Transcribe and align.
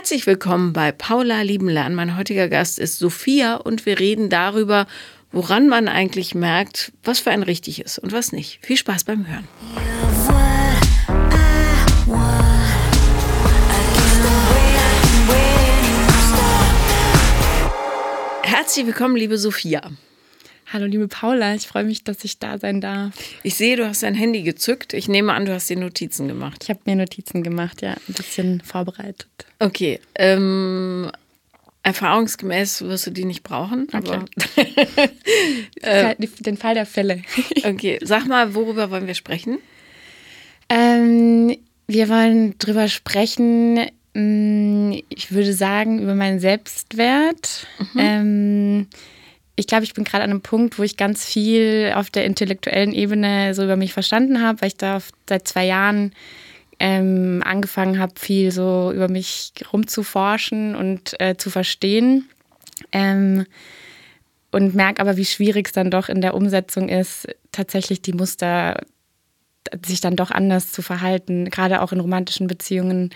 Herzlich 0.00 0.26
willkommen 0.26 0.72
bei 0.72 0.92
Paula 0.92 1.42
Liebenlern. 1.42 1.94
Mein 1.94 2.16
heutiger 2.16 2.48
Gast 2.48 2.78
ist 2.78 2.98
Sophia 2.98 3.56
und 3.56 3.84
wir 3.84 4.00
reden 4.00 4.30
darüber, 4.30 4.86
woran 5.30 5.68
man 5.68 5.88
eigentlich 5.88 6.34
merkt, 6.34 6.90
was 7.04 7.20
für 7.20 7.30
ein 7.30 7.42
richtig 7.42 7.82
ist 7.82 7.98
und 7.98 8.10
was 8.10 8.32
nicht. 8.32 8.60
Viel 8.64 8.78
Spaß 8.78 9.04
beim 9.04 9.26
Hören. 9.28 9.46
Herzlich 18.42 18.86
willkommen, 18.86 19.16
liebe 19.16 19.36
Sophia. 19.36 19.82
Hallo, 20.72 20.86
liebe 20.86 21.08
Paula, 21.08 21.56
ich 21.56 21.66
freue 21.66 21.82
mich, 21.82 22.04
dass 22.04 22.22
ich 22.22 22.38
da 22.38 22.56
sein 22.56 22.80
darf. 22.80 23.12
Ich 23.42 23.56
sehe, 23.56 23.74
du 23.76 23.88
hast 23.88 24.04
dein 24.04 24.14
Handy 24.14 24.42
gezückt. 24.42 24.94
Ich 24.94 25.08
nehme 25.08 25.32
an, 25.32 25.44
du 25.44 25.52
hast 25.52 25.68
dir 25.68 25.76
Notizen 25.76 26.28
gemacht. 26.28 26.62
Ich 26.62 26.70
habe 26.70 26.78
mir 26.84 26.94
Notizen 26.94 27.42
gemacht, 27.42 27.82
ja, 27.82 27.94
ein 27.94 28.14
bisschen 28.14 28.60
vorbereitet. 28.60 29.26
Okay. 29.58 29.98
Ähm, 30.14 31.10
erfahrungsgemäß 31.82 32.82
wirst 32.82 33.08
du 33.08 33.10
die 33.10 33.24
nicht 33.24 33.42
brauchen, 33.42 33.88
aber. 33.90 34.26
äh, 35.82 36.14
den 36.38 36.56
Fall 36.56 36.74
der 36.74 36.86
Fälle. 36.86 37.22
okay, 37.64 37.98
sag 38.02 38.28
mal, 38.28 38.54
worüber 38.54 38.92
wollen 38.92 39.08
wir 39.08 39.14
sprechen? 39.14 39.58
Ähm, 40.68 41.56
wir 41.88 42.08
wollen 42.08 42.56
drüber 42.58 42.86
sprechen, 42.86 43.86
mm, 44.14 44.92
ich 45.08 45.32
würde 45.32 45.52
sagen, 45.52 46.00
über 46.00 46.14
meinen 46.14 46.38
Selbstwert. 46.38 47.66
Mhm. 47.92 47.98
Ähm, 47.98 48.86
ich 49.60 49.66
glaube, 49.66 49.84
ich 49.84 49.92
bin 49.92 50.04
gerade 50.04 50.24
an 50.24 50.30
einem 50.30 50.40
Punkt, 50.40 50.78
wo 50.78 50.82
ich 50.82 50.96
ganz 50.96 51.24
viel 51.24 51.92
auf 51.94 52.08
der 52.08 52.24
intellektuellen 52.24 52.92
Ebene 52.92 53.54
so 53.54 53.62
über 53.62 53.76
mich 53.76 53.92
verstanden 53.92 54.42
habe, 54.42 54.62
weil 54.62 54.68
ich 54.68 54.76
da 54.76 55.00
seit 55.28 55.46
zwei 55.46 55.66
Jahren 55.66 56.12
ähm, 56.78 57.42
angefangen 57.44 57.98
habe, 57.98 58.14
viel 58.18 58.52
so 58.52 58.90
über 58.90 59.08
mich 59.08 59.52
rumzuforschen 59.70 60.74
und 60.74 61.20
äh, 61.20 61.36
zu 61.36 61.50
verstehen. 61.50 62.26
Ähm, 62.90 63.44
und 64.50 64.74
merke 64.74 65.02
aber, 65.02 65.18
wie 65.18 65.26
schwierig 65.26 65.66
es 65.66 65.72
dann 65.72 65.90
doch 65.90 66.08
in 66.08 66.22
der 66.22 66.34
Umsetzung 66.34 66.88
ist, 66.88 67.28
tatsächlich 67.52 68.00
die 68.00 68.14
Muster 68.14 68.80
sich 69.84 70.00
dann 70.00 70.16
doch 70.16 70.30
anders 70.30 70.72
zu 70.72 70.80
verhalten. 70.80 71.50
Gerade 71.50 71.82
auch 71.82 71.92
in 71.92 72.00
romantischen 72.00 72.46
Beziehungen 72.46 73.10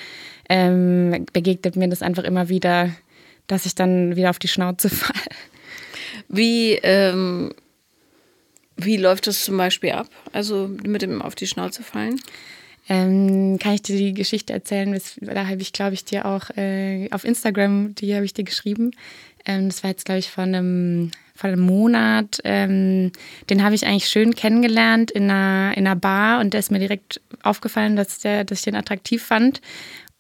ähm, 0.51 1.25
begegnet 1.33 1.75
mir 1.75 1.89
das 1.89 2.03
einfach 2.03 2.25
immer 2.25 2.51
wieder, 2.51 2.91
dass 3.47 3.65
ich 3.65 3.75
dann 3.75 4.15
wieder 4.15 4.29
auf 4.29 4.39
die 4.39 4.49
Schnauze 4.49 4.91
falle. 4.91 5.25
Wie, 6.29 6.73
ähm, 6.83 7.53
wie 8.77 8.97
läuft 8.97 9.27
das 9.27 9.45
zum 9.45 9.57
Beispiel 9.57 9.93
ab? 9.93 10.09
Also 10.33 10.71
mit 10.85 11.03
dem 11.03 11.23
auf 11.23 11.35
die 11.35 11.47
Schnauze 11.47 11.83
fallen? 11.83 12.21
Ähm, 12.89 13.59
kann 13.59 13.75
ich 13.75 13.83
dir 13.83 13.97
die 13.97 14.13
Geschichte 14.13 14.53
erzählen? 14.53 15.01
Da 15.21 15.47
habe 15.47 15.63
ich, 15.63 15.73
glaube 15.73 15.95
ich, 15.95 16.05
dir 16.05 16.27
auch 16.27 16.51
äh, 16.57 17.09
auf 17.13 17.25
Instagram, 17.25 17.95
die 17.95 18.15
habe 18.15 18.25
ich 18.25 18.35
dir 18.35 18.45
geschrieben. 18.45 18.91
Ähm, 19.47 19.69
das 19.69 19.83
war 19.83 19.91
jetzt, 19.91 20.05
glaube 20.05 20.19
ich, 20.19 20.31
vor 20.31 20.45
einem, 20.45 21.11
vor 21.35 21.49
einem 21.49 21.61
Monat. 21.61 22.41
Ähm, 22.45 23.13
den 23.49 23.63
habe 23.63 23.75
ich 23.75 23.87
eigentlich 23.87 24.09
schön 24.09 24.35
kennengelernt 24.35 25.11
in 25.11 25.31
einer, 25.31 25.77
in 25.77 25.87
einer 25.87 25.97
Bar 25.97 26.41
und 26.41 26.53
der 26.53 26.61
ist 26.61 26.71
mir 26.71 26.79
direkt 26.79 27.23
aufgefallen, 27.43 27.97
dass, 27.97 28.19
der, 28.19 28.45
dass 28.45 28.59
ich 28.59 28.65
den 28.65 28.77
attraktiv 28.77 29.23
fand. 29.23 29.63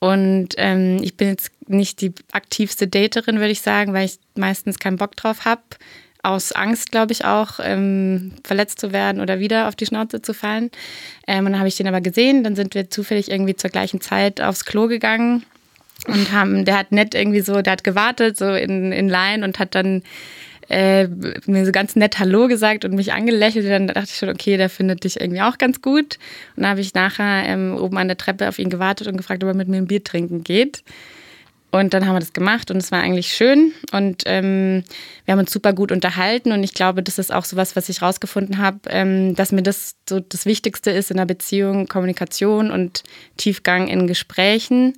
Und 0.04 0.50
ähm, 0.58 0.98
ich 1.02 1.16
bin 1.16 1.28
jetzt 1.28 1.50
nicht 1.66 2.02
die 2.02 2.12
aktivste 2.30 2.86
Daterin, 2.86 3.36
würde 3.36 3.52
ich 3.52 3.62
sagen, 3.62 3.94
weil 3.94 4.04
ich 4.04 4.18
meistens 4.34 4.78
keinen 4.78 4.98
Bock 4.98 5.16
drauf 5.16 5.46
habe 5.46 5.62
aus 6.22 6.52
Angst, 6.52 6.90
glaube 6.90 7.12
ich, 7.12 7.24
auch 7.24 7.58
ähm, 7.62 8.32
verletzt 8.44 8.80
zu 8.80 8.92
werden 8.92 9.22
oder 9.22 9.40
wieder 9.40 9.66
auf 9.66 9.76
die 9.76 9.86
Schnauze 9.86 10.20
zu 10.20 10.34
fallen. 10.34 10.70
Ähm, 11.26 11.46
und 11.46 11.52
dann 11.52 11.58
habe 11.58 11.68
ich 11.68 11.76
den 11.76 11.88
aber 11.88 12.02
gesehen, 12.02 12.44
dann 12.44 12.54
sind 12.54 12.74
wir 12.74 12.90
zufällig 12.90 13.30
irgendwie 13.30 13.56
zur 13.56 13.70
gleichen 13.70 14.02
Zeit 14.02 14.42
aufs 14.42 14.66
Klo 14.66 14.88
gegangen 14.88 15.44
und 16.06 16.32
haben, 16.32 16.66
der 16.66 16.76
hat 16.76 16.92
nett 16.92 17.14
irgendwie 17.14 17.40
so, 17.40 17.62
der 17.62 17.72
hat 17.72 17.84
gewartet, 17.84 18.36
so 18.36 18.52
in, 18.52 18.92
in 18.92 19.08
Line 19.08 19.42
und 19.42 19.58
hat 19.58 19.74
dann 19.74 20.02
äh, 20.68 21.08
mir 21.46 21.64
so 21.64 21.72
ganz 21.72 21.96
nett 21.96 22.18
Hallo 22.18 22.48
gesagt 22.48 22.84
und 22.84 22.94
mich 22.94 23.12
angelächelt. 23.12 23.66
Dann 23.66 23.88
dachte 23.88 24.10
ich 24.10 24.16
schon, 24.16 24.28
okay, 24.28 24.56
der 24.56 24.68
findet 24.68 25.04
dich 25.04 25.20
irgendwie 25.20 25.42
auch 25.42 25.58
ganz 25.58 25.82
gut. 25.82 26.18
Und 26.56 26.62
dann 26.62 26.70
habe 26.70 26.80
ich 26.80 26.94
nachher 26.94 27.44
ähm, 27.46 27.76
oben 27.76 27.98
an 27.98 28.08
der 28.08 28.16
Treppe 28.16 28.48
auf 28.48 28.58
ihn 28.58 28.70
gewartet 28.70 29.06
und 29.06 29.16
gefragt, 29.16 29.42
ob 29.44 29.48
er 29.50 29.54
mit 29.54 29.68
mir 29.68 29.78
ein 29.78 29.86
Bier 29.86 30.02
trinken 30.02 30.44
geht. 30.44 30.82
Und 31.74 31.92
dann 31.92 32.06
haben 32.06 32.14
wir 32.14 32.20
das 32.20 32.32
gemacht 32.32 32.70
und 32.70 32.76
es 32.76 32.92
war 32.92 33.00
eigentlich 33.00 33.34
schön. 33.34 33.72
Und 33.90 34.22
ähm, 34.26 34.84
wir 35.24 35.32
haben 35.32 35.40
uns 35.40 35.52
super 35.52 35.72
gut 35.72 35.90
unterhalten. 35.90 36.52
Und 36.52 36.62
ich 36.62 36.72
glaube, 36.72 37.02
das 37.02 37.18
ist 37.18 37.34
auch 37.34 37.44
so 37.44 37.56
was, 37.56 37.74
was 37.74 37.88
ich 37.88 38.00
rausgefunden 38.00 38.58
habe, 38.58 38.78
ähm, 38.90 39.34
dass 39.34 39.50
mir 39.50 39.64
das 39.64 39.96
so 40.08 40.20
das 40.20 40.46
Wichtigste 40.46 40.92
ist 40.92 41.10
in 41.10 41.16
der 41.16 41.24
Beziehung, 41.24 41.88
Kommunikation 41.88 42.70
und 42.70 43.02
Tiefgang 43.38 43.88
in 43.88 44.06
Gesprächen. 44.06 44.92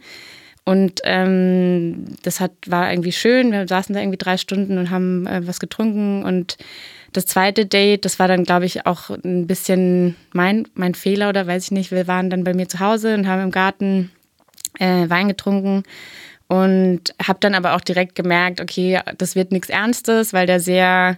Und 0.66 1.00
ähm, 1.04 2.16
das 2.24 2.40
hat, 2.40 2.50
war 2.66 2.90
irgendwie 2.90 3.12
schön. 3.12 3.52
Wir 3.52 3.68
saßen 3.68 3.94
da 3.94 4.00
irgendwie 4.00 4.18
drei 4.18 4.36
Stunden 4.36 4.78
und 4.78 4.90
haben 4.90 5.24
äh, 5.28 5.46
was 5.46 5.60
getrunken. 5.60 6.24
Und 6.24 6.58
das 7.12 7.24
zweite 7.26 7.66
Date, 7.66 8.04
das 8.04 8.18
war 8.18 8.26
dann, 8.26 8.42
glaube 8.42 8.66
ich, 8.66 8.84
auch 8.84 9.10
ein 9.10 9.46
bisschen 9.46 10.16
mein, 10.32 10.66
mein 10.74 10.94
Fehler 10.94 11.28
oder 11.28 11.46
weiß 11.46 11.66
ich 11.66 11.70
nicht. 11.70 11.92
Wir 11.92 12.08
waren 12.08 12.30
dann 12.30 12.42
bei 12.42 12.52
mir 12.52 12.68
zu 12.68 12.80
Hause 12.80 13.14
und 13.14 13.28
haben 13.28 13.42
im 13.42 13.52
Garten 13.52 14.10
äh, 14.80 15.08
Wein 15.08 15.28
getrunken. 15.28 15.84
Und 16.48 17.14
habe 17.24 17.38
dann 17.40 17.54
aber 17.54 17.74
auch 17.76 17.80
direkt 17.80 18.16
gemerkt, 18.16 18.60
okay, 18.60 19.00
das 19.18 19.36
wird 19.36 19.52
nichts 19.52 19.68
Ernstes, 19.68 20.32
weil 20.32 20.46
der 20.48 20.58
sehr 20.58 21.16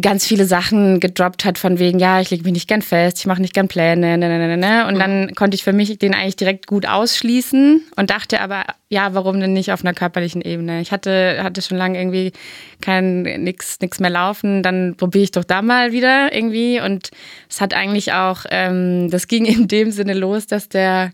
ganz 0.00 0.26
viele 0.26 0.44
Sachen 0.44 1.00
gedroppt 1.00 1.44
hat 1.44 1.58
von 1.58 1.78
wegen, 1.78 1.98
ja, 1.98 2.20
ich 2.20 2.30
lege 2.30 2.44
mich 2.44 2.52
nicht 2.52 2.68
gern 2.68 2.82
fest, 2.82 3.18
ich 3.18 3.26
mache 3.26 3.40
nicht 3.40 3.54
gern 3.54 3.68
Pläne, 3.68 4.18
ne, 4.18 4.28
ne, 4.28 4.38
ne, 4.38 4.56
ne. 4.56 4.86
Und 4.86 4.94
mhm. 4.94 4.98
dann 4.98 5.34
konnte 5.34 5.54
ich 5.54 5.64
für 5.64 5.72
mich 5.72 5.98
den 5.98 6.14
eigentlich 6.14 6.36
direkt 6.36 6.66
gut 6.66 6.86
ausschließen 6.86 7.82
und 7.96 8.10
dachte 8.10 8.40
aber, 8.40 8.64
ja, 8.90 9.14
warum 9.14 9.40
denn 9.40 9.54
nicht 9.54 9.72
auf 9.72 9.82
einer 9.82 9.94
körperlichen 9.94 10.42
Ebene? 10.42 10.82
Ich 10.82 10.92
hatte, 10.92 11.42
hatte 11.42 11.62
schon 11.62 11.78
lange 11.78 11.98
irgendwie 11.98 12.32
kein 12.82 13.22
nix, 13.22 13.80
nix 13.80 13.98
mehr 13.98 14.10
laufen, 14.10 14.62
dann 14.62 14.94
probiere 14.96 15.24
ich 15.24 15.30
doch 15.30 15.44
da 15.44 15.62
mal 15.62 15.92
wieder 15.92 16.34
irgendwie. 16.34 16.80
Und 16.80 17.10
es 17.48 17.60
hat 17.60 17.72
eigentlich 17.72 18.12
auch, 18.12 18.44
ähm, 18.50 19.10
das 19.10 19.26
ging 19.26 19.46
in 19.46 19.68
dem 19.68 19.90
Sinne 19.90 20.14
los, 20.14 20.46
dass 20.46 20.68
der 20.68 21.12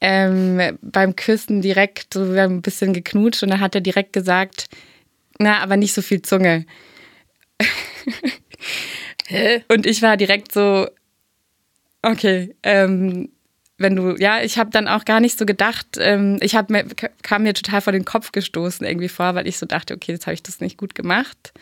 ähm, 0.00 0.60
beim 0.82 1.16
Küssen 1.16 1.62
direkt, 1.62 2.14
so 2.14 2.32
wir 2.32 2.42
haben 2.42 2.56
ein 2.56 2.62
bisschen 2.62 2.92
geknutscht 2.92 3.42
und 3.42 3.50
dann 3.50 3.60
hat 3.60 3.74
er 3.74 3.80
direkt 3.80 4.12
gesagt, 4.12 4.66
na, 5.38 5.62
aber 5.62 5.76
nicht 5.76 5.94
so 5.94 6.02
viel 6.02 6.22
Zunge. 6.22 6.64
Und 9.68 9.86
ich 9.86 10.02
war 10.02 10.16
direkt 10.16 10.52
so, 10.52 10.88
okay, 12.02 12.54
ähm, 12.62 13.30
wenn 13.78 13.96
du, 13.96 14.16
ja, 14.16 14.42
ich 14.42 14.58
habe 14.58 14.70
dann 14.70 14.86
auch 14.86 15.04
gar 15.04 15.20
nicht 15.20 15.38
so 15.38 15.46
gedacht, 15.46 15.86
ähm, 15.98 16.38
ich 16.40 16.54
habe 16.54 16.72
mir, 16.72 16.86
kam 17.22 17.42
mir 17.42 17.54
total 17.54 17.80
vor 17.80 17.92
den 17.92 18.04
Kopf 18.04 18.32
gestoßen 18.32 18.86
irgendwie 18.86 19.08
vor, 19.08 19.34
weil 19.34 19.48
ich 19.48 19.58
so 19.58 19.66
dachte, 19.66 19.94
okay, 19.94 20.12
jetzt 20.12 20.26
habe 20.26 20.34
ich 20.34 20.42
das 20.42 20.60
nicht 20.60 20.78
gut 20.78 20.94
gemacht. 20.94 21.52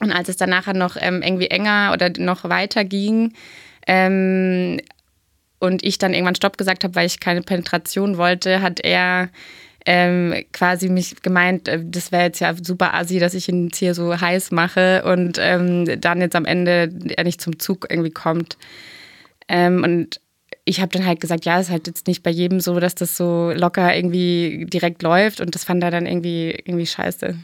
Und 0.00 0.12
als 0.12 0.28
es 0.28 0.36
dann 0.36 0.50
nachher 0.50 0.74
noch 0.74 0.96
ähm, 0.98 1.22
irgendwie 1.22 1.48
enger 1.48 1.90
oder 1.92 2.10
noch 2.18 2.44
weiter 2.44 2.84
ging, 2.84 3.32
ähm, 3.86 4.80
und 5.58 5.82
ich 5.82 5.98
dann 5.98 6.12
irgendwann 6.12 6.34
Stopp 6.34 6.58
gesagt 6.58 6.84
habe, 6.84 6.94
weil 6.94 7.06
ich 7.06 7.20
keine 7.20 7.42
Penetration 7.42 8.18
wollte, 8.18 8.60
hat 8.60 8.80
er 8.80 9.30
ähm, 9.86 10.34
quasi 10.52 10.88
mich 10.88 11.22
gemeint, 11.22 11.68
äh, 11.68 11.80
das 11.84 12.10
wäre 12.10 12.24
jetzt 12.24 12.40
ja 12.40 12.54
super 12.60 12.94
assi, 12.94 13.18
dass 13.18 13.34
ich 13.34 13.48
ihn 13.48 13.66
jetzt 13.66 13.78
hier 13.78 13.94
so 13.94 14.18
heiß 14.18 14.50
mache 14.50 15.04
und 15.04 15.38
ähm, 15.40 16.00
dann 16.00 16.20
jetzt 16.20 16.36
am 16.36 16.46
Ende 16.46 16.90
er 17.16 17.24
nicht 17.24 17.40
zum 17.40 17.58
Zug 17.58 17.86
irgendwie 17.90 18.10
kommt. 18.10 18.56
Ähm, 19.48 19.82
und 19.84 20.20
ich 20.64 20.80
habe 20.80 20.92
dann 20.92 21.04
halt 21.04 21.20
gesagt, 21.20 21.44
ja, 21.44 21.58
es 21.58 21.66
ist 21.66 21.72
halt 21.72 21.86
jetzt 21.86 22.06
nicht 22.06 22.22
bei 22.22 22.30
jedem 22.30 22.60
so, 22.60 22.80
dass 22.80 22.94
das 22.94 23.16
so 23.16 23.52
locker 23.54 23.94
irgendwie 23.94 24.66
direkt 24.66 25.02
läuft 25.02 25.40
und 25.40 25.54
das 25.54 25.64
fand 25.64 25.82
er 25.82 25.90
dann 25.90 26.06
irgendwie, 26.06 26.50
irgendwie 26.64 26.86
scheiße. 26.86 27.36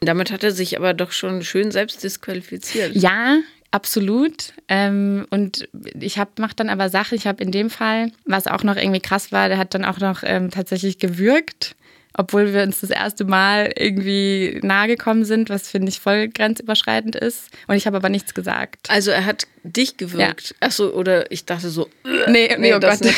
Damit 0.00 0.32
hat 0.32 0.42
er 0.42 0.50
sich 0.50 0.78
aber 0.78 0.94
doch 0.94 1.12
schon 1.12 1.42
schön 1.42 1.70
selbst 1.70 2.02
disqualifiziert. 2.02 2.96
Ja, 2.96 3.38
Absolut. 3.72 4.52
Ähm, 4.68 5.26
und 5.30 5.66
ich 5.98 6.18
mache 6.18 6.54
dann 6.54 6.68
aber 6.68 6.90
Sachen. 6.90 7.16
Ich 7.16 7.26
habe 7.26 7.42
in 7.42 7.50
dem 7.50 7.70
Fall, 7.70 8.12
was 8.26 8.46
auch 8.46 8.62
noch 8.62 8.76
irgendwie 8.76 9.00
krass 9.00 9.32
war, 9.32 9.48
der 9.48 9.56
hat 9.56 9.74
dann 9.74 9.86
auch 9.86 9.98
noch 9.98 10.22
ähm, 10.24 10.50
tatsächlich 10.50 10.98
gewürgt, 10.98 11.74
obwohl 12.14 12.52
wir 12.52 12.64
uns 12.64 12.82
das 12.82 12.90
erste 12.90 13.24
Mal 13.24 13.72
irgendwie 13.74 14.60
nahe 14.62 14.88
gekommen 14.88 15.24
sind, 15.24 15.48
was 15.48 15.70
finde 15.70 15.88
ich 15.88 16.00
voll 16.00 16.28
grenzüberschreitend 16.28 17.16
ist. 17.16 17.48
Und 17.66 17.76
ich 17.76 17.86
habe 17.86 17.96
aber 17.96 18.10
nichts 18.10 18.34
gesagt. 18.34 18.90
Also 18.90 19.10
er 19.10 19.24
hat 19.24 19.46
dich 19.62 19.96
gewürgt. 19.96 20.50
Ja. 20.50 20.66
Achso, 20.68 20.90
oder 20.90 21.32
ich 21.32 21.46
dachte 21.46 21.70
so, 21.70 21.88
nee, 22.04 22.20
nee, 22.26 22.56
nee 22.58 22.74
oh 22.74 22.80
Gott. 22.80 23.00
Nicht, 23.00 23.16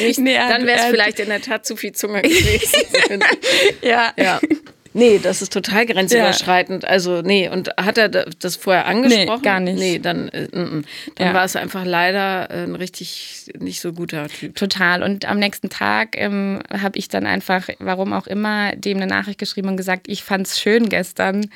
nicht. 0.00 0.18
Nee, 0.18 0.36
dann 0.36 0.64
wäre 0.64 0.78
es 0.78 0.86
vielleicht 0.86 1.20
in 1.20 1.28
der 1.28 1.42
Tat 1.42 1.66
zu 1.66 1.76
viel 1.76 1.92
Zunge 1.92 2.22
gewesen. 2.22 3.20
ja. 3.82 4.14
ja. 4.16 4.40
Nee, 4.96 5.18
das 5.20 5.42
ist 5.42 5.52
total 5.52 5.86
grenzüberschreitend. 5.86 6.84
Ja. 6.84 6.88
Also, 6.88 7.20
nee, 7.20 7.48
und 7.48 7.68
hat 7.76 7.98
er 7.98 8.08
das 8.08 8.54
vorher 8.54 8.86
angesprochen? 8.86 9.40
Nee, 9.42 9.42
gar 9.42 9.58
nicht. 9.58 9.78
Nee, 9.78 9.98
dann, 9.98 10.28
äh, 10.28 10.48
dann 10.52 10.84
ja. 11.18 11.34
war 11.34 11.44
es 11.44 11.56
einfach 11.56 11.84
leider 11.84 12.48
äh, 12.48 12.62
ein 12.62 12.76
richtig 12.76 13.50
nicht 13.58 13.80
so 13.80 13.92
guter 13.92 14.28
Typ. 14.28 14.54
Total. 14.54 15.02
Und 15.02 15.28
am 15.28 15.40
nächsten 15.40 15.68
Tag 15.68 16.16
ähm, 16.16 16.60
habe 16.72 16.96
ich 16.96 17.08
dann 17.08 17.26
einfach, 17.26 17.68
warum 17.80 18.12
auch 18.12 18.28
immer, 18.28 18.76
dem 18.76 18.98
eine 18.98 19.08
Nachricht 19.08 19.40
geschrieben 19.40 19.68
und 19.68 19.76
gesagt, 19.76 20.06
ich 20.06 20.22
fand 20.22 20.46
es 20.46 20.60
schön 20.60 20.88
gestern. 20.88 21.50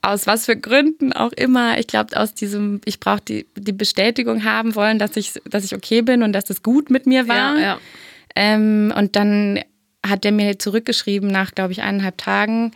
Aus 0.00 0.28
was 0.28 0.44
für 0.44 0.56
Gründen 0.56 1.12
auch 1.12 1.32
immer. 1.32 1.78
Ich 1.80 1.88
glaube, 1.88 2.16
aus 2.16 2.32
diesem, 2.32 2.80
ich 2.84 3.00
brauche 3.00 3.22
die, 3.26 3.46
die 3.56 3.72
Bestätigung 3.72 4.44
haben 4.44 4.76
wollen, 4.76 5.00
dass 5.00 5.16
ich, 5.16 5.32
dass 5.48 5.64
ich 5.64 5.74
okay 5.74 6.02
bin 6.02 6.22
und 6.22 6.32
dass 6.32 6.48
es 6.48 6.62
gut 6.62 6.90
mit 6.90 7.06
mir 7.06 7.26
war. 7.26 7.58
Ja, 7.58 7.60
ja. 7.60 7.78
Ähm, 8.36 8.92
und 8.96 9.16
dann 9.16 9.60
hat 10.06 10.24
er 10.24 10.32
mir 10.32 10.58
zurückgeschrieben 10.58 11.28
nach, 11.28 11.54
glaube 11.54 11.72
ich, 11.72 11.82
eineinhalb 11.82 12.18
Tagen. 12.18 12.72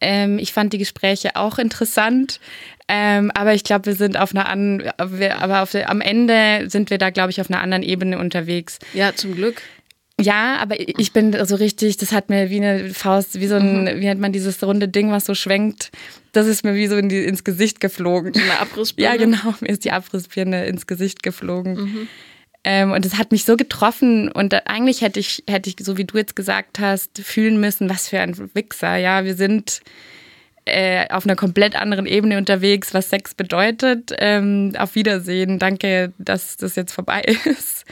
Ähm, 0.00 0.38
ich 0.38 0.52
fand 0.52 0.72
die 0.72 0.78
Gespräche 0.78 1.36
auch 1.36 1.58
interessant, 1.58 2.40
ähm, 2.86 3.30
aber 3.34 3.54
ich 3.54 3.64
glaube, 3.64 3.86
wir 3.86 3.94
sind 3.94 4.18
auf 4.18 4.34
einer 4.34 4.48
anderen, 4.48 4.90
aber 4.96 5.62
auf 5.62 5.74
am 5.74 6.00
Ende 6.00 6.70
sind 6.70 6.90
wir 6.90 6.98
da, 6.98 7.10
glaube 7.10 7.30
ich, 7.30 7.40
auf 7.40 7.50
einer 7.50 7.60
anderen 7.60 7.82
Ebene 7.82 8.18
unterwegs. 8.18 8.78
Ja, 8.94 9.14
zum 9.14 9.34
Glück. 9.34 9.60
Ja, 10.20 10.56
aber 10.56 10.80
ich 10.80 11.12
bin 11.12 11.36
so 11.46 11.54
richtig, 11.54 11.96
das 11.96 12.10
hat 12.10 12.28
mir 12.28 12.50
wie 12.50 12.56
eine 12.56 12.90
Faust, 12.90 13.38
wie 13.38 13.46
so 13.46 13.54
ein, 13.54 13.82
mhm. 13.84 14.00
wie 14.00 14.04
nennt 14.06 14.20
man 14.20 14.32
dieses 14.32 14.62
runde 14.64 14.88
Ding, 14.88 15.12
was 15.12 15.24
so 15.24 15.34
schwenkt. 15.34 15.92
Das 16.32 16.48
ist 16.48 16.64
mir 16.64 16.74
wie 16.74 16.88
so 16.88 16.96
in 16.96 17.08
die, 17.08 17.24
ins 17.24 17.44
Gesicht 17.44 17.80
geflogen. 17.80 18.34
Eine 18.34 18.58
Abrissbirne? 18.58 19.10
Ja, 19.10 19.16
genau, 19.16 19.54
mir 19.60 19.68
ist 19.68 19.84
die 19.84 19.92
Abrissbirne 19.92 20.66
ins 20.66 20.88
Gesicht 20.88 21.22
geflogen. 21.22 21.74
Mhm. 21.74 22.08
Ähm, 22.64 22.92
und 22.92 23.06
es 23.06 23.16
hat 23.16 23.32
mich 23.32 23.44
so 23.44 23.56
getroffen. 23.56 24.30
Und 24.30 24.54
eigentlich 24.68 25.02
hätte 25.02 25.20
ich, 25.20 25.44
hätte 25.48 25.70
ich, 25.70 25.76
so 25.80 25.96
wie 25.96 26.04
du 26.04 26.18
jetzt 26.18 26.36
gesagt 26.36 26.78
hast, 26.78 27.18
fühlen 27.18 27.60
müssen, 27.60 27.88
was 27.88 28.08
für 28.08 28.20
ein 28.20 28.36
Wichser. 28.54 28.96
Ja, 28.96 29.24
wir 29.24 29.34
sind 29.34 29.80
äh, 30.64 31.08
auf 31.10 31.24
einer 31.24 31.36
komplett 31.36 31.76
anderen 31.76 32.06
Ebene 32.06 32.36
unterwegs, 32.38 32.92
was 32.94 33.10
Sex 33.10 33.34
bedeutet. 33.34 34.12
Ähm, 34.18 34.72
auf 34.76 34.94
Wiedersehen. 34.94 35.58
Danke, 35.58 36.12
dass 36.18 36.56
das 36.56 36.76
jetzt 36.76 36.92
vorbei 36.92 37.22
ist. 37.44 37.84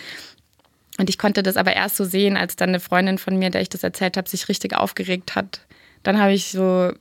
Und 0.99 1.11
ich 1.11 1.19
konnte 1.19 1.43
das 1.43 1.57
aber 1.57 1.75
erst 1.75 1.97
so 1.97 2.05
sehen, 2.05 2.37
als 2.37 2.57
dann 2.57 2.71
eine 2.71 2.81
Freundin 2.81 3.19
von 3.19 3.39
mir, 3.39 3.51
der 3.51 3.61
ich 3.61 3.69
das 3.69 3.83
erzählt 3.83 4.17
habe, 4.17 4.29
sich 4.29 4.49
richtig 4.49 4.75
aufgeregt 4.75 5.35
hat. 5.35 5.61
Dann 6.03 6.19
habe 6.19 6.33
ich 6.33 6.51
so 6.51 6.93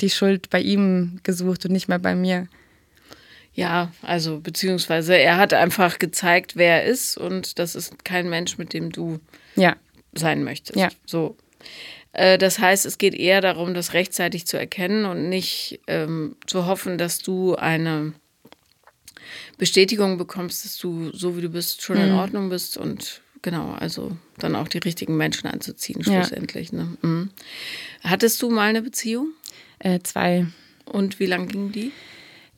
die 0.00 0.10
Schuld 0.10 0.50
bei 0.50 0.60
ihm 0.60 1.20
gesucht 1.22 1.64
und 1.64 1.72
nicht 1.72 1.88
mehr 1.88 1.98
bei 1.98 2.14
mir. 2.14 2.48
Ja, 3.54 3.92
also 4.02 4.40
beziehungsweise 4.40 5.16
er 5.16 5.36
hat 5.36 5.54
einfach 5.54 5.98
gezeigt, 5.98 6.56
wer 6.56 6.82
er 6.82 6.84
ist 6.84 7.16
und 7.16 7.58
das 7.58 7.76
ist 7.76 8.04
kein 8.04 8.28
Mensch, 8.28 8.58
mit 8.58 8.72
dem 8.72 8.90
du 8.90 9.20
ja. 9.54 9.76
sein 10.12 10.42
möchtest. 10.42 10.78
Ja. 10.78 10.88
So. 11.06 11.36
Äh, 12.12 12.36
das 12.36 12.58
heißt, 12.58 12.84
es 12.84 12.98
geht 12.98 13.14
eher 13.14 13.40
darum, 13.40 13.74
das 13.74 13.92
rechtzeitig 13.92 14.46
zu 14.46 14.58
erkennen 14.58 15.04
und 15.04 15.28
nicht 15.28 15.80
ähm, 15.86 16.36
zu 16.46 16.66
hoffen, 16.66 16.98
dass 16.98 17.18
du 17.18 17.54
eine 17.54 18.12
Bestätigung 19.56 20.18
bekommst, 20.18 20.64
dass 20.64 20.76
du 20.76 21.10
so 21.12 21.36
wie 21.36 21.42
du 21.42 21.48
bist 21.48 21.82
schon 21.82 21.98
mhm. 21.98 22.04
in 22.04 22.12
Ordnung 22.12 22.48
bist 22.48 22.76
und 22.76 23.22
genau, 23.42 23.72
also 23.72 24.16
dann 24.38 24.56
auch 24.56 24.66
die 24.66 24.78
richtigen 24.78 25.16
Menschen 25.16 25.48
anzuziehen, 25.48 26.02
schlussendlich. 26.02 26.72
Ja. 26.72 26.78
Ne? 26.78 26.96
Mhm. 27.02 27.30
Hattest 28.02 28.42
du 28.42 28.50
mal 28.50 28.68
eine 28.68 28.82
Beziehung? 28.82 29.28
Äh, 29.78 30.00
zwei. 30.02 30.46
Und 30.86 31.20
wie 31.20 31.26
lang 31.26 31.46
ging 31.46 31.70
die? 31.70 31.92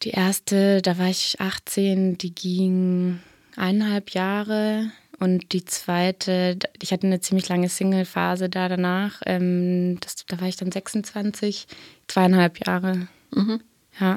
Die 0.02 0.10
erste, 0.10 0.82
da 0.82 0.98
war 0.98 1.08
ich 1.08 1.40
18, 1.40 2.18
die 2.18 2.34
ging 2.34 3.20
eineinhalb 3.56 4.10
Jahre. 4.10 4.90
Und 5.18 5.52
die 5.52 5.64
zweite, 5.64 6.58
ich 6.82 6.92
hatte 6.92 7.06
eine 7.06 7.20
ziemlich 7.20 7.48
lange 7.48 7.70
Single-Phase 7.70 8.50
da 8.50 8.68
danach. 8.68 9.22
Ähm, 9.24 9.98
das, 10.00 10.26
da 10.26 10.40
war 10.40 10.48
ich 10.48 10.56
dann 10.56 10.70
26, 10.70 11.66
zweieinhalb 12.06 12.64
Jahre. 12.66 13.08
Mhm. 13.34 13.60
Ja. 13.98 14.14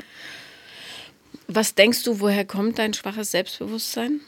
Was 1.47 1.73
denkst 1.75 2.03
du, 2.03 2.19
woher 2.19 2.45
kommt 2.45 2.79
dein 2.79 2.93
schwaches 2.93 3.31
Selbstbewusstsein? 3.31 4.19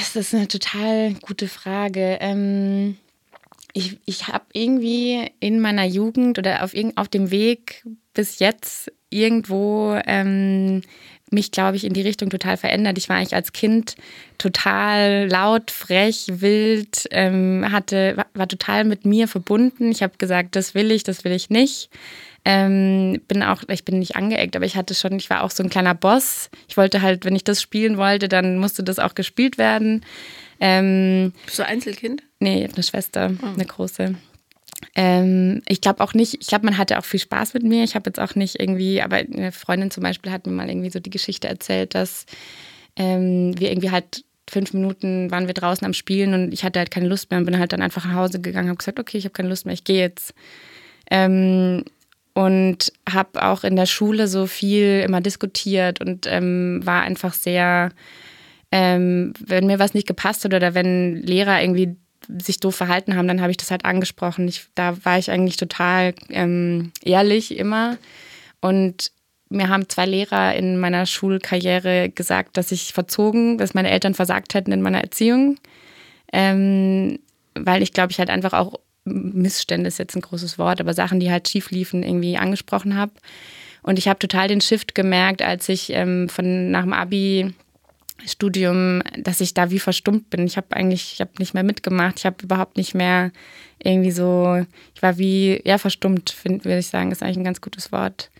Das 0.00 0.16
ist 0.16 0.34
eine 0.34 0.48
total 0.48 1.14
gute 1.22 1.46
Frage. 1.46 2.18
Ähm, 2.20 2.96
ich 3.72 3.98
ich 4.04 4.26
habe 4.26 4.46
irgendwie 4.52 5.30
in 5.38 5.60
meiner 5.60 5.84
Jugend 5.84 6.38
oder 6.38 6.64
auf, 6.64 6.72
auf 6.96 7.08
dem 7.08 7.30
Weg 7.30 7.86
bis 8.12 8.40
jetzt 8.40 8.90
irgendwo 9.10 9.98
ähm, 10.06 10.82
mich, 11.30 11.52
glaube 11.52 11.76
ich, 11.76 11.84
in 11.84 11.92
die 11.92 12.02
Richtung 12.02 12.30
total 12.30 12.56
verändert. 12.56 12.98
Ich 12.98 13.08
war 13.08 13.16
eigentlich 13.16 13.34
als 13.34 13.52
Kind 13.52 13.94
total 14.38 15.28
laut, 15.30 15.70
frech, 15.70 16.26
wild, 16.28 17.06
ähm, 17.10 17.66
hatte, 17.70 18.16
war, 18.16 18.26
war, 18.34 18.48
total 18.48 18.84
mit 18.84 19.04
mir 19.04 19.28
verbunden. 19.28 19.90
Ich 19.90 20.02
habe 20.02 20.14
gesagt, 20.18 20.56
das 20.56 20.74
will 20.74 20.90
ich, 20.90 21.04
das 21.04 21.24
will 21.24 21.32
ich 21.32 21.50
nicht. 21.50 21.90
Ähm, 22.44 23.20
bin 23.28 23.42
auch, 23.42 23.62
ich 23.68 23.84
bin 23.84 23.98
nicht 23.98 24.16
angeeckt, 24.16 24.56
aber 24.56 24.64
ich 24.64 24.76
hatte 24.76 24.94
schon, 24.94 25.12
ich 25.12 25.28
war 25.28 25.42
auch 25.42 25.50
so 25.50 25.62
ein 25.62 25.70
kleiner 25.70 25.94
Boss. 25.94 26.50
Ich 26.68 26.76
wollte 26.76 27.02
halt, 27.02 27.24
wenn 27.24 27.36
ich 27.36 27.44
das 27.44 27.60
spielen 27.60 27.96
wollte, 27.98 28.28
dann 28.28 28.58
musste 28.58 28.82
das 28.82 28.98
auch 28.98 29.14
gespielt 29.14 29.58
werden. 29.58 30.04
Ähm, 30.58 31.32
Bist 31.44 31.58
du 31.58 31.66
Einzelkind? 31.66 32.22
Nee, 32.38 32.58
ich 32.58 32.64
habe 32.64 32.74
eine 32.74 32.82
Schwester, 32.82 33.30
oh. 33.42 33.46
eine 33.46 33.64
große. 33.66 34.14
Ähm, 34.94 35.62
ich 35.68 35.80
glaube 35.80 36.02
auch 36.02 36.14
nicht, 36.14 36.34
ich 36.40 36.46
glaube, 36.46 36.64
man 36.64 36.78
hatte 36.78 36.98
auch 36.98 37.04
viel 37.04 37.20
Spaß 37.20 37.54
mit 37.54 37.62
mir. 37.62 37.84
Ich 37.84 37.94
habe 37.94 38.08
jetzt 38.08 38.20
auch 38.20 38.34
nicht 38.34 38.58
irgendwie, 38.58 39.02
aber 39.02 39.16
eine 39.16 39.52
Freundin 39.52 39.90
zum 39.90 40.02
Beispiel 40.02 40.32
hat 40.32 40.46
mir 40.46 40.52
mal 40.52 40.68
irgendwie 40.68 40.90
so 40.90 41.00
die 41.00 41.10
Geschichte 41.10 41.48
erzählt, 41.48 41.94
dass 41.94 42.26
ähm, 42.96 43.58
wir 43.58 43.70
irgendwie 43.70 43.90
halt 43.90 44.24
fünf 44.50 44.72
Minuten 44.72 45.30
waren 45.30 45.46
wir 45.46 45.54
draußen 45.54 45.86
am 45.86 45.94
Spielen 45.94 46.34
und 46.34 46.52
ich 46.52 46.64
hatte 46.64 46.80
halt 46.80 46.90
keine 46.90 47.06
Lust 47.06 47.30
mehr 47.30 47.38
und 47.38 47.46
bin 47.46 47.58
halt 47.58 47.72
dann 47.72 47.82
einfach 47.82 48.04
nach 48.04 48.14
Hause 48.14 48.40
gegangen 48.40 48.66
und 48.66 48.70
habe 48.70 48.78
gesagt, 48.78 48.98
okay, 48.98 49.16
ich 49.16 49.24
habe 49.24 49.32
keine 49.32 49.48
Lust 49.48 49.64
mehr, 49.64 49.74
ich 49.74 49.84
gehe 49.84 50.00
jetzt. 50.00 50.34
Ähm, 51.10 51.84
und 52.34 52.92
habe 53.08 53.42
auch 53.44 53.64
in 53.64 53.76
der 53.76 53.86
Schule 53.86 54.28
so 54.28 54.46
viel 54.46 55.02
immer 55.04 55.20
diskutiert 55.20 56.00
und 56.00 56.26
ähm, 56.28 56.80
war 56.84 57.02
einfach 57.02 57.32
sehr, 57.32 57.90
ähm, 58.72 59.32
wenn 59.38 59.66
mir 59.66 59.78
was 59.78 59.94
nicht 59.94 60.06
gepasst 60.06 60.44
hat 60.44 60.54
oder 60.54 60.74
wenn 60.74 61.16
Lehrer 61.16 61.60
irgendwie 61.60 61.96
sich 62.28 62.60
doof 62.60 62.76
verhalten 62.76 63.16
haben, 63.16 63.28
dann 63.28 63.40
habe 63.40 63.50
ich 63.50 63.56
das 63.56 63.70
halt 63.70 63.84
angesprochen. 63.84 64.46
Ich, 64.48 64.66
da 64.74 65.04
war 65.04 65.18
ich 65.18 65.30
eigentlich 65.30 65.56
total 65.56 66.14
ähm, 66.28 66.92
ehrlich 67.02 67.56
immer. 67.56 67.96
Und 68.60 69.10
mir 69.48 69.68
haben 69.68 69.88
zwei 69.88 70.06
Lehrer 70.06 70.54
in 70.54 70.78
meiner 70.78 71.06
Schulkarriere 71.06 72.08
gesagt, 72.10 72.56
dass 72.56 72.72
ich 72.72 72.92
verzogen, 72.92 73.58
dass 73.58 73.74
meine 73.74 73.90
Eltern 73.90 74.14
versagt 74.14 74.54
hätten 74.54 74.72
in 74.72 74.82
meiner 74.82 75.00
Erziehung. 75.00 75.56
Ähm, 76.32 77.18
weil 77.54 77.82
ich 77.82 77.92
glaube, 77.92 78.12
ich 78.12 78.18
halt 78.18 78.30
einfach 78.30 78.52
auch 78.52 78.78
Missstände 79.04 79.88
ist 79.88 79.98
jetzt 79.98 80.14
ein 80.14 80.20
großes 80.20 80.58
Wort, 80.58 80.80
aber 80.80 80.94
Sachen, 80.94 81.20
die 81.20 81.30
halt 81.30 81.48
schief 81.48 81.70
liefen, 81.70 82.02
irgendwie 82.02 82.36
angesprochen 82.36 82.96
habe. 82.96 83.12
Und 83.82 83.98
ich 83.98 84.08
habe 84.08 84.18
total 84.18 84.46
den 84.46 84.60
Shift 84.60 84.94
gemerkt, 84.94 85.42
als 85.42 85.68
ich 85.68 85.90
ähm, 85.90 86.28
von 86.28 86.70
nach 86.70 86.82
dem 86.82 86.92
Abi 86.92 87.54
Studium, 88.26 89.02
dass 89.18 89.40
ich 89.40 89.54
da 89.54 89.70
wie 89.70 89.78
verstummt 89.78 90.30
bin. 90.30 90.46
Ich 90.46 90.56
habe 90.56 90.74
eigentlich, 90.76 91.14
ich 91.14 91.20
habe 91.20 91.30
nicht 91.38 91.54
mehr 91.54 91.62
mitgemacht. 91.62 92.18
Ich 92.18 92.26
habe 92.26 92.36
überhaupt 92.42 92.76
nicht 92.76 92.94
mehr 92.94 93.30
irgendwie 93.82 94.10
so, 94.10 94.64
ich 94.94 95.02
war 95.02 95.18
wie, 95.18 95.60
ja, 95.64 95.78
verstummt, 95.78 96.34
würde 96.44 96.78
ich 96.78 96.88
sagen, 96.88 97.12
ist 97.12 97.22
eigentlich 97.22 97.38
ein 97.38 97.44
ganz 97.44 97.60
gutes 97.60 97.92
Wort. 97.92 98.30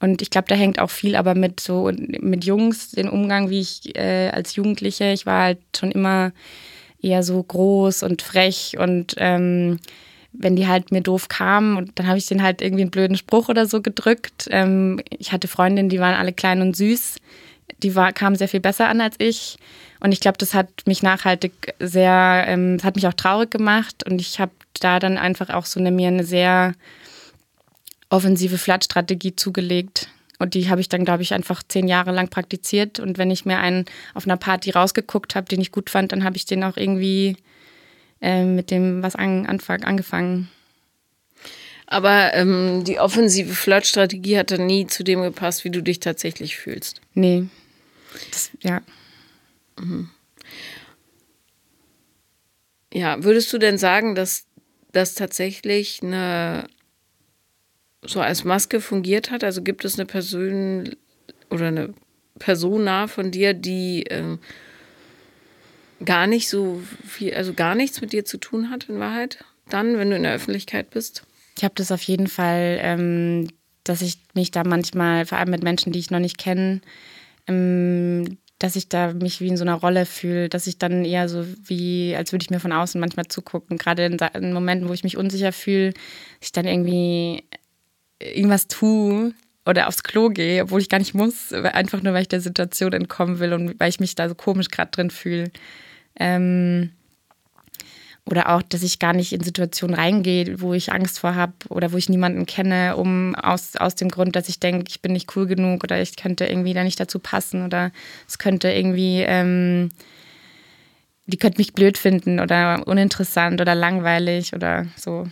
Und 0.00 0.20
ich 0.20 0.30
glaube, 0.30 0.48
da 0.48 0.54
hängt 0.54 0.78
auch 0.78 0.90
viel 0.90 1.16
aber 1.16 1.34
mit 1.34 1.60
so, 1.60 1.90
mit 1.96 2.44
Jungs, 2.44 2.90
den 2.90 3.08
Umgang, 3.08 3.50
wie 3.50 3.60
ich 3.60 3.96
äh, 3.96 4.28
als 4.28 4.56
Jugendliche, 4.56 5.12
ich 5.12 5.26
war 5.26 5.44
halt 5.44 5.58
schon 5.76 5.90
immer 5.90 6.32
eher 7.00 7.22
so 7.22 7.42
groß 7.42 8.02
und 8.02 8.22
frech 8.22 8.76
und 8.78 9.14
ähm, 9.18 9.78
wenn 10.32 10.56
die 10.56 10.66
halt 10.66 10.92
mir 10.92 11.00
doof 11.00 11.28
kamen 11.28 11.76
und 11.76 11.98
dann 11.98 12.06
habe 12.06 12.18
ich 12.18 12.26
denen 12.26 12.42
halt 12.42 12.60
irgendwie 12.60 12.82
einen 12.82 12.90
blöden 12.90 13.16
Spruch 13.16 13.48
oder 13.48 13.66
so 13.66 13.80
gedrückt. 13.80 14.48
Ähm, 14.50 15.00
ich 15.10 15.32
hatte 15.32 15.48
Freundinnen, 15.48 15.88
die 15.88 16.00
waren 16.00 16.14
alle 16.14 16.32
klein 16.32 16.60
und 16.60 16.76
süß. 16.76 17.16
Die 17.82 17.94
war, 17.94 18.12
kamen 18.12 18.36
sehr 18.36 18.48
viel 18.48 18.60
besser 18.60 18.88
an 18.88 19.00
als 19.00 19.16
ich. 19.18 19.58
Und 20.00 20.12
ich 20.12 20.20
glaube, 20.20 20.38
das 20.38 20.54
hat 20.54 20.68
mich 20.86 21.02
nachhaltig 21.02 21.74
sehr, 21.78 22.44
ähm, 22.46 22.78
hat 22.82 22.96
mich 22.96 23.06
auch 23.06 23.14
traurig 23.14 23.50
gemacht. 23.50 24.04
Und 24.08 24.20
ich 24.20 24.40
habe 24.40 24.52
da 24.80 24.98
dann 24.98 25.18
einfach 25.18 25.50
auch 25.50 25.66
so 25.66 25.80
eine, 25.80 25.90
mir 25.90 26.08
eine 26.08 26.24
sehr 26.24 26.74
offensive 28.10 28.58
Flatstrategie 28.58 29.36
zugelegt. 29.36 30.08
Und 30.38 30.54
die 30.54 30.68
habe 30.68 30.80
ich 30.80 30.88
dann, 30.88 31.04
glaube 31.04 31.22
ich, 31.22 31.32
einfach 31.32 31.62
zehn 31.66 31.88
Jahre 31.88 32.12
lang 32.12 32.28
praktiziert. 32.28 33.00
Und 33.00 33.18
wenn 33.18 33.30
ich 33.30 33.46
mir 33.46 33.58
einen 33.58 33.86
auf 34.14 34.26
einer 34.26 34.36
Party 34.36 34.70
rausgeguckt 34.70 35.34
habe, 35.34 35.48
den 35.48 35.60
ich 35.60 35.72
gut 35.72 35.90
fand, 35.90 36.12
dann 36.12 36.24
habe 36.24 36.36
ich 36.36 36.44
den 36.44 36.62
auch 36.62 36.76
irgendwie 36.76 37.36
äh, 38.20 38.44
mit 38.44 38.70
dem 38.70 39.02
was 39.02 39.16
an, 39.16 39.46
Anfang 39.46 39.84
angefangen. 39.84 40.50
Aber 41.86 42.34
ähm, 42.34 42.82
die 42.84 42.98
offensive 42.98 43.54
Flirtstrategie 43.54 44.38
hat 44.38 44.50
dann 44.50 44.66
nie 44.66 44.86
zu 44.86 45.04
dem 45.04 45.22
gepasst, 45.22 45.64
wie 45.64 45.70
du 45.70 45.82
dich 45.82 46.00
tatsächlich 46.00 46.56
fühlst. 46.56 47.00
Nee. 47.14 47.46
Das, 48.32 48.50
ja. 48.60 48.82
Mhm. 49.78 50.10
Ja, 52.92 53.22
würdest 53.22 53.52
du 53.52 53.58
denn 53.58 53.78
sagen, 53.78 54.14
dass 54.14 54.46
das 54.92 55.14
tatsächlich 55.14 56.02
eine 56.02 56.66
so 58.02 58.20
als 58.20 58.44
Maske 58.44 58.80
fungiert 58.80 59.30
hat? 59.30 59.44
Also 59.44 59.62
gibt 59.62 59.84
es 59.84 59.96
eine 59.96 60.06
Person 60.06 60.96
oder 61.50 61.68
eine 61.68 61.94
Persona 62.38 63.06
von 63.06 63.30
dir, 63.30 63.54
die 63.54 64.06
äh, 64.06 64.38
gar 66.04 66.26
nicht 66.26 66.48
so 66.48 66.82
viel, 67.06 67.34
also 67.34 67.52
gar 67.54 67.74
nichts 67.74 68.00
mit 68.00 68.12
dir 68.12 68.24
zu 68.24 68.38
tun 68.38 68.70
hat 68.70 68.88
in 68.88 68.98
Wahrheit, 68.98 69.44
dann, 69.68 69.98
wenn 69.98 70.10
du 70.10 70.16
in 70.16 70.22
der 70.22 70.34
Öffentlichkeit 70.34 70.90
bist? 70.90 71.25
Ich 71.56 71.64
habe 71.64 71.74
das 71.74 71.92
auf 71.92 72.02
jeden 72.02 72.26
Fall, 72.26 72.78
ähm, 72.80 73.48
dass 73.84 74.02
ich 74.02 74.18
mich 74.34 74.50
da 74.50 74.64
manchmal, 74.64 75.26
vor 75.26 75.38
allem 75.38 75.50
mit 75.50 75.62
Menschen, 75.62 75.92
die 75.92 75.98
ich 75.98 76.10
noch 76.10 76.18
nicht 76.18 76.38
kenne, 76.38 76.80
ähm, 77.46 78.38
dass 78.58 78.76
ich 78.76 78.88
da 78.88 79.12
mich 79.12 79.40
wie 79.40 79.48
in 79.48 79.56
so 79.56 79.64
einer 79.64 79.74
Rolle 79.74 80.06
fühle, 80.06 80.48
dass 80.48 80.66
ich 80.66 80.78
dann 80.78 81.04
eher 81.04 81.28
so 81.28 81.46
wie, 81.64 82.14
als 82.16 82.32
würde 82.32 82.42
ich 82.42 82.50
mir 82.50 82.60
von 82.60 82.72
außen 82.72 83.00
manchmal 83.00 83.26
zugucken. 83.26 83.76
Gerade 83.76 84.06
in, 84.06 84.16
in 84.34 84.52
Momenten, 84.52 84.88
wo 84.88 84.92
ich 84.92 85.04
mich 85.04 85.16
unsicher 85.16 85.52
fühle, 85.52 85.92
ich 86.40 86.52
dann 86.52 86.66
irgendwie 86.66 87.44
irgendwas 88.18 88.66
tue 88.68 89.34
oder 89.66 89.88
aufs 89.88 90.02
Klo 90.02 90.30
gehe, 90.30 90.62
obwohl 90.62 90.80
ich 90.80 90.88
gar 90.88 90.98
nicht 90.98 91.14
muss, 91.14 91.52
einfach 91.52 92.02
nur, 92.02 92.14
weil 92.14 92.22
ich 92.22 92.28
der 92.28 92.40
Situation 92.40 92.92
entkommen 92.92 93.40
will 93.40 93.52
und 93.52 93.78
weil 93.78 93.90
ich 93.90 94.00
mich 94.00 94.14
da 94.14 94.28
so 94.28 94.34
komisch 94.34 94.68
gerade 94.68 94.90
drin 94.90 95.10
fühle. 95.10 95.50
Ähm, 96.18 96.92
oder 98.28 98.48
auch, 98.48 98.62
dass 98.62 98.82
ich 98.82 98.98
gar 98.98 99.12
nicht 99.12 99.32
in 99.32 99.42
Situationen 99.42 99.94
reingehe, 99.94 100.60
wo 100.60 100.74
ich 100.74 100.92
Angst 100.92 101.20
vor 101.20 101.36
habe 101.36 101.52
oder 101.68 101.92
wo 101.92 101.96
ich 101.96 102.08
niemanden 102.08 102.44
kenne, 102.44 102.96
um 102.96 103.36
aus, 103.36 103.76
aus 103.76 103.94
dem 103.94 104.08
Grund, 104.08 104.34
dass 104.34 104.48
ich 104.48 104.58
denke, 104.58 104.86
ich 104.88 105.00
bin 105.00 105.12
nicht 105.12 105.36
cool 105.36 105.46
genug 105.46 105.84
oder 105.84 106.00
ich 106.02 106.16
könnte 106.16 106.46
irgendwie 106.46 106.74
da 106.74 106.82
nicht 106.82 106.98
dazu 106.98 107.20
passen 107.20 107.64
oder 107.64 107.92
es 108.26 108.38
könnte 108.38 108.68
irgendwie, 108.68 109.20
ähm, 109.20 109.90
die 111.26 111.36
könnte 111.36 111.58
mich 111.58 111.72
blöd 111.72 111.98
finden 111.98 112.40
oder 112.40 112.86
uninteressant 112.86 113.60
oder 113.60 113.76
langweilig 113.76 114.54
oder 114.54 114.86
so. 114.96 115.28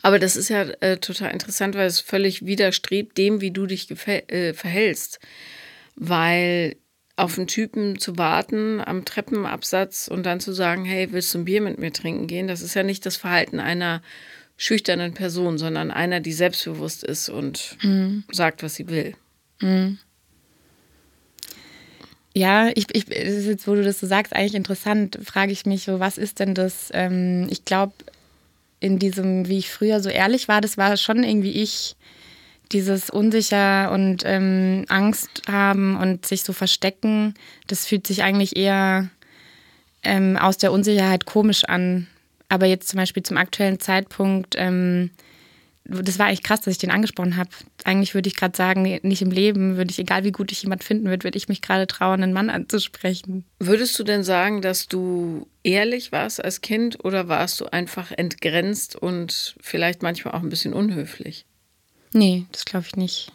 Aber 0.00 0.18
das 0.18 0.36
ist 0.36 0.48
ja 0.48 0.62
äh, 0.80 0.96
total 0.96 1.32
interessant, 1.32 1.74
weil 1.74 1.86
es 1.86 2.00
völlig 2.00 2.46
widerstrebt 2.46 3.18
dem, 3.18 3.42
wie 3.42 3.50
du 3.50 3.66
dich 3.66 3.90
äh, 4.06 4.54
verhältst. 4.54 5.18
Weil 5.96 6.76
auf 7.16 7.38
einen 7.38 7.46
Typen 7.46 7.98
zu 7.98 8.18
warten 8.18 8.80
am 8.80 9.04
Treppenabsatz 9.04 10.06
und 10.08 10.24
dann 10.24 10.38
zu 10.38 10.52
sagen, 10.52 10.84
hey, 10.84 11.12
willst 11.12 11.32
du 11.34 11.38
ein 11.38 11.44
Bier 11.46 11.62
mit 11.62 11.78
mir 11.78 11.92
trinken 11.92 12.26
gehen? 12.26 12.46
Das 12.46 12.60
ist 12.60 12.74
ja 12.74 12.82
nicht 12.82 13.06
das 13.06 13.16
Verhalten 13.16 13.58
einer 13.58 14.02
schüchternen 14.58 15.14
Person, 15.14 15.58
sondern 15.58 15.90
einer, 15.90 16.20
die 16.20 16.32
selbstbewusst 16.32 17.02
ist 17.04 17.28
und 17.28 17.76
mhm. 17.82 18.24
sagt, 18.30 18.62
was 18.62 18.74
sie 18.74 18.88
will. 18.88 19.14
Mhm. 19.60 19.98
Ja, 22.34 22.68
ich, 22.74 22.86
ich, 22.92 23.08
jetzt, 23.08 23.66
wo 23.66 23.74
du 23.74 23.82
das 23.82 24.00
so 24.00 24.06
sagst, 24.06 24.34
eigentlich 24.34 24.54
interessant, 24.54 25.18
frage 25.24 25.52
ich 25.52 25.64
mich 25.64 25.84
so, 25.84 26.00
was 26.00 26.18
ist 26.18 26.38
denn 26.38 26.54
das? 26.54 26.90
Ähm, 26.92 27.46
ich 27.48 27.64
glaube, 27.64 27.94
in 28.78 28.98
diesem, 28.98 29.48
wie 29.48 29.56
ich 29.56 29.70
früher 29.70 30.00
so 30.00 30.10
ehrlich 30.10 30.48
war, 30.48 30.60
das 30.60 30.76
war 30.76 30.98
schon 30.98 31.24
irgendwie 31.24 31.62
ich, 31.62 31.96
dieses 32.72 33.10
unsicher 33.10 33.90
und 33.92 34.22
ähm, 34.24 34.84
Angst 34.88 35.42
haben 35.48 35.96
und 35.96 36.26
sich 36.26 36.42
so 36.42 36.52
verstecken, 36.52 37.34
das 37.66 37.86
fühlt 37.86 38.06
sich 38.06 38.22
eigentlich 38.22 38.56
eher 38.56 39.08
ähm, 40.02 40.36
aus 40.36 40.58
der 40.58 40.72
Unsicherheit 40.72 41.26
komisch 41.26 41.64
an. 41.64 42.06
Aber 42.48 42.66
jetzt 42.66 42.88
zum 42.88 42.98
Beispiel 42.98 43.22
zum 43.22 43.36
aktuellen 43.36 43.80
Zeitpunkt, 43.80 44.54
ähm, 44.56 45.10
das 45.88 46.18
war 46.18 46.26
eigentlich 46.26 46.42
krass, 46.42 46.60
dass 46.60 46.72
ich 46.72 46.78
den 46.78 46.90
angesprochen 46.90 47.36
habe. 47.36 47.50
Eigentlich 47.84 48.14
würde 48.14 48.28
ich 48.28 48.36
gerade 48.36 48.56
sagen, 48.56 48.82
nicht 49.02 49.22
im 49.22 49.30
Leben, 49.30 49.76
würde 49.76 49.90
ich, 49.90 49.98
egal 49.98 50.24
wie 50.24 50.32
gut 50.32 50.50
ich 50.50 50.62
jemand 50.62 50.82
finden 50.82 51.08
würde, 51.08 51.24
würde 51.24 51.38
ich 51.38 51.48
mich 51.48 51.62
gerade 51.62 51.86
trauen, 51.86 52.22
einen 52.22 52.32
Mann 52.32 52.50
anzusprechen. 52.50 53.44
Würdest 53.60 53.98
du 53.98 54.02
denn 54.02 54.24
sagen, 54.24 54.62
dass 54.62 54.88
du 54.88 55.46
ehrlich 55.62 56.10
warst 56.12 56.44
als 56.44 56.60
Kind 56.60 57.04
oder 57.04 57.28
warst 57.28 57.60
du 57.60 57.66
einfach 57.66 58.10
entgrenzt 58.10 58.96
und 58.96 59.54
vielleicht 59.60 60.02
manchmal 60.02 60.34
auch 60.34 60.42
ein 60.42 60.48
bisschen 60.48 60.72
unhöflich? 60.72 61.46
Nee, 62.16 62.46
das 62.50 62.64
glaube 62.64 62.86
ich 62.86 62.96
nicht. 62.96 63.30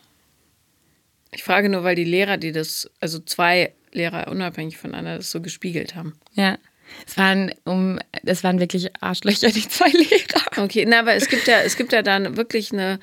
Ich 1.31 1.43
frage 1.43 1.69
nur, 1.69 1.83
weil 1.83 1.95
die 1.95 2.03
Lehrer, 2.03 2.38
die 2.38 2.51
das, 2.51 2.89
also 3.00 3.19
zwei 3.19 3.73
Lehrer 3.91 4.27
unabhängig 4.27 4.77
voneinander, 4.77 5.17
das 5.17 5.29
so 5.29 5.39
gespiegelt 5.39 5.95
haben. 5.95 6.13
Ja. 6.33 6.57
Es 7.07 7.15
waren 7.15 7.53
um, 7.63 8.00
es 8.23 8.43
waren 8.43 8.59
wirklich 8.59 8.89
Arschlöcher, 9.01 9.51
die 9.51 9.67
zwei 9.67 9.88
Lehrer. 9.91 10.63
Okay, 10.63 10.85
na, 10.88 11.00
aber 11.01 11.13
es 11.13 11.29
gibt 11.29 11.47
ja, 11.47 11.59
es 11.61 11.77
gibt 11.77 11.93
ja 11.93 12.01
dann 12.01 12.38
wirklich 12.38 12.73
eine 12.73 13.00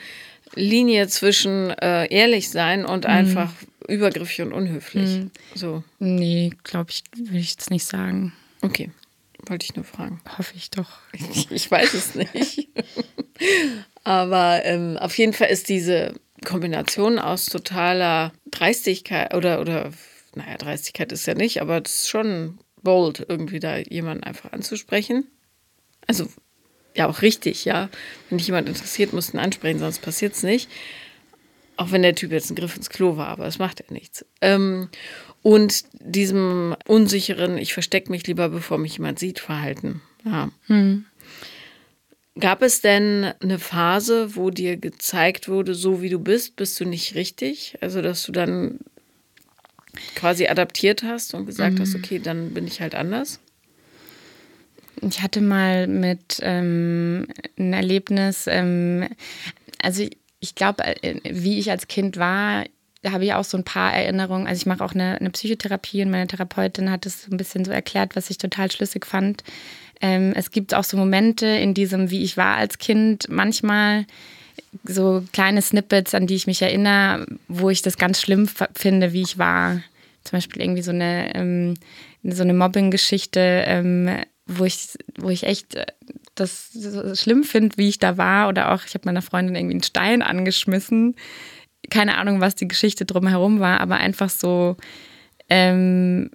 Linie 0.56 1.06
zwischen 1.06 1.70
äh, 1.70 2.12
ehrlich 2.12 2.50
sein 2.50 2.84
und 2.84 3.04
mhm. 3.04 3.10
einfach 3.10 3.52
übergriffig 3.86 4.42
und 4.42 4.52
unhöflich. 4.52 5.08
Mhm. 5.08 5.30
So. 5.54 5.84
Nee, 6.00 6.52
glaube 6.64 6.90
ich, 6.90 7.04
würde 7.16 7.38
ich 7.38 7.50
jetzt 7.50 7.70
nicht 7.70 7.86
sagen. 7.86 8.32
Okay. 8.62 8.90
Wollte 9.46 9.64
ich 9.64 9.76
nur 9.76 9.84
fragen. 9.84 10.20
Hoffe 10.36 10.54
ich 10.56 10.70
doch. 10.70 10.98
Ich 11.50 11.70
weiß 11.70 11.94
es 11.94 12.14
nicht. 12.16 12.68
Aber 14.08 14.64
ähm, 14.64 14.96
auf 14.96 15.18
jeden 15.18 15.34
Fall 15.34 15.50
ist 15.50 15.68
diese 15.68 16.14
Kombination 16.42 17.18
aus 17.18 17.44
totaler 17.44 18.32
Dreistigkeit 18.50 19.34
oder, 19.34 19.60
oder, 19.60 19.90
naja, 20.34 20.56
Dreistigkeit 20.56 21.12
ist 21.12 21.26
ja 21.26 21.34
nicht, 21.34 21.60
aber 21.60 21.82
es 21.84 21.94
ist 21.94 22.08
schon 22.08 22.58
bold, 22.82 23.26
irgendwie 23.28 23.60
da 23.60 23.76
jemanden 23.76 24.24
einfach 24.24 24.50
anzusprechen. 24.52 25.26
Also, 26.06 26.26
ja, 26.96 27.06
auch 27.06 27.20
richtig, 27.20 27.66
ja. 27.66 27.90
Wenn 28.30 28.38
dich 28.38 28.46
jemand 28.46 28.70
interessiert, 28.70 29.12
musst 29.12 29.34
du 29.34 29.36
ihn 29.36 29.40
ansprechen, 29.40 29.78
sonst 29.78 29.98
passiert 29.98 30.32
es 30.32 30.42
nicht. 30.42 30.70
Auch 31.76 31.90
wenn 31.92 32.00
der 32.00 32.14
Typ 32.14 32.32
jetzt 32.32 32.50
ein 32.50 32.56
Griff 32.56 32.76
ins 32.76 32.88
Klo 32.88 33.18
war, 33.18 33.28
aber 33.28 33.44
es 33.44 33.58
macht 33.58 33.80
ja 33.80 33.86
nichts. 33.90 34.24
Ähm, 34.40 34.88
und 35.42 35.84
diesem 35.92 36.74
unsicheren, 36.86 37.58
ich 37.58 37.74
verstecke 37.74 38.10
mich 38.10 38.26
lieber, 38.26 38.48
bevor 38.48 38.78
mich 38.78 38.94
jemand 38.94 39.18
sieht, 39.18 39.38
Verhalten. 39.38 40.00
Ja. 40.24 40.48
Hm. 40.66 41.04
Gab 42.38 42.62
es 42.62 42.80
denn 42.80 43.32
eine 43.40 43.58
Phase, 43.58 44.36
wo 44.36 44.50
dir 44.50 44.76
gezeigt 44.76 45.48
wurde, 45.48 45.74
so 45.74 46.02
wie 46.02 46.08
du 46.08 46.18
bist, 46.18 46.56
bist 46.56 46.78
du 46.78 46.84
nicht 46.84 47.14
richtig? 47.14 47.76
Also, 47.80 48.02
dass 48.02 48.24
du 48.24 48.32
dann 48.32 48.78
quasi 50.14 50.46
adaptiert 50.46 51.02
hast 51.02 51.34
und 51.34 51.46
gesagt 51.46 51.78
mhm. 51.78 51.80
hast, 51.80 51.94
okay, 51.94 52.18
dann 52.18 52.54
bin 52.54 52.66
ich 52.66 52.80
halt 52.80 52.94
anders? 52.94 53.40
Ich 55.00 55.22
hatte 55.22 55.40
mal 55.40 55.86
mit 55.86 56.40
ähm, 56.42 57.28
ein 57.58 57.72
Erlebnis, 57.72 58.46
ähm, 58.48 59.08
also 59.80 60.04
ich 60.40 60.54
glaube, 60.54 60.84
äh, 60.84 61.20
wie 61.24 61.58
ich 61.58 61.70
als 61.70 61.88
Kind 61.88 62.16
war, 62.16 62.64
da 63.02 63.12
habe 63.12 63.24
ich 63.24 63.32
auch 63.32 63.44
so 63.44 63.56
ein 63.56 63.64
paar 63.64 63.92
Erinnerungen. 63.92 64.46
Also 64.46 64.60
ich 64.60 64.66
mache 64.66 64.84
auch 64.84 64.92
eine, 64.92 65.18
eine 65.18 65.30
Psychotherapie 65.30 66.02
und 66.02 66.10
meine 66.10 66.26
Therapeutin 66.26 66.90
hat 66.90 67.06
es 67.06 67.28
ein 67.28 67.36
bisschen 67.36 67.64
so 67.64 67.70
erklärt, 67.70 68.16
was 68.16 68.30
ich 68.30 68.38
total 68.38 68.70
schlüssig 68.70 69.06
fand. 69.06 69.44
Ähm, 70.00 70.32
es 70.34 70.50
gibt 70.50 70.74
auch 70.74 70.84
so 70.84 70.96
Momente 70.96 71.46
in 71.46 71.74
diesem, 71.74 72.10
wie 72.10 72.22
ich 72.22 72.36
war 72.36 72.56
als 72.56 72.78
Kind, 72.78 73.28
manchmal 73.28 74.06
so 74.84 75.24
kleine 75.32 75.62
Snippets, 75.62 76.14
an 76.14 76.26
die 76.26 76.34
ich 76.34 76.46
mich 76.46 76.62
erinnere, 76.62 77.26
wo 77.46 77.70
ich 77.70 77.82
das 77.82 77.98
ganz 77.98 78.20
schlimm 78.20 78.48
finde, 78.74 79.12
wie 79.12 79.22
ich 79.22 79.38
war. 79.38 79.80
Zum 80.24 80.36
Beispiel 80.36 80.62
irgendwie 80.62 80.82
so 80.82 80.90
eine, 80.90 81.34
ähm, 81.34 81.74
so 82.24 82.42
eine 82.42 82.54
Mobbing-Geschichte, 82.54 83.64
ähm, 83.66 84.18
wo, 84.46 84.64
ich, 84.64 84.88
wo 85.16 85.30
ich 85.30 85.44
echt 85.44 85.76
äh, 85.76 85.86
das 86.34 86.72
so 86.72 87.14
schlimm 87.14 87.44
finde, 87.44 87.76
wie 87.76 87.88
ich 87.88 87.98
da 87.98 88.16
war. 88.18 88.48
Oder 88.48 88.72
auch, 88.72 88.84
ich 88.86 88.94
habe 88.94 89.06
meiner 89.06 89.22
Freundin 89.22 89.54
irgendwie 89.54 89.74
einen 89.74 89.82
Stein 89.82 90.22
angeschmissen 90.22 91.14
keine 91.90 92.18
Ahnung, 92.18 92.40
was 92.40 92.54
die 92.54 92.68
Geschichte 92.68 93.04
drumherum 93.04 93.60
war, 93.60 93.80
aber 93.80 93.96
einfach 93.96 94.30
so 94.30 94.76
ähm, 95.48 96.30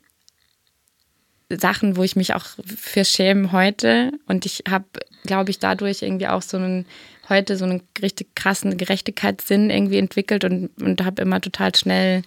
Sachen, 1.49 1.97
wo 1.97 2.03
ich 2.03 2.15
mich 2.15 2.33
auch 2.33 2.45
für 2.65 3.05
schäme 3.05 3.51
heute. 3.51 4.11
Und 4.27 4.45
ich 4.45 4.63
habe, 4.69 4.85
glaube 5.23 5.51
ich, 5.51 5.59
dadurch 5.59 6.01
irgendwie 6.01 6.27
auch 6.27 6.41
so 6.41 6.57
einen, 6.57 6.85
heute 7.29 7.57
so 7.57 7.65
einen 7.65 7.81
richtig 8.01 8.35
krassen 8.35 8.77
Gerechtigkeitssinn 8.77 9.69
irgendwie 9.69 9.97
entwickelt 9.97 10.43
und, 10.43 10.69
und 10.81 11.03
habe 11.03 11.21
immer 11.21 11.41
total 11.41 11.75
schnell, 11.75 12.23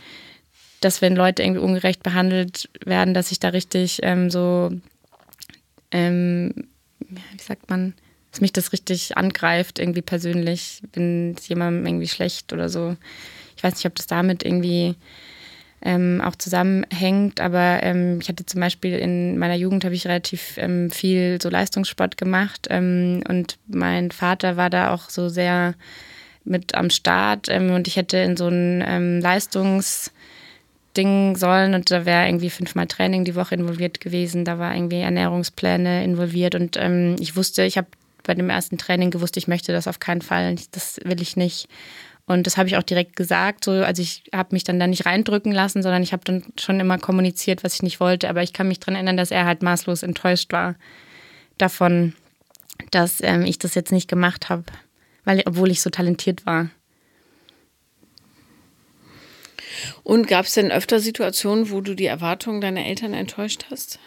dass 0.80 1.02
wenn 1.02 1.16
Leute 1.16 1.42
irgendwie 1.42 1.62
ungerecht 1.62 2.02
behandelt 2.02 2.68
werden, 2.84 3.14
dass 3.14 3.32
ich 3.32 3.40
da 3.40 3.48
richtig 3.48 4.00
ähm, 4.02 4.30
so, 4.30 4.70
ähm, 5.90 6.52
wie 7.00 7.42
sagt 7.42 7.70
man, 7.70 7.94
dass 8.36 8.42
mich 8.42 8.52
das 8.52 8.72
richtig 8.74 9.16
angreift, 9.16 9.78
irgendwie 9.78 10.02
persönlich, 10.02 10.82
wenn 10.92 11.34
es 11.38 11.48
jemandem 11.48 11.86
irgendwie 11.86 12.06
schlecht 12.06 12.52
oder 12.52 12.68
so. 12.68 12.94
Ich 13.56 13.64
weiß 13.64 13.76
nicht, 13.76 13.86
ob 13.86 13.94
das 13.94 14.06
damit 14.06 14.44
irgendwie 14.44 14.94
ähm, 15.80 16.20
auch 16.22 16.36
zusammenhängt, 16.36 17.40
aber 17.40 17.82
ähm, 17.82 18.18
ich 18.20 18.28
hatte 18.28 18.44
zum 18.44 18.60
Beispiel 18.60 18.98
in 18.98 19.38
meiner 19.38 19.54
Jugend 19.54 19.86
habe 19.86 19.94
ich 19.94 20.06
relativ 20.06 20.58
ähm, 20.58 20.90
viel 20.90 21.38
so 21.40 21.48
Leistungssport 21.48 22.18
gemacht 22.18 22.66
ähm, 22.68 23.22
und 23.26 23.56
mein 23.68 24.10
Vater 24.10 24.58
war 24.58 24.68
da 24.68 24.92
auch 24.92 25.08
so 25.08 25.30
sehr 25.30 25.74
mit 26.44 26.74
am 26.74 26.90
Start 26.90 27.48
ähm, 27.48 27.70
und 27.70 27.88
ich 27.88 27.96
hätte 27.96 28.18
in 28.18 28.36
so 28.36 28.48
ein 28.48 28.84
ähm, 28.86 29.20
Leistungs 29.20 30.12
Ding 30.94 31.36
sollen 31.36 31.74
und 31.74 31.90
da 31.90 32.04
wäre 32.04 32.26
irgendwie 32.26 32.50
fünfmal 32.50 32.86
Training 32.86 33.24
die 33.24 33.34
Woche 33.34 33.54
involviert 33.54 34.00
gewesen, 34.00 34.44
da 34.44 34.58
war 34.58 34.74
irgendwie 34.74 35.00
Ernährungspläne 35.00 36.04
involviert 36.04 36.54
und 36.54 36.76
ich 37.20 37.36
wusste, 37.36 37.64
ich 37.64 37.76
habe 37.76 37.88
bei 38.26 38.34
dem 38.34 38.50
ersten 38.50 38.78
Training 38.78 39.10
gewusst, 39.10 39.36
ich 39.36 39.48
möchte 39.48 39.72
das 39.72 39.88
auf 39.88 40.00
keinen 40.00 40.22
Fall, 40.22 40.56
das 40.72 41.00
will 41.04 41.20
ich 41.22 41.36
nicht. 41.36 41.68
Und 42.26 42.46
das 42.46 42.56
habe 42.56 42.68
ich 42.68 42.76
auch 42.76 42.82
direkt 42.82 43.14
gesagt. 43.14 43.64
So, 43.64 43.70
also 43.70 44.02
ich 44.02 44.24
habe 44.34 44.48
mich 44.50 44.64
dann 44.64 44.80
da 44.80 44.88
nicht 44.88 45.06
reindrücken 45.06 45.52
lassen, 45.52 45.82
sondern 45.82 46.02
ich 46.02 46.12
habe 46.12 46.24
dann 46.24 46.42
schon 46.58 46.80
immer 46.80 46.98
kommuniziert, 46.98 47.62
was 47.62 47.74
ich 47.74 47.82
nicht 47.82 48.00
wollte. 48.00 48.28
Aber 48.28 48.42
ich 48.42 48.52
kann 48.52 48.66
mich 48.66 48.80
daran 48.80 48.96
erinnern, 48.96 49.16
dass 49.16 49.30
er 49.30 49.46
halt 49.46 49.62
maßlos 49.62 50.02
enttäuscht 50.02 50.52
war 50.52 50.74
davon, 51.56 52.14
dass 52.90 53.20
ähm, 53.22 53.44
ich 53.44 53.58
das 53.58 53.74
jetzt 53.74 53.92
nicht 53.92 54.08
gemacht 54.08 54.48
habe, 54.48 54.64
weil 55.24 55.42
obwohl 55.46 55.70
ich 55.70 55.80
so 55.80 55.88
talentiert 55.88 56.44
war. 56.46 56.68
Und 60.02 60.26
gab 60.26 60.46
es 60.46 60.54
denn 60.54 60.72
öfter 60.72 61.00
Situationen, 61.00 61.70
wo 61.70 61.80
du 61.80 61.94
die 61.94 62.06
Erwartungen 62.06 62.60
deiner 62.60 62.86
Eltern 62.86 63.14
enttäuscht 63.14 63.66
hast? 63.70 63.98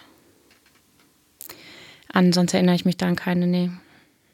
Ansonsten 2.12 2.58
erinnere 2.58 2.76
ich 2.76 2.86
mich 2.86 2.98
da 2.98 3.08
an 3.08 3.16
keine, 3.16 3.48
nee. 3.48 3.70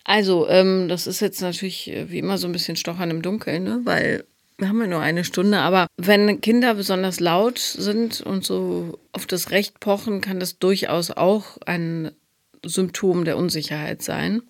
Also, 0.06 0.48
ähm, 0.48 0.88
das 0.88 1.08
ist 1.08 1.20
jetzt 1.20 1.42
natürlich 1.42 1.92
äh, 1.92 2.10
wie 2.10 2.20
immer 2.20 2.38
so 2.38 2.48
ein 2.48 2.54
bisschen 2.54 2.78
Stochern 2.78 3.10
im 3.10 3.24
Dunkeln, 3.24 3.64
ne? 3.64 3.82
weil 3.84 4.24
wir 4.58 4.70
haben 4.70 4.80
ja 4.80 4.88
nur 4.88 5.02
eine 5.02 5.26
Stunde, 5.26 5.58
aber 5.58 5.88
wenn 5.98 6.40
Kinder 6.40 6.76
besonders 6.76 7.20
laut 7.20 7.58
sind 7.60 8.22
und 8.22 8.46
so 8.46 9.00
auf 9.12 9.26
das 9.26 9.52
Recht 9.52 9.80
pochen, 9.82 10.22
kann 10.22 10.40
das 10.40 10.60
durchaus 10.60 11.12
auch 11.12 11.58
ein 11.66 12.12
Symptom 12.64 13.26
der 13.26 13.36
Unsicherheit 13.36 14.02
sein, 14.02 14.44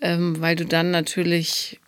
ähm, 0.00 0.40
weil 0.40 0.56
du 0.56 0.64
dann 0.64 0.90
natürlich 0.90 1.78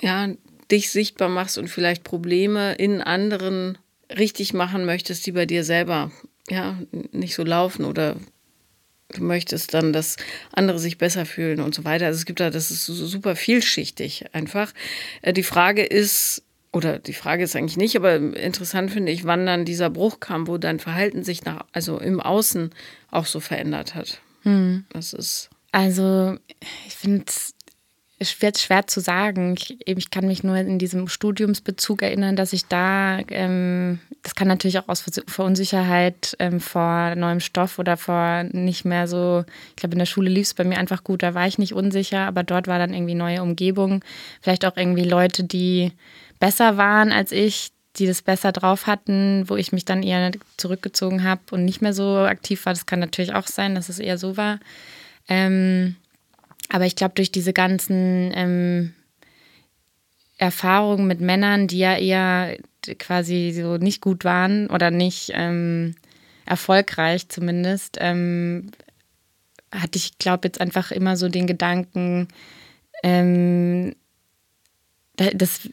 ja, 0.00 0.28
dich 0.70 0.90
sichtbar 0.90 1.28
machst 1.28 1.58
und 1.58 1.68
vielleicht 1.68 2.04
Probleme 2.04 2.74
in 2.74 3.02
anderen 3.02 3.78
richtig 4.16 4.54
machen 4.54 4.84
möchtest, 4.84 5.26
die 5.26 5.32
bei 5.32 5.44
dir 5.44 5.64
selber 5.64 6.10
ja 6.48 6.78
nicht 7.12 7.34
so 7.34 7.44
laufen 7.44 7.84
oder 7.84 8.16
du 9.12 9.22
möchtest 9.22 9.74
dann, 9.74 9.92
dass 9.92 10.16
andere 10.52 10.78
sich 10.78 10.98
besser 10.98 11.26
fühlen 11.26 11.60
und 11.60 11.74
so 11.74 11.84
weiter. 11.84 12.06
Also 12.06 12.18
es 12.18 12.26
gibt 12.26 12.40
da, 12.40 12.50
das 12.50 12.70
ist 12.70 12.86
super 12.86 13.36
vielschichtig 13.36 14.26
einfach. 14.32 14.72
Äh, 15.22 15.32
die 15.32 15.42
Frage 15.42 15.82
ist, 15.84 16.42
oder 16.72 16.98
die 16.98 17.14
Frage 17.14 17.44
ist 17.44 17.56
eigentlich 17.56 17.76
nicht, 17.76 17.96
aber 17.96 18.16
interessant 18.16 18.90
finde 18.90 19.12
ich, 19.12 19.24
wann 19.24 19.46
dann 19.46 19.64
dieser 19.64 19.90
Bruch 19.90 20.20
kam, 20.20 20.46
wo 20.46 20.56
dein 20.58 20.78
Verhalten 20.78 21.24
sich 21.24 21.44
nach, 21.44 21.64
also 21.72 21.98
im 21.98 22.20
Außen 22.20 22.70
auch 23.10 23.26
so 23.26 23.40
verändert 23.40 23.94
hat. 23.94 24.20
Hm. 24.42 24.84
Das 24.90 25.12
ist. 25.12 25.50
Also, 25.72 26.36
ich 26.86 26.94
finde 26.94 27.24
es 27.28 27.54
schwer, 28.22 28.52
schwer 28.56 28.86
zu 28.86 29.00
sagen. 29.00 29.54
Ich, 29.56 29.78
ich, 29.86 30.10
kann 30.10 30.26
mich 30.26 30.42
nur 30.42 30.56
in 30.56 30.78
diesem 30.78 31.08
Studiumsbezug 31.08 32.02
erinnern, 32.02 32.36
dass 32.36 32.52
ich 32.52 32.66
da, 32.66 33.20
ähm, 33.28 34.00
das 34.22 34.34
kann 34.34 34.48
natürlich 34.48 34.78
auch 34.78 34.88
aus 34.88 35.04
Verunsicherheit 35.26 36.36
ähm, 36.38 36.60
vor 36.60 37.14
neuem 37.14 37.40
Stoff 37.40 37.78
oder 37.78 37.96
vor 37.96 38.44
nicht 38.44 38.84
mehr 38.84 39.08
so, 39.08 39.44
ich 39.70 39.76
glaube, 39.76 39.94
in 39.94 39.98
der 39.98 40.06
Schule 40.06 40.30
lief 40.30 40.48
es 40.48 40.54
bei 40.54 40.64
mir 40.64 40.78
einfach 40.78 41.04
gut, 41.04 41.22
da 41.22 41.34
war 41.34 41.46
ich 41.46 41.58
nicht 41.58 41.74
unsicher, 41.74 42.26
aber 42.26 42.42
dort 42.42 42.66
war 42.66 42.78
dann 42.78 42.92
irgendwie 42.92 43.14
neue 43.14 43.42
Umgebung. 43.42 44.04
Vielleicht 44.40 44.64
auch 44.64 44.76
irgendwie 44.76 45.04
Leute, 45.04 45.44
die 45.44 45.92
besser 46.38 46.76
waren 46.76 47.12
als 47.12 47.32
ich, 47.32 47.70
die 47.96 48.06
das 48.06 48.22
besser 48.22 48.52
drauf 48.52 48.86
hatten, 48.86 49.44
wo 49.48 49.56
ich 49.56 49.72
mich 49.72 49.84
dann 49.84 50.02
eher 50.02 50.30
zurückgezogen 50.56 51.24
habe 51.24 51.40
und 51.50 51.64
nicht 51.64 51.82
mehr 51.82 51.92
so 51.92 52.18
aktiv 52.18 52.64
war. 52.66 52.72
Das 52.72 52.86
kann 52.86 53.00
natürlich 53.00 53.34
auch 53.34 53.46
sein, 53.46 53.74
dass 53.74 53.88
es 53.88 53.98
eher 53.98 54.18
so 54.18 54.36
war. 54.36 54.60
Ähm, 55.28 55.96
aber 56.70 56.86
ich 56.86 56.96
glaube, 56.96 57.14
durch 57.16 57.32
diese 57.32 57.52
ganzen 57.52 58.32
ähm, 58.34 58.94
Erfahrungen 60.38 61.06
mit 61.06 61.20
Männern, 61.20 61.66
die 61.66 61.78
ja 61.78 61.96
eher 61.96 62.56
quasi 62.98 63.52
so 63.54 63.76
nicht 63.76 64.00
gut 64.00 64.24
waren 64.24 64.68
oder 64.68 64.90
nicht 64.90 65.32
ähm, 65.34 65.96
erfolgreich 66.46 67.28
zumindest, 67.28 67.98
ähm, 68.00 68.70
hatte 69.72 69.98
ich, 69.98 70.16
glaube 70.18 70.48
jetzt 70.48 70.60
einfach 70.60 70.92
immer 70.92 71.16
so 71.16 71.28
den 71.28 71.46
Gedanken, 71.46 72.28
ähm, 73.02 73.94
das, 75.16 75.68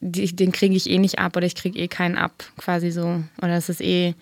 den 0.00 0.52
kriege 0.52 0.76
ich 0.76 0.90
eh 0.90 0.98
nicht 0.98 1.18
ab 1.18 1.36
oder 1.36 1.46
ich 1.46 1.54
kriege 1.54 1.78
eh 1.78 1.88
keinen 1.88 2.18
ab, 2.18 2.44
quasi 2.58 2.90
so. 2.90 3.22
Oder 3.38 3.56
es 3.56 3.68
ist 3.68 3.80
eh 3.80 4.14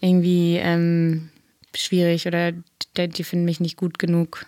irgendwie 0.00 0.56
ähm, 0.56 1.28
schwierig 1.74 2.26
oder 2.26 2.52
die, 2.96 3.08
die 3.08 3.24
finden 3.24 3.44
mich 3.44 3.60
nicht 3.60 3.76
gut 3.76 3.98
genug. 3.98 4.46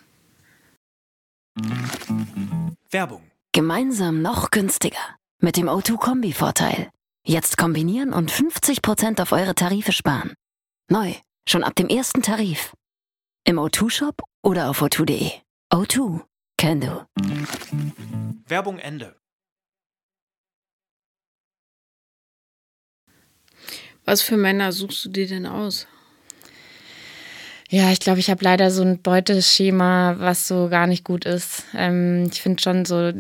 Werbung. 2.91 3.23
Gemeinsam 3.53 4.21
noch 4.21 4.51
günstiger. 4.51 5.17
Mit 5.41 5.57
dem 5.57 5.69
O2-Kombi-Vorteil. 5.69 6.91
Jetzt 7.25 7.57
kombinieren 7.57 8.13
und 8.13 8.31
50% 8.31 9.23
auf 9.23 9.33
eure 9.33 9.55
Tarife 9.55 9.93
sparen. 9.93 10.35
Neu, 10.91 11.15
schon 11.49 11.65
ab 11.65 11.75
dem 11.75 11.89
ersten 11.89 12.23
Tarif. 12.23 12.75
Im 13.45 13.59
O2-Shop 13.59 14.23
oder 14.43 14.69
auf 14.69 14.83
o2.de. 14.83 15.31
O2, 15.73 16.21
can 16.59 16.81
do. 16.81 17.07
Werbung 18.47 18.79
Ende. 18.79 19.17
Was 24.05 24.23
für 24.23 24.37
Männer 24.37 24.73
suchst 24.73 25.07
du 25.07 25.09
dir 25.09 25.27
denn 25.27 25.47
aus? 25.47 25.87
Ja, 27.69 27.91
ich 27.91 27.99
glaube, 27.99 28.21
ich 28.21 28.31
habe 28.31 28.45
leider 28.45 28.71
so 28.71 28.83
ein 28.83 29.03
Beuteschema, 29.03 30.17
was 30.19 30.47
so 30.47 30.69
gar 30.69 30.87
nicht 30.87 31.03
gut 31.05 31.25
ist. 31.25 31.65
Ähm, 31.75 32.29
ich 32.33 32.41
finde 32.41 32.63
schon 32.63 32.85
so, 32.85 33.13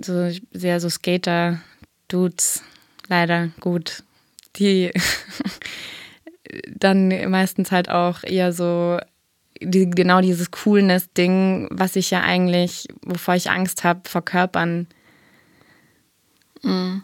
so 0.00 0.30
sehr 0.52 0.80
so 0.80 0.88
Skater-Dudes 0.88 2.62
leider 3.08 3.50
gut. 3.60 4.02
Die 4.56 4.90
dann 6.74 7.08
meistens 7.30 7.70
halt 7.70 7.90
auch 7.90 8.22
eher 8.22 8.52
so 8.52 8.98
die, 9.60 9.90
genau 9.90 10.22
dieses 10.22 10.50
Coolness-Ding, 10.50 11.68
was 11.70 11.94
ich 11.94 12.10
ja 12.10 12.22
eigentlich, 12.22 12.88
wovor 13.02 13.34
ich 13.34 13.50
Angst 13.50 13.84
habe, 13.84 14.08
verkörpern. 14.08 14.86
Mhm. 16.62 17.02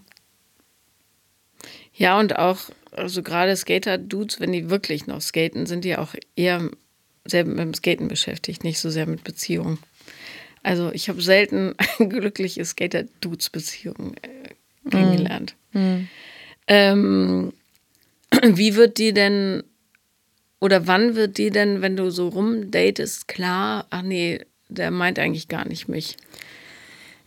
Ja, 1.93 2.19
und 2.19 2.39
auch, 2.39 2.59
also 2.93 3.23
gerade 3.23 3.55
Skater-Dudes, 3.55 4.41
wenn 4.41 4.53
die 4.53 4.71
wirklich 4.71 5.07
noch 5.07 5.21
skaten, 5.21 5.67
sind 5.67 5.85
die 5.85 5.97
auch 5.97 6.15
eher 6.37 6.71
sehr 7.31 7.45
mit 7.45 7.59
dem 7.59 7.75
Skaten 7.75 8.09
beschäftigt, 8.09 8.65
nicht 8.65 8.79
so 8.79 8.91
sehr 8.91 9.07
mit 9.07 9.25
Beziehungen. 9.25 9.79
Also 10.63 10.91
ich 10.93 11.09
habe 11.09 11.23
selten 11.23 11.75
glückliche 11.99 12.65
Skater-Dudes-Beziehungen 12.65 14.17
äh, 14.23 14.91
kennengelernt. 14.91 15.55
Mhm. 15.73 16.09
Ähm, 16.67 17.53
wie 18.43 18.75
wird 18.75 18.99
die 18.99 19.13
denn, 19.13 19.63
oder 20.61 20.87
wann 20.87 21.15
wird 21.15 21.39
die 21.39 21.51
denn, 21.51 21.83
wenn 21.83 21.97
du 21.97 22.11
so 22.11 22.29
rumdatest, 22.29 23.29
klar, 23.29 23.87
ach 23.91 24.03
nee, 24.03 24.41
der 24.69 24.91
meint 24.91 25.19
eigentlich 25.19 25.49
gar 25.49 25.67
nicht 25.69 25.89
mich? 25.89 26.17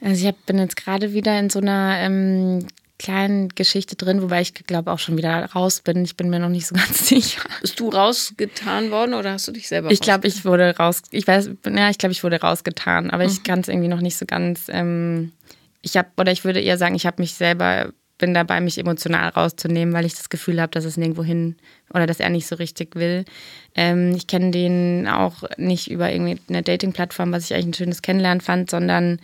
Also 0.02 0.28
ich 0.28 0.36
bin 0.46 0.58
jetzt 0.58 0.76
gerade 0.76 1.14
wieder 1.14 1.38
in 1.40 1.50
so 1.50 1.60
einer 1.60 1.98
ähm, 2.00 2.66
kleinen 3.00 3.50
Geschichte 3.50 3.96
drin, 3.96 4.22
wobei 4.22 4.42
ich 4.42 4.54
glaube 4.54 4.92
auch 4.92 5.00
schon 5.00 5.18
wieder 5.18 5.46
raus 5.46 5.82
bin. 5.82 6.04
Ich 6.04 6.16
bin 6.16 6.30
mir 6.30 6.40
noch 6.40 6.50
nicht 6.50 6.68
so 6.68 6.76
ganz 6.76 7.08
sicher. 7.08 7.42
Bist 7.62 7.80
du 7.80 7.90
rausgetan 7.90 8.92
worden 8.92 9.16
oder 9.16 9.32
hast 9.32 9.48
du 9.48 9.52
dich 9.52 9.68
selber 9.68 9.90
Ich 9.90 10.02
glaube, 10.02 10.28
ich 10.28 10.46
wurde 10.46 10.76
raus. 10.78 11.02
Ich 11.10 11.26
weiß, 11.26 11.50
ja, 11.66 11.90
ich 11.90 11.98
glaube, 11.98 12.12
ich 12.12 12.24
wurde 12.24 12.42
rausgetan, 12.42 13.10
aber 13.10 13.24
mhm. 13.24 13.30
ich 13.30 13.44
kann 13.44 13.62
es 13.62 13.70
irgendwie 13.70 13.88
noch 13.88 14.02
nicht 14.02 14.18
so 14.18 14.26
ganz. 14.26 14.66
Ähm, 14.68 15.32
ich 15.82 15.98
habe 15.98 16.10
oder 16.18 16.32
ich 16.32 16.44
würde 16.44 16.60
eher 16.60 16.78
sagen, 16.78 16.94
ich 16.94 17.06
habe 17.06 17.22
mich 17.22 17.34
selber 17.34 17.92
bin 18.20 18.34
dabei, 18.34 18.60
mich 18.60 18.78
emotional 18.78 19.30
rauszunehmen, 19.30 19.94
weil 19.94 20.06
ich 20.06 20.14
das 20.14 20.30
Gefühl 20.30 20.62
habe, 20.62 20.72
dass 20.72 20.84
es 20.84 20.98
nirgendwo 20.98 21.24
hin 21.24 21.56
oder 21.94 22.06
dass 22.06 22.20
er 22.20 22.30
nicht 22.30 22.48
so 22.48 22.56
richtig 22.56 22.96
will. 22.96 23.26
Ähm, 23.76 24.14
ich 24.14 24.28
kenne 24.28 24.52
den 24.52 25.08
auch 25.08 25.44
nicht 25.58 25.90
über 25.90 26.12
irgendwie 26.12 26.38
eine 26.50 26.62
Dating-Plattform, 26.62 27.32
was 27.32 27.46
ich 27.46 27.54
eigentlich 27.54 27.68
ein 27.68 27.74
schönes 27.74 28.02
Kennenlernen 28.02 28.42
fand, 28.42 28.70
sondern 28.70 29.20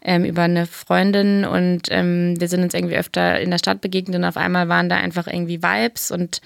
ähm, 0.00 0.24
über 0.24 0.42
eine 0.42 0.66
Freundin 0.66 1.44
und 1.44 1.82
ähm, 1.90 2.40
wir 2.40 2.48
sind 2.48 2.62
uns 2.62 2.74
irgendwie 2.74 2.96
öfter 2.96 3.40
in 3.40 3.50
der 3.50 3.58
Stadt 3.58 3.80
begegnet 3.80 4.16
und 4.16 4.24
auf 4.24 4.36
einmal 4.36 4.68
waren 4.68 4.88
da 4.88 4.96
einfach 4.96 5.26
irgendwie 5.26 5.62
Vibes 5.62 6.10
und 6.10 6.40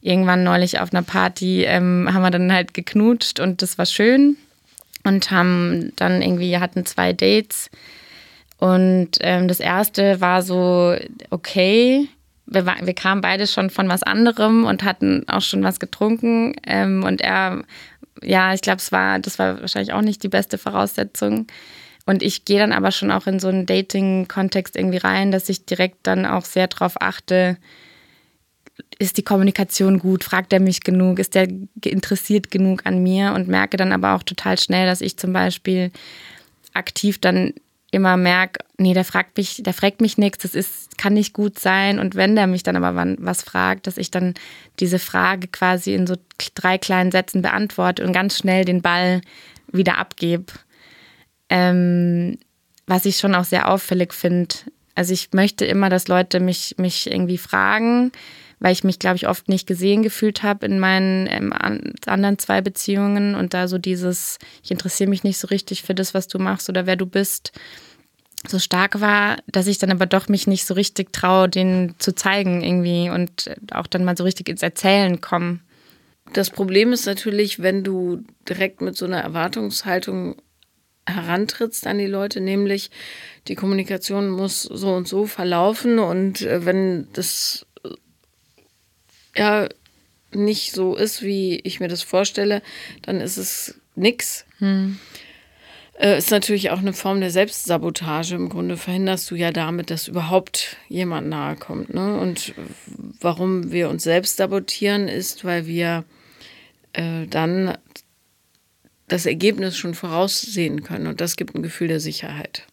irgendwann 0.00 0.44
neulich 0.44 0.80
auf 0.80 0.92
einer 0.92 1.02
Party 1.02 1.64
ähm, 1.64 2.08
haben 2.12 2.22
wir 2.22 2.30
dann 2.30 2.52
halt 2.52 2.74
geknutscht 2.74 3.40
und 3.40 3.62
das 3.62 3.78
war 3.78 3.86
schön 3.86 4.36
und 5.04 5.30
haben 5.30 5.92
dann 5.96 6.20
irgendwie, 6.22 6.58
hatten 6.58 6.84
zwei 6.84 7.12
Dates 7.12 7.70
und 8.58 9.10
ähm, 9.20 9.48
das 9.48 9.60
erste 9.60 10.20
war 10.20 10.42
so, 10.42 10.94
okay, 11.30 12.08
wir, 12.46 12.66
war, 12.66 12.76
wir 12.82 12.94
kamen 12.94 13.20
beide 13.20 13.46
schon 13.46 13.70
von 13.70 13.88
was 13.88 14.02
anderem 14.02 14.64
und 14.64 14.82
hatten 14.82 15.26
auch 15.28 15.42
schon 15.42 15.62
was 15.62 15.80
getrunken 15.80 16.54
ähm, 16.66 17.04
und 17.04 17.20
er, 17.20 17.62
ja, 18.22 18.52
ich 18.52 18.60
glaube, 18.60 18.78
es 18.78 18.92
war, 18.92 19.18
das 19.18 19.38
war 19.38 19.60
wahrscheinlich 19.60 19.92
auch 19.92 20.02
nicht 20.02 20.22
die 20.22 20.28
beste 20.28 20.58
Voraussetzung. 20.58 21.46
Und 22.08 22.22
ich 22.22 22.46
gehe 22.46 22.58
dann 22.58 22.72
aber 22.72 22.90
schon 22.90 23.10
auch 23.10 23.26
in 23.26 23.38
so 23.38 23.48
einen 23.48 23.66
Dating-Kontext 23.66 24.76
irgendwie 24.76 24.96
rein, 24.96 25.30
dass 25.30 25.50
ich 25.50 25.66
direkt 25.66 26.06
dann 26.06 26.24
auch 26.24 26.46
sehr 26.46 26.66
darauf 26.66 27.02
achte, 27.02 27.58
ist 28.98 29.18
die 29.18 29.22
Kommunikation 29.22 29.98
gut, 29.98 30.24
fragt 30.24 30.54
er 30.54 30.60
mich 30.60 30.80
genug, 30.80 31.18
ist 31.18 31.36
er 31.36 31.48
interessiert 31.84 32.50
genug 32.50 32.86
an 32.86 33.02
mir 33.02 33.34
und 33.34 33.46
merke 33.46 33.76
dann 33.76 33.92
aber 33.92 34.14
auch 34.14 34.22
total 34.22 34.58
schnell, 34.58 34.86
dass 34.86 35.02
ich 35.02 35.18
zum 35.18 35.34
Beispiel 35.34 35.90
aktiv 36.72 37.18
dann 37.18 37.52
immer 37.90 38.16
merke, 38.16 38.64
nee, 38.78 38.94
der 38.94 39.04
fragt 39.04 39.36
mich, 39.36 39.62
der 39.62 39.74
fragt 39.74 40.00
mich 40.00 40.16
nichts, 40.16 40.38
das 40.44 40.54
ist, 40.54 40.96
kann 40.96 41.12
nicht 41.12 41.34
gut 41.34 41.58
sein. 41.58 41.98
Und 41.98 42.14
wenn 42.14 42.36
der 42.36 42.46
mich 42.46 42.62
dann 42.62 42.82
aber 42.82 43.16
was 43.18 43.42
fragt, 43.42 43.86
dass 43.86 43.98
ich 43.98 44.10
dann 44.10 44.32
diese 44.80 44.98
Frage 44.98 45.48
quasi 45.48 45.92
in 45.92 46.06
so 46.06 46.14
drei 46.54 46.78
kleinen 46.78 47.10
Sätzen 47.10 47.42
beantworte 47.42 48.02
und 48.06 48.14
ganz 48.14 48.38
schnell 48.38 48.64
den 48.64 48.80
Ball 48.80 49.20
wieder 49.70 49.98
abgebe. 49.98 50.46
Ähm, 51.50 52.38
was 52.86 53.04
ich 53.04 53.18
schon 53.18 53.34
auch 53.34 53.44
sehr 53.44 53.68
auffällig 53.70 54.14
finde. 54.14 54.54
Also 54.94 55.12
ich 55.12 55.32
möchte 55.32 55.64
immer, 55.64 55.90
dass 55.90 56.08
Leute 56.08 56.40
mich, 56.40 56.74
mich 56.78 57.10
irgendwie 57.10 57.38
fragen, 57.38 58.10
weil 58.58 58.72
ich 58.72 58.82
mich, 58.82 58.98
glaube 58.98 59.16
ich, 59.16 59.28
oft 59.28 59.48
nicht 59.48 59.66
gesehen 59.66 60.02
gefühlt 60.02 60.42
habe 60.42 60.66
in 60.66 60.80
meinen 60.80 61.28
ähm, 61.30 61.52
anderen 61.52 62.38
zwei 62.38 62.60
Beziehungen 62.60 63.34
und 63.34 63.54
da 63.54 63.68
so 63.68 63.78
dieses, 63.78 64.38
ich 64.64 64.70
interessiere 64.70 65.08
mich 65.08 65.22
nicht 65.22 65.38
so 65.38 65.46
richtig 65.48 65.82
für 65.82 65.94
das, 65.94 66.14
was 66.14 66.26
du 66.26 66.38
machst 66.38 66.68
oder 66.68 66.86
wer 66.86 66.96
du 66.96 67.06
bist, 67.06 67.52
so 68.46 68.58
stark 68.58 69.00
war, 69.00 69.36
dass 69.46 69.66
ich 69.66 69.78
dann 69.78 69.90
aber 69.90 70.06
doch 70.06 70.28
mich 70.28 70.46
nicht 70.46 70.64
so 70.64 70.74
richtig 70.74 71.12
traue, 71.12 71.48
den 71.48 71.94
zu 71.98 72.14
zeigen 72.14 72.62
irgendwie 72.62 73.10
und 73.10 73.50
auch 73.72 73.86
dann 73.86 74.04
mal 74.04 74.16
so 74.16 74.24
richtig 74.24 74.48
ins 74.48 74.62
Erzählen 74.62 75.20
komme. 75.20 75.60
Das 76.32 76.50
Problem 76.50 76.92
ist 76.92 77.06
natürlich, 77.06 77.62
wenn 77.62 77.84
du 77.84 78.22
direkt 78.48 78.80
mit 78.80 78.96
so 78.96 79.06
einer 79.06 79.20
Erwartungshaltung 79.20 80.36
herantrittst 81.08 81.86
an 81.86 81.98
die 81.98 82.06
Leute, 82.06 82.40
nämlich 82.40 82.90
die 83.48 83.54
Kommunikation 83.54 84.28
muss 84.28 84.62
so 84.62 84.92
und 84.94 85.08
so 85.08 85.26
verlaufen 85.26 85.98
und 85.98 86.42
äh, 86.42 86.64
wenn 86.64 87.08
das 87.12 87.66
äh, 87.84 89.38
ja 89.40 89.68
nicht 90.32 90.72
so 90.72 90.94
ist, 90.94 91.22
wie 91.22 91.58
ich 91.60 91.80
mir 91.80 91.88
das 91.88 92.02
vorstelle, 92.02 92.62
dann 93.02 93.20
ist 93.20 93.38
es 93.38 93.80
nix. 93.94 94.44
Hm. 94.58 94.98
Äh, 95.98 96.18
ist 96.18 96.30
natürlich 96.30 96.70
auch 96.70 96.78
eine 96.78 96.92
Form 96.92 97.20
der 97.20 97.30
Selbstsabotage. 97.30 98.36
Im 98.36 98.48
Grunde 98.48 98.76
verhinderst 98.76 99.30
du 99.30 99.34
ja 99.34 99.50
damit, 99.50 99.90
dass 99.90 100.06
überhaupt 100.06 100.76
jemand 100.88 101.28
nahe 101.28 101.56
kommt. 101.56 101.92
Ne? 101.92 102.18
Und 102.18 102.54
warum 103.20 103.72
wir 103.72 103.88
uns 103.88 104.04
selbst 104.04 104.36
sabotieren, 104.36 105.08
ist, 105.08 105.44
weil 105.44 105.66
wir 105.66 106.04
äh, 106.92 107.26
dann 107.26 107.76
das 109.08 109.26
Ergebnis 109.26 109.76
schon 109.76 109.94
voraussehen 109.94 110.82
können 110.82 111.06
und 111.06 111.20
das 111.20 111.36
gibt 111.36 111.54
ein 111.54 111.62
Gefühl 111.62 111.88
der 111.88 112.00
Sicherheit. 112.00 112.66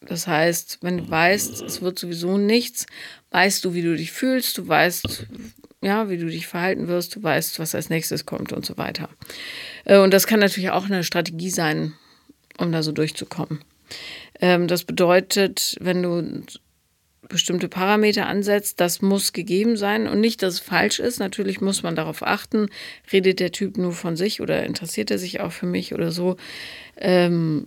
Das 0.00 0.26
heißt, 0.26 0.78
wenn 0.82 0.98
du 0.98 1.10
weißt, 1.10 1.62
es 1.62 1.80
wird 1.80 1.98
sowieso 1.98 2.36
nichts, 2.36 2.86
weißt 3.30 3.64
du, 3.64 3.74
wie 3.74 3.82
du 3.82 3.96
dich 3.96 4.12
fühlst, 4.12 4.58
du 4.58 4.66
weißt, 4.66 5.26
ja, 5.80 6.08
wie 6.10 6.18
du 6.18 6.26
dich 6.26 6.46
verhalten 6.46 6.88
wirst, 6.88 7.16
du 7.16 7.22
weißt, 7.22 7.58
was 7.58 7.74
als 7.74 7.88
nächstes 7.88 8.26
kommt 8.26 8.52
und 8.52 8.66
so 8.66 8.76
weiter. 8.76 9.08
Äh, 9.84 9.98
und 9.98 10.12
das 10.12 10.26
kann 10.26 10.40
natürlich 10.40 10.70
auch 10.70 10.86
eine 10.86 11.04
Strategie 11.04 11.50
sein, 11.50 11.94
um 12.58 12.72
da 12.72 12.82
so 12.82 12.92
durchzukommen. 12.92 13.60
Ähm, 14.40 14.68
das 14.68 14.84
bedeutet, 14.84 15.76
wenn 15.80 16.02
du 16.02 16.42
bestimmte 17.32 17.68
Parameter 17.68 18.26
ansetzt, 18.26 18.78
das 18.80 19.02
muss 19.02 19.32
gegeben 19.32 19.76
sein 19.76 20.06
und 20.06 20.20
nicht, 20.20 20.42
dass 20.42 20.54
es 20.54 20.60
falsch 20.60 21.00
ist. 21.00 21.18
Natürlich 21.18 21.60
muss 21.60 21.82
man 21.82 21.96
darauf 21.96 22.22
achten, 22.22 22.68
redet 23.12 23.40
der 23.40 23.50
Typ 23.50 23.76
nur 23.76 23.92
von 23.92 24.16
sich 24.16 24.40
oder 24.40 24.64
interessiert 24.64 25.10
er 25.10 25.18
sich 25.18 25.40
auch 25.40 25.50
für 25.50 25.66
mich 25.66 25.92
oder 25.92 26.12
so. 26.12 26.36
Ähm, 26.96 27.66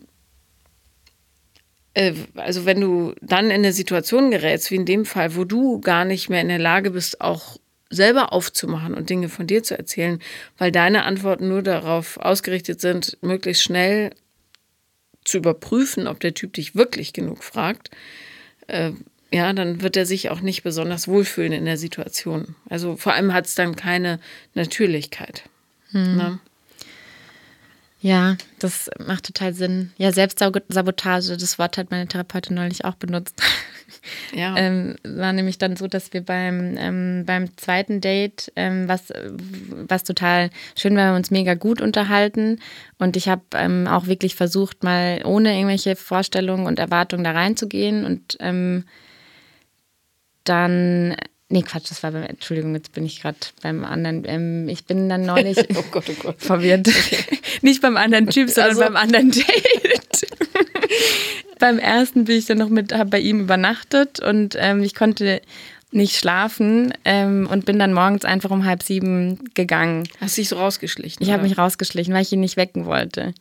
äh, 1.93 2.13
also 2.35 2.65
wenn 2.65 2.79
du 2.79 3.13
dann 3.21 3.45
in 3.45 3.51
eine 3.51 3.73
Situation 3.73 4.31
gerätst, 4.31 4.71
wie 4.71 4.75
in 4.75 4.85
dem 4.85 5.05
Fall, 5.05 5.35
wo 5.35 5.43
du 5.43 5.81
gar 5.81 6.05
nicht 6.05 6.29
mehr 6.29 6.41
in 6.41 6.47
der 6.49 6.59
Lage 6.59 6.91
bist, 6.91 7.19
auch 7.19 7.57
selber 7.89 8.33
aufzumachen 8.33 8.93
und 8.93 9.09
Dinge 9.09 9.29
von 9.29 9.47
dir 9.47 9.63
zu 9.63 9.77
erzählen, 9.77 10.19
weil 10.57 10.71
deine 10.71 11.03
Antworten 11.03 11.47
nur 11.47 11.61
darauf 11.61 12.17
ausgerichtet 12.17 12.81
sind, 12.81 13.17
möglichst 13.21 13.63
schnell 13.63 14.11
zu 15.23 15.37
überprüfen, 15.37 16.07
ob 16.07 16.19
der 16.19 16.33
Typ 16.33 16.53
dich 16.53 16.75
wirklich 16.75 17.13
genug 17.13 17.43
fragt, 17.43 17.89
äh, 18.67 18.91
ja, 19.31 19.51
dann 19.53 19.81
wird 19.81 19.97
er 19.97 20.05
sich 20.05 20.29
auch 20.29 20.41
nicht 20.41 20.63
besonders 20.63 21.07
wohlfühlen 21.07 21.51
in 21.51 21.65
der 21.65 21.77
Situation. 21.77 22.55
Also 22.69 22.95
vor 22.95 23.13
allem 23.13 23.33
hat 23.33 23.45
es 23.45 23.55
dann 23.55 23.75
keine 23.75 24.19
Natürlichkeit. 24.53 25.43
Hm. 25.91 26.17
Ne? 26.17 26.39
Ja, 28.05 28.37
das 28.59 28.91
macht 29.03 29.25
total 29.25 29.55
Sinn. 29.55 29.91
Ja, 29.97 30.11
Selbstsabotage, 30.11 31.37
das 31.37 31.57
Wort 31.57 31.77
hat 31.77 31.89
meine 31.89 32.07
Therapeutin 32.07 32.55
neulich 32.55 32.85
auch 32.85 32.93
benutzt. 32.93 33.41
Ja. 34.31 34.55
ähm, 34.57 34.95
war 35.03 35.33
nämlich 35.33 35.57
dann 35.57 35.75
so, 35.75 35.87
dass 35.87 36.13
wir 36.13 36.21
beim, 36.21 36.75
ähm, 36.77 37.23
beim 37.25 37.57
zweiten 37.57 38.01
Date, 38.01 38.51
ähm, 38.55 38.87
was, 38.87 39.11
was 39.87 40.03
total 40.03 40.51
schön 40.77 40.95
war, 40.95 41.13
wir 41.13 41.15
uns 41.15 41.31
mega 41.31 41.55
gut 41.55 41.81
unterhalten. 41.81 42.59
Und 42.99 43.17
ich 43.17 43.27
habe 43.27 43.41
ähm, 43.55 43.87
auch 43.87 44.05
wirklich 44.05 44.35
versucht, 44.35 44.83
mal 44.83 45.21
ohne 45.25 45.55
irgendwelche 45.55 45.95
Vorstellungen 45.95 46.67
und 46.67 46.77
Erwartungen 46.77 47.23
da 47.23 47.31
reinzugehen. 47.31 48.05
Und 48.05 48.37
ähm, 48.39 48.83
dann 50.45 51.15
Nee, 51.47 51.61
Quatsch, 51.61 51.91
das 51.91 52.01
war 52.01 52.11
beim, 52.11 52.23
Entschuldigung, 52.23 52.73
jetzt 52.73 52.91
bin 52.93 53.05
ich 53.05 53.21
gerade 53.21 53.37
beim 53.61 53.85
anderen. 53.85 54.23
Ähm, 54.25 54.67
ich 54.67 54.85
bin 54.85 55.07
dann 55.09 55.25
neulich 55.25 55.57
oh 55.77 55.83
Gott, 55.91 56.05
oh 56.09 56.15
Gott. 56.19 56.41
verwirrt. 56.41 56.87
Okay. 56.87 57.23
Nicht 57.61 57.81
beim 57.81 57.97
anderen 57.97 58.27
Typ, 58.27 58.49
sondern 58.49 58.71
also. 58.71 58.81
beim 58.81 58.95
anderen 58.95 59.29
Date. 59.29 60.27
beim 61.59 61.77
ersten 61.77 62.25
bin 62.25 62.37
ich 62.37 62.45
dann 62.45 62.57
noch 62.57 62.69
mit, 62.69 62.93
habe 62.93 63.11
bei 63.11 63.19
ihm 63.19 63.41
übernachtet 63.41 64.19
und 64.19 64.57
ähm, 64.59 64.81
ich 64.81 64.95
konnte 64.95 65.41
nicht 65.91 66.17
schlafen 66.17 66.93
ähm, 67.05 67.47
und 67.49 67.65
bin 67.65 67.79
dann 67.79 67.93
morgens 67.93 68.25
einfach 68.25 68.49
um 68.49 68.65
halb 68.65 68.83
sieben 68.83 69.39
gegangen. 69.53 70.09
Hast 70.19 70.37
du 70.37 70.41
dich 70.41 70.49
so 70.49 70.57
rausgeschlichen? 70.57 71.23
Ich 71.23 71.31
habe 71.31 71.43
mich 71.43 71.57
rausgeschlichen, 71.57 72.13
weil 72.13 72.23
ich 72.23 72.33
ihn 72.33 72.41
nicht 72.41 72.57
wecken 72.57 72.85
wollte. 72.85 73.33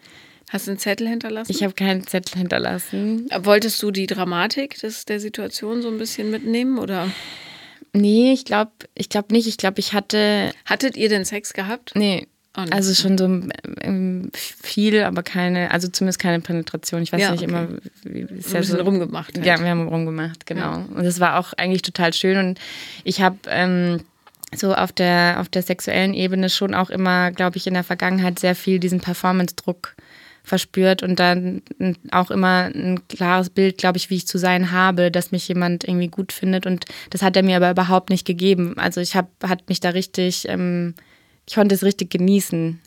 Hast 0.54 0.68
du 0.68 0.70
einen 0.70 0.78
Zettel 0.78 1.08
hinterlassen? 1.08 1.50
Ich 1.50 1.64
habe 1.64 1.74
keinen 1.74 2.06
Zettel 2.06 2.38
hinterlassen. 2.38 3.28
Wolltest 3.36 3.82
du 3.82 3.90
die 3.90 4.06
Dramatik 4.06 4.78
des, 4.78 5.04
der 5.04 5.18
Situation 5.18 5.82
so 5.82 5.88
ein 5.88 5.98
bisschen 5.98 6.30
mitnehmen 6.30 6.78
oder? 6.78 7.10
Nee, 7.92 8.32
ich 8.32 8.44
glaube 8.44 8.70
ich 8.94 9.08
glaub 9.08 9.32
nicht. 9.32 9.48
Ich 9.48 9.56
glaube, 9.56 9.80
ich 9.80 9.94
hatte. 9.94 10.52
Hattet 10.64 10.96
ihr 10.96 11.08
denn 11.08 11.24
Sex 11.24 11.54
gehabt? 11.54 11.90
Nee. 11.96 12.28
Oh, 12.56 12.62
also 12.70 12.94
schon 12.94 13.18
so 13.18 13.24
ähm, 13.80 14.30
viel, 14.32 15.02
aber 15.02 15.24
keine, 15.24 15.72
also 15.72 15.88
zumindest 15.88 16.20
keine 16.20 16.38
Penetration. 16.38 17.02
Ich 17.02 17.12
weiß 17.12 17.20
ja, 17.20 17.32
nicht 17.32 17.42
okay. 17.42 17.50
immer, 17.50 17.68
wie 18.04 18.20
es 18.38 18.52
ja 18.52 18.62
so 18.62 18.76
rumgemacht. 18.80 19.34
Halt. 19.34 19.44
Ja, 19.44 19.58
wir 19.58 19.66
haben 19.66 19.88
rumgemacht, 19.88 20.46
genau. 20.46 20.60
Ja. 20.60 20.86
Und 20.94 21.02
das 21.02 21.18
war 21.18 21.40
auch 21.40 21.52
eigentlich 21.54 21.82
total 21.82 22.12
schön. 22.12 22.38
Und 22.38 22.60
ich 23.02 23.20
habe 23.20 23.38
ähm, 23.48 24.02
so 24.54 24.72
auf 24.72 24.92
der 24.92 25.38
auf 25.40 25.48
der 25.48 25.62
sexuellen 25.62 26.14
Ebene 26.14 26.48
schon 26.48 26.74
auch 26.74 26.90
immer, 26.90 27.32
glaube 27.32 27.56
ich, 27.56 27.66
in 27.66 27.74
der 27.74 27.82
Vergangenheit 27.82 28.38
sehr 28.38 28.54
viel 28.54 28.78
diesen 28.78 29.00
Performance-Druck 29.00 29.96
verspürt 30.44 31.02
und 31.02 31.18
dann 31.18 31.62
auch 32.12 32.30
immer 32.30 32.70
ein 32.72 33.00
klares 33.08 33.48
Bild, 33.48 33.78
glaube 33.78 33.96
ich, 33.96 34.10
wie 34.10 34.16
ich 34.16 34.26
zu 34.26 34.38
sein 34.38 34.70
habe, 34.70 35.10
dass 35.10 35.32
mich 35.32 35.48
jemand 35.48 35.84
irgendwie 35.84 36.08
gut 36.08 36.32
findet 36.32 36.66
und 36.66 36.84
das 37.10 37.22
hat 37.22 37.36
er 37.36 37.42
mir 37.42 37.56
aber 37.56 37.70
überhaupt 37.70 38.10
nicht 38.10 38.26
gegeben. 38.26 38.78
Also 38.78 39.00
ich 39.00 39.16
habe, 39.16 39.28
hat 39.42 39.68
mich 39.70 39.80
da 39.80 39.88
richtig, 39.88 40.46
ähm, 40.48 40.94
ich 41.48 41.54
konnte 41.54 41.74
es 41.74 41.82
richtig 41.82 42.10
genießen 42.10 42.78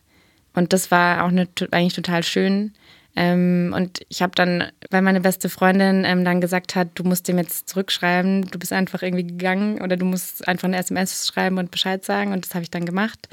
und 0.53 0.71
das 0.71 0.91
war 0.91 1.23
auch 1.23 1.29
eine, 1.29 1.47
eigentlich 1.71 1.93
total 1.93 2.23
schön. 2.23 2.73
Ähm, 3.15 3.73
und 3.75 4.01
ich 4.09 4.21
habe 4.21 4.33
dann, 4.35 4.65
weil 4.91 5.01
meine 5.01 5.21
beste 5.21 5.49
Freundin 5.49 6.05
ähm, 6.05 6.23
dann 6.23 6.39
gesagt 6.39 6.75
hat, 6.75 6.89
du 6.93 7.03
musst 7.03 7.27
dem 7.27 7.39
jetzt 7.39 7.67
zurückschreiben, 7.67 8.43
du 8.51 8.59
bist 8.59 8.71
einfach 8.71 9.01
irgendwie 9.01 9.25
gegangen 9.25 9.81
oder 9.81 9.97
du 9.97 10.05
musst 10.05 10.47
einfach 10.47 10.67
eine 10.67 10.77
SMS 10.77 11.25
schreiben 11.25 11.57
und 11.57 11.71
Bescheid 11.71 12.05
sagen 12.05 12.33
und 12.33 12.45
das 12.45 12.53
habe 12.53 12.61
ich 12.61 12.69
dann 12.69 12.85
gemacht. 12.85 13.27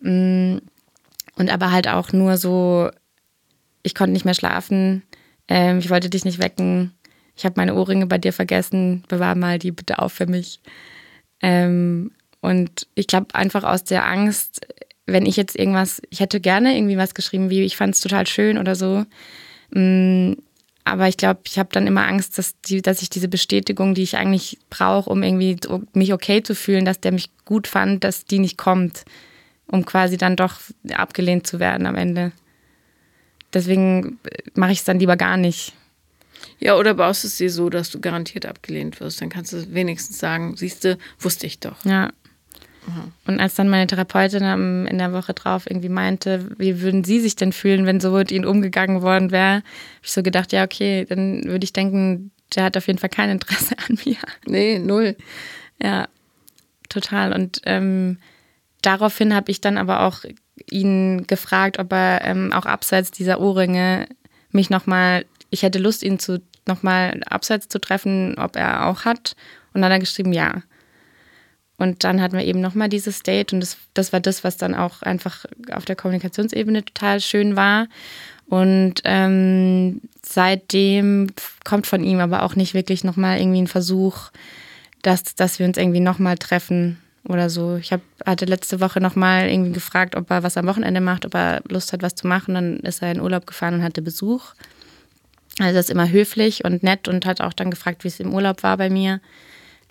Mm, 0.00 0.58
und 1.36 1.48
aber 1.48 1.70
halt 1.70 1.86
auch 1.86 2.12
nur 2.12 2.36
so 2.36 2.90
ich 3.82 3.94
konnte 3.94 4.12
nicht 4.12 4.24
mehr 4.24 4.34
schlafen, 4.34 5.02
ähm, 5.48 5.78
ich 5.78 5.90
wollte 5.90 6.10
dich 6.10 6.24
nicht 6.24 6.40
wecken, 6.40 6.92
ich 7.36 7.44
habe 7.44 7.54
meine 7.56 7.74
Ohrringe 7.74 8.06
bei 8.06 8.18
dir 8.18 8.32
vergessen, 8.32 9.04
bewahr 9.08 9.34
mal 9.34 9.58
die 9.58 9.72
bitte 9.72 9.98
auf 9.98 10.12
für 10.12 10.26
mich. 10.26 10.60
Ähm, 11.40 12.12
und 12.40 12.86
ich 12.94 13.06
glaube 13.06 13.34
einfach 13.34 13.64
aus 13.64 13.84
der 13.84 14.06
Angst, 14.06 14.66
wenn 15.06 15.26
ich 15.26 15.36
jetzt 15.36 15.56
irgendwas, 15.56 16.00
ich 16.10 16.20
hätte 16.20 16.40
gerne 16.40 16.76
irgendwie 16.76 16.96
was 16.96 17.14
geschrieben, 17.14 17.50
wie 17.50 17.62
ich 17.62 17.76
fand 17.76 17.94
es 17.94 18.00
total 18.00 18.26
schön 18.26 18.58
oder 18.58 18.74
so. 18.74 19.04
Mm, 19.70 20.34
aber 20.84 21.08
ich 21.08 21.16
glaube, 21.16 21.40
ich 21.46 21.58
habe 21.58 21.68
dann 21.72 21.86
immer 21.86 22.06
Angst, 22.06 22.38
dass, 22.38 22.60
die, 22.62 22.82
dass 22.82 23.02
ich 23.02 23.10
diese 23.10 23.28
Bestätigung, 23.28 23.94
die 23.94 24.02
ich 24.02 24.16
eigentlich 24.16 24.58
brauche, 24.70 25.10
um 25.10 25.22
irgendwie 25.22 25.56
mich 25.92 26.12
okay 26.12 26.42
zu 26.42 26.54
fühlen, 26.54 26.84
dass 26.84 27.00
der 27.00 27.12
mich 27.12 27.30
gut 27.44 27.66
fand, 27.66 28.04
dass 28.04 28.24
die 28.24 28.38
nicht 28.38 28.56
kommt, 28.56 29.04
um 29.66 29.84
quasi 29.84 30.16
dann 30.16 30.36
doch 30.36 30.60
abgelehnt 30.92 31.46
zu 31.46 31.60
werden 31.60 31.86
am 31.86 31.96
Ende. 31.96 32.32
Deswegen 33.52 34.18
mache 34.54 34.72
ich 34.72 34.78
es 34.78 34.84
dann 34.84 34.98
lieber 34.98 35.16
gar 35.16 35.36
nicht. 35.36 35.74
Ja, 36.58 36.76
oder 36.76 36.94
baust 36.94 37.24
es 37.24 37.36
dir 37.36 37.50
so, 37.50 37.70
dass 37.70 37.90
du 37.90 38.00
garantiert 38.00 38.46
abgelehnt 38.46 39.00
wirst. 39.00 39.20
Dann 39.20 39.28
kannst 39.28 39.52
du 39.52 39.72
wenigstens 39.72 40.18
sagen, 40.18 40.56
siehst 40.56 40.84
du, 40.84 40.98
wusste 41.18 41.46
ich 41.46 41.60
doch. 41.60 41.84
Ja. 41.84 42.12
Und 43.26 43.40
als 43.40 43.54
dann 43.54 43.68
meine 43.68 43.86
Therapeutin 43.86 44.86
in 44.86 44.98
der 44.98 45.12
Woche 45.12 45.34
drauf 45.34 45.68
irgendwie 45.68 45.90
meinte, 45.90 46.50
wie 46.58 46.80
würden 46.80 47.04
Sie 47.04 47.20
sich 47.20 47.36
denn 47.36 47.52
fühlen, 47.52 47.86
wenn 47.86 48.00
so 48.00 48.12
mit 48.12 48.32
Ihnen 48.32 48.46
umgegangen 48.46 49.02
worden 49.02 49.30
wäre, 49.30 49.56
habe 49.56 49.64
ich 50.02 50.12
so 50.12 50.22
gedacht, 50.22 50.52
ja, 50.52 50.64
okay, 50.64 51.04
dann 51.08 51.44
würde 51.44 51.64
ich 51.64 51.72
denken, 51.72 52.30
der 52.54 52.64
hat 52.64 52.76
auf 52.76 52.86
jeden 52.86 52.98
Fall 52.98 53.10
kein 53.10 53.30
Interesse 53.30 53.76
an 53.88 53.98
mir. 54.04 54.16
Nee, 54.46 54.78
null. 54.78 55.16
Ja, 55.80 56.08
total. 56.88 57.32
Und 57.32 57.60
ähm, 57.64 58.18
daraufhin 58.82 59.34
habe 59.34 59.50
ich 59.50 59.60
dann 59.60 59.78
aber 59.78 60.00
auch 60.00 60.24
ihn 60.70 61.26
gefragt, 61.26 61.78
ob 61.78 61.92
er 61.92 62.24
ähm, 62.24 62.52
auch 62.52 62.66
abseits 62.66 63.10
dieser 63.10 63.40
Ohrringe 63.40 64.06
mich 64.50 64.70
nochmal, 64.70 65.24
ich 65.50 65.62
hätte 65.62 65.78
Lust, 65.78 66.02
ihn 66.02 66.18
zu 66.18 66.40
nochmal 66.66 67.20
abseits 67.26 67.68
zu 67.68 67.80
treffen, 67.80 68.36
ob 68.38 68.56
er 68.56 68.86
auch 68.86 69.04
hat. 69.04 69.34
Und 69.72 69.82
dann 69.82 69.90
hat 69.90 69.98
er 69.98 70.00
geschrieben, 70.00 70.32
ja. 70.32 70.62
Und 71.76 72.04
dann 72.04 72.20
hatten 72.20 72.36
wir 72.36 72.44
eben 72.44 72.60
nochmal 72.60 72.90
dieses 72.90 73.22
Date 73.22 73.54
und 73.54 73.60
das, 73.60 73.78
das 73.94 74.12
war 74.12 74.20
das, 74.20 74.44
was 74.44 74.58
dann 74.58 74.74
auch 74.74 75.00
einfach 75.00 75.46
auf 75.72 75.86
der 75.86 75.96
Kommunikationsebene 75.96 76.84
total 76.84 77.20
schön 77.20 77.56
war. 77.56 77.86
Und 78.46 79.00
ähm, 79.04 80.02
seitdem 80.22 81.28
kommt 81.64 81.86
von 81.86 82.04
ihm 82.04 82.20
aber 82.20 82.42
auch 82.42 82.54
nicht 82.54 82.74
wirklich 82.74 83.02
nochmal 83.02 83.40
irgendwie 83.40 83.62
ein 83.62 83.66
Versuch, 83.66 84.30
dass, 85.02 85.34
dass 85.34 85.58
wir 85.58 85.66
uns 85.66 85.78
irgendwie 85.78 86.00
nochmal 86.00 86.36
treffen 86.36 86.98
oder 87.24 87.50
so. 87.50 87.76
Ich 87.76 87.92
hab, 87.92 88.00
hatte 88.24 88.44
letzte 88.44 88.80
Woche 88.80 89.00
nochmal 89.00 89.48
irgendwie 89.48 89.72
gefragt, 89.72 90.16
ob 90.16 90.30
er 90.30 90.42
was 90.42 90.56
am 90.56 90.66
Wochenende 90.66 91.00
macht, 91.00 91.26
ob 91.26 91.34
er 91.34 91.62
Lust 91.68 91.92
hat, 91.92 92.02
was 92.02 92.14
zu 92.14 92.26
machen. 92.26 92.54
Dann 92.54 92.80
ist 92.80 93.02
er 93.02 93.12
in 93.12 93.20
Urlaub 93.20 93.46
gefahren 93.46 93.74
und 93.74 93.82
hatte 93.82 94.02
Besuch. 94.02 94.54
Also 95.58 95.74
das 95.74 95.86
ist 95.86 95.90
immer 95.90 96.08
höflich 96.08 96.64
und 96.64 96.82
nett 96.82 97.08
und 97.08 97.26
hat 97.26 97.40
auch 97.40 97.52
dann 97.52 97.70
gefragt, 97.70 98.04
wie 98.04 98.08
es 98.08 98.20
im 98.20 98.32
Urlaub 98.32 98.62
war 98.62 98.76
bei 98.76 98.88
mir. 98.88 99.20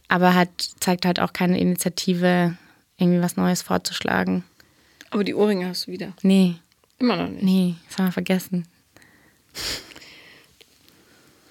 Aber 0.08 0.34
hat, 0.34 0.50
zeigt 0.80 1.06
halt 1.06 1.20
auch 1.20 1.34
keine 1.34 1.60
Initiative, 1.60 2.58
irgendwie 2.98 3.22
was 3.22 3.38
Neues 3.38 3.62
vorzuschlagen. 3.62 4.44
Aber 5.12 5.24
die 5.24 5.36
Ohrringe 5.36 5.68
hast 5.68 5.88
du 5.88 5.92
wieder? 5.92 6.14
Nee. 6.24 6.56
Immer 6.98 7.16
noch 7.16 7.30
nicht? 7.30 7.44
Nee, 7.44 7.76
das 7.88 7.98
haben 7.98 8.08
wir 8.08 8.12
vergessen. 8.12 8.68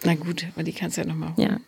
Na 0.05 0.15
gut, 0.15 0.47
aber 0.55 0.63
die 0.63 0.73
kannst 0.73 0.97
du 0.97 1.03
ja 1.03 1.07
nochmal 1.07 1.37
holen. 1.37 1.49
Ja. 1.49 1.61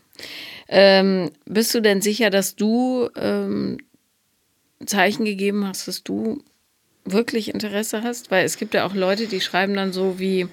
Ähm, 0.69 1.31
bist 1.47 1.75
du 1.75 1.81
denn 1.81 2.01
sicher, 2.01 2.31
dass 2.31 2.55
du 2.55 3.09
ähm, 3.17 3.79
Zeichen 4.87 5.25
gegeben 5.25 5.67
hast, 5.67 5.89
dass 5.89 6.03
du 6.03 6.43
wirklich 7.05 7.53
Interesse 7.53 8.03
hast? 8.03 8.31
Weil 8.31 8.45
es 8.45 8.57
gibt 8.57 8.75
ja 8.75 8.87
auch 8.87 8.95
Leute, 8.95 9.27
die 9.27 9.41
schreiben 9.41 9.75
dann 9.75 9.93
so 9.93 10.19
wie, 10.19 10.49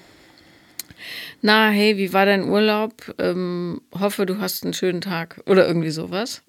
na, 1.42 1.70
hey, 1.70 1.96
wie 1.96 2.12
war 2.12 2.26
dein 2.26 2.48
Urlaub? 2.48 3.14
Ähm, 3.18 3.80
hoffe, 3.92 4.26
du 4.26 4.38
hast 4.38 4.64
einen 4.64 4.74
schönen 4.74 5.00
Tag 5.00 5.40
oder 5.46 5.66
irgendwie 5.66 5.90
sowas. 5.90 6.42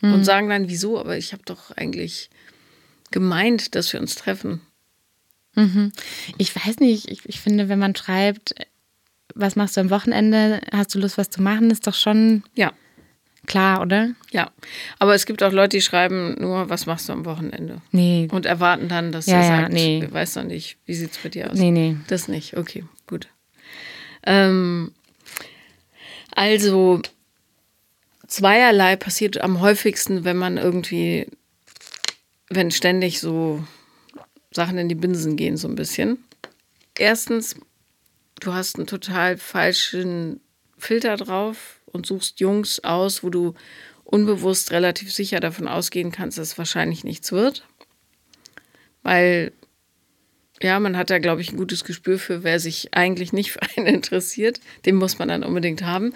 Mhm. 0.00 0.14
Und 0.14 0.24
sagen 0.24 0.48
dann, 0.48 0.68
wieso? 0.68 0.98
Aber 0.98 1.16
ich 1.16 1.32
habe 1.32 1.42
doch 1.44 1.70
eigentlich 1.72 2.30
gemeint, 3.10 3.74
dass 3.74 3.92
wir 3.92 4.00
uns 4.00 4.14
treffen. 4.14 4.60
Mhm. 5.54 5.92
Ich 6.38 6.54
weiß 6.54 6.78
nicht, 6.78 7.10
ich, 7.10 7.28
ich 7.28 7.40
finde, 7.40 7.68
wenn 7.68 7.78
man 7.78 7.96
schreibt, 7.96 8.54
was 9.34 9.56
machst 9.56 9.76
du 9.76 9.80
am 9.80 9.90
Wochenende, 9.90 10.60
hast 10.72 10.94
du 10.94 10.98
Lust, 10.98 11.18
was 11.18 11.30
zu 11.30 11.42
machen, 11.42 11.70
ist 11.70 11.86
doch 11.86 11.94
schon 11.94 12.42
ja. 12.54 12.72
Klar, 13.50 13.80
oder? 13.80 14.14
Ja, 14.30 14.52
aber 15.00 15.14
es 15.14 15.26
gibt 15.26 15.42
auch 15.42 15.50
Leute, 15.50 15.76
die 15.76 15.80
schreiben 15.80 16.36
nur, 16.38 16.70
was 16.70 16.86
machst 16.86 17.08
du 17.08 17.12
am 17.12 17.24
Wochenende? 17.24 17.82
Nee. 17.90 18.28
Und 18.30 18.46
erwarten 18.46 18.88
dann, 18.88 19.10
dass 19.10 19.26
ja, 19.26 19.38
er 19.38 19.42
sagt, 19.42 19.62
ja, 19.62 19.68
nee. 19.68 20.06
weiß 20.08 20.34
doch 20.34 20.44
nicht, 20.44 20.78
wie 20.86 20.94
sieht 20.94 21.10
es 21.10 21.18
bei 21.18 21.30
dir 21.30 21.50
aus? 21.50 21.58
Nee, 21.58 21.72
nee. 21.72 21.96
Das 22.06 22.28
nicht, 22.28 22.56
okay, 22.56 22.84
gut. 23.08 23.26
Ähm, 24.22 24.92
also, 26.30 27.02
zweierlei 28.28 28.94
passiert 28.94 29.40
am 29.40 29.60
häufigsten, 29.60 30.22
wenn 30.22 30.36
man 30.36 30.56
irgendwie, 30.56 31.26
wenn 32.50 32.70
ständig 32.70 33.18
so 33.18 33.64
Sachen 34.52 34.78
in 34.78 34.88
die 34.88 34.94
Binsen 34.94 35.34
gehen, 35.34 35.56
so 35.56 35.66
ein 35.66 35.74
bisschen. 35.74 36.22
Erstens, 36.96 37.56
du 38.38 38.54
hast 38.54 38.76
einen 38.76 38.86
total 38.86 39.38
falschen 39.38 40.40
Filter 40.78 41.16
drauf 41.16 41.79
und 41.92 42.06
suchst 42.06 42.40
Jungs 42.40 42.82
aus, 42.84 43.22
wo 43.22 43.30
du 43.30 43.54
unbewusst 44.04 44.72
relativ 44.72 45.12
sicher 45.12 45.40
davon 45.40 45.68
ausgehen 45.68 46.10
kannst, 46.10 46.38
dass 46.38 46.58
wahrscheinlich 46.58 47.04
nichts 47.04 47.32
wird. 47.32 47.66
Weil, 49.02 49.52
ja, 50.60 50.78
man 50.80 50.96
hat 50.96 51.10
da, 51.10 51.18
glaube 51.18 51.40
ich, 51.40 51.52
ein 51.52 51.56
gutes 51.56 51.84
Gespür 51.84 52.18
für, 52.18 52.42
wer 52.42 52.60
sich 52.60 52.92
eigentlich 52.92 53.32
nicht 53.32 53.52
für 53.52 53.60
einen 53.76 53.86
interessiert. 53.86 54.60
Den 54.84 54.96
muss 54.96 55.18
man 55.18 55.28
dann 55.28 55.44
unbedingt 55.44 55.82
haben. 55.82 56.14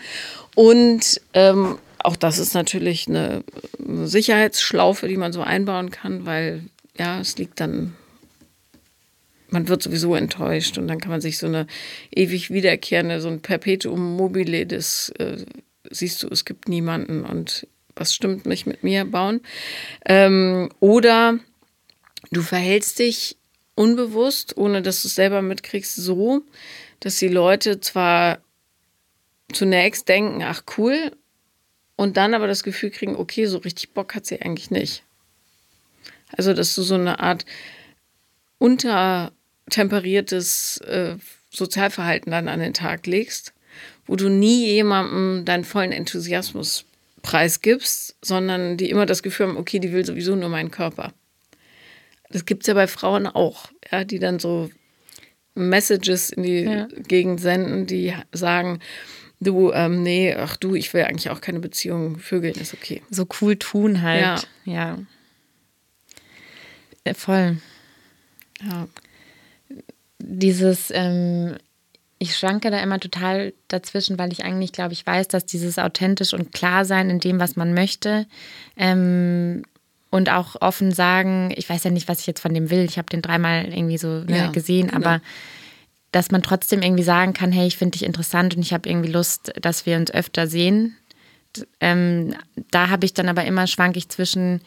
Und 0.54 1.20
ähm, 1.34 1.78
auch 1.98 2.16
das 2.16 2.38
ist 2.38 2.54
natürlich 2.54 3.08
eine 3.08 3.44
Sicherheitsschlaufe, 3.78 5.08
die 5.08 5.16
man 5.16 5.32
so 5.32 5.42
einbauen 5.42 5.90
kann, 5.90 6.26
weil 6.26 6.64
ja, 6.98 7.20
es 7.20 7.38
liegt 7.38 7.60
dann 7.60 7.94
man 9.48 9.68
wird 9.68 9.82
sowieso 9.82 10.14
enttäuscht 10.14 10.78
und 10.78 10.88
dann 10.88 11.00
kann 11.00 11.10
man 11.10 11.20
sich 11.20 11.38
so 11.38 11.46
eine 11.46 11.66
ewig 12.14 12.50
wiederkehrende, 12.50 13.20
so 13.20 13.28
ein 13.28 13.40
Perpetuum 13.40 14.16
mobile 14.16 14.66
des, 14.66 15.10
äh, 15.18 15.44
siehst 15.90 16.22
du, 16.22 16.28
es 16.28 16.44
gibt 16.44 16.68
niemanden 16.68 17.24
und 17.24 17.66
was 17.96 18.14
stimmt 18.14 18.46
nicht 18.46 18.66
mit 18.66 18.82
mir 18.82 19.04
bauen. 19.04 19.40
Ähm, 20.04 20.70
oder 20.80 21.38
du 22.32 22.42
verhältst 22.42 22.98
dich 22.98 23.36
unbewusst, 23.74 24.56
ohne 24.56 24.82
dass 24.82 25.02
du 25.02 25.08
es 25.08 25.14
selber 25.14 25.42
mitkriegst, 25.42 25.96
so, 25.96 26.42
dass 27.00 27.18
die 27.18 27.28
Leute 27.28 27.80
zwar 27.80 28.38
zunächst 29.52 30.08
denken, 30.08 30.42
ach 30.42 30.62
cool, 30.78 31.12
und 31.96 32.16
dann 32.16 32.34
aber 32.34 32.46
das 32.46 32.64
Gefühl 32.64 32.90
kriegen, 32.90 33.16
okay, 33.16 33.46
so 33.46 33.58
richtig 33.58 33.90
Bock 33.90 34.14
hat 34.14 34.26
sie 34.26 34.40
eigentlich 34.42 34.70
nicht. 34.70 35.04
Also, 36.36 36.52
dass 36.54 36.74
du 36.74 36.82
so 36.82 36.94
eine 36.94 37.20
Art 37.20 37.44
untertemperiertes 38.58 40.78
äh, 40.78 41.16
Sozialverhalten 41.50 42.30
dann 42.30 42.48
an 42.48 42.60
den 42.60 42.74
Tag 42.74 43.06
legst, 43.06 43.54
wo 44.06 44.16
du 44.16 44.28
nie 44.28 44.66
jemandem 44.66 45.44
deinen 45.44 45.64
vollen 45.64 45.92
Enthusiasmus 45.92 46.84
preisgibst, 47.22 48.16
sondern 48.22 48.76
die 48.76 48.90
immer 48.90 49.06
das 49.06 49.22
Gefühl 49.22 49.48
haben, 49.48 49.56
okay, 49.56 49.78
die 49.78 49.92
will 49.92 50.04
sowieso 50.04 50.36
nur 50.36 50.50
meinen 50.50 50.70
Körper. 50.70 51.14
Das 52.30 52.44
gibt 52.44 52.64
es 52.64 52.66
ja 52.66 52.74
bei 52.74 52.86
Frauen 52.86 53.26
auch, 53.26 53.70
ja, 53.90 54.04
die 54.04 54.18
dann 54.18 54.38
so 54.38 54.70
Messages 55.54 56.30
in 56.30 56.42
die 56.42 56.62
ja. 56.62 56.88
Gegend 57.06 57.40
senden, 57.40 57.86
die 57.86 58.12
sagen, 58.32 58.80
du, 59.40 59.72
ähm, 59.72 60.02
nee, 60.02 60.34
ach 60.34 60.56
du, 60.56 60.74
ich 60.74 60.92
will 60.92 61.04
eigentlich 61.04 61.30
auch 61.30 61.40
keine 61.40 61.60
Beziehung, 61.60 62.18
Vögeln 62.18 62.54
ist 62.54 62.74
okay. 62.74 63.02
So 63.10 63.26
cool 63.40 63.56
tun 63.56 64.02
halt. 64.02 64.48
Ja. 64.64 64.98
ja. 67.04 67.14
Voll. 67.14 67.58
Ja. 68.62 68.88
Dieses, 70.18 70.90
ähm, 70.94 71.56
ich 72.18 72.36
schwanke 72.36 72.70
da 72.70 72.80
immer 72.80 73.00
total 73.00 73.52
dazwischen, 73.68 74.18
weil 74.18 74.32
ich 74.32 74.44
eigentlich, 74.44 74.72
glaube 74.72 74.92
ich, 74.92 75.06
weiß, 75.06 75.28
dass 75.28 75.46
dieses 75.46 75.78
authentisch 75.78 76.32
und 76.32 76.52
klar 76.52 76.84
sein 76.84 77.10
in 77.10 77.20
dem, 77.20 77.40
was 77.40 77.56
man 77.56 77.74
möchte, 77.74 78.26
ähm, 78.76 79.64
und 80.14 80.30
auch 80.30 80.54
offen 80.60 80.92
sagen, 80.92 81.52
ich 81.56 81.68
weiß 81.68 81.82
ja 81.82 81.90
nicht, 81.90 82.06
was 82.06 82.20
ich 82.20 82.26
jetzt 82.28 82.38
von 82.38 82.54
dem 82.54 82.70
will. 82.70 82.84
Ich 82.84 82.98
habe 82.98 83.10
den 83.10 83.20
dreimal 83.20 83.66
irgendwie 83.66 83.98
so 83.98 84.20
ne, 84.20 84.36
ja, 84.36 84.50
gesehen, 84.52 84.86
genau. 84.86 85.04
aber 85.04 85.20
dass 86.12 86.30
man 86.30 86.40
trotzdem 86.40 86.82
irgendwie 86.82 87.02
sagen 87.02 87.32
kann, 87.32 87.50
hey, 87.50 87.66
ich 87.66 87.76
finde 87.76 87.98
dich 87.98 88.06
interessant 88.06 88.54
und 88.54 88.62
ich 88.62 88.72
habe 88.72 88.88
irgendwie 88.88 89.10
Lust, 89.10 89.52
dass 89.60 89.86
wir 89.86 89.96
uns 89.96 90.12
öfter 90.12 90.46
sehen. 90.46 90.96
Ähm, 91.80 92.36
da 92.70 92.90
habe 92.90 93.04
ich 93.04 93.14
dann 93.14 93.28
aber 93.28 93.44
immer 93.44 93.66
schwank 93.66 93.96
ich 93.96 94.08
zwischen, 94.08 94.60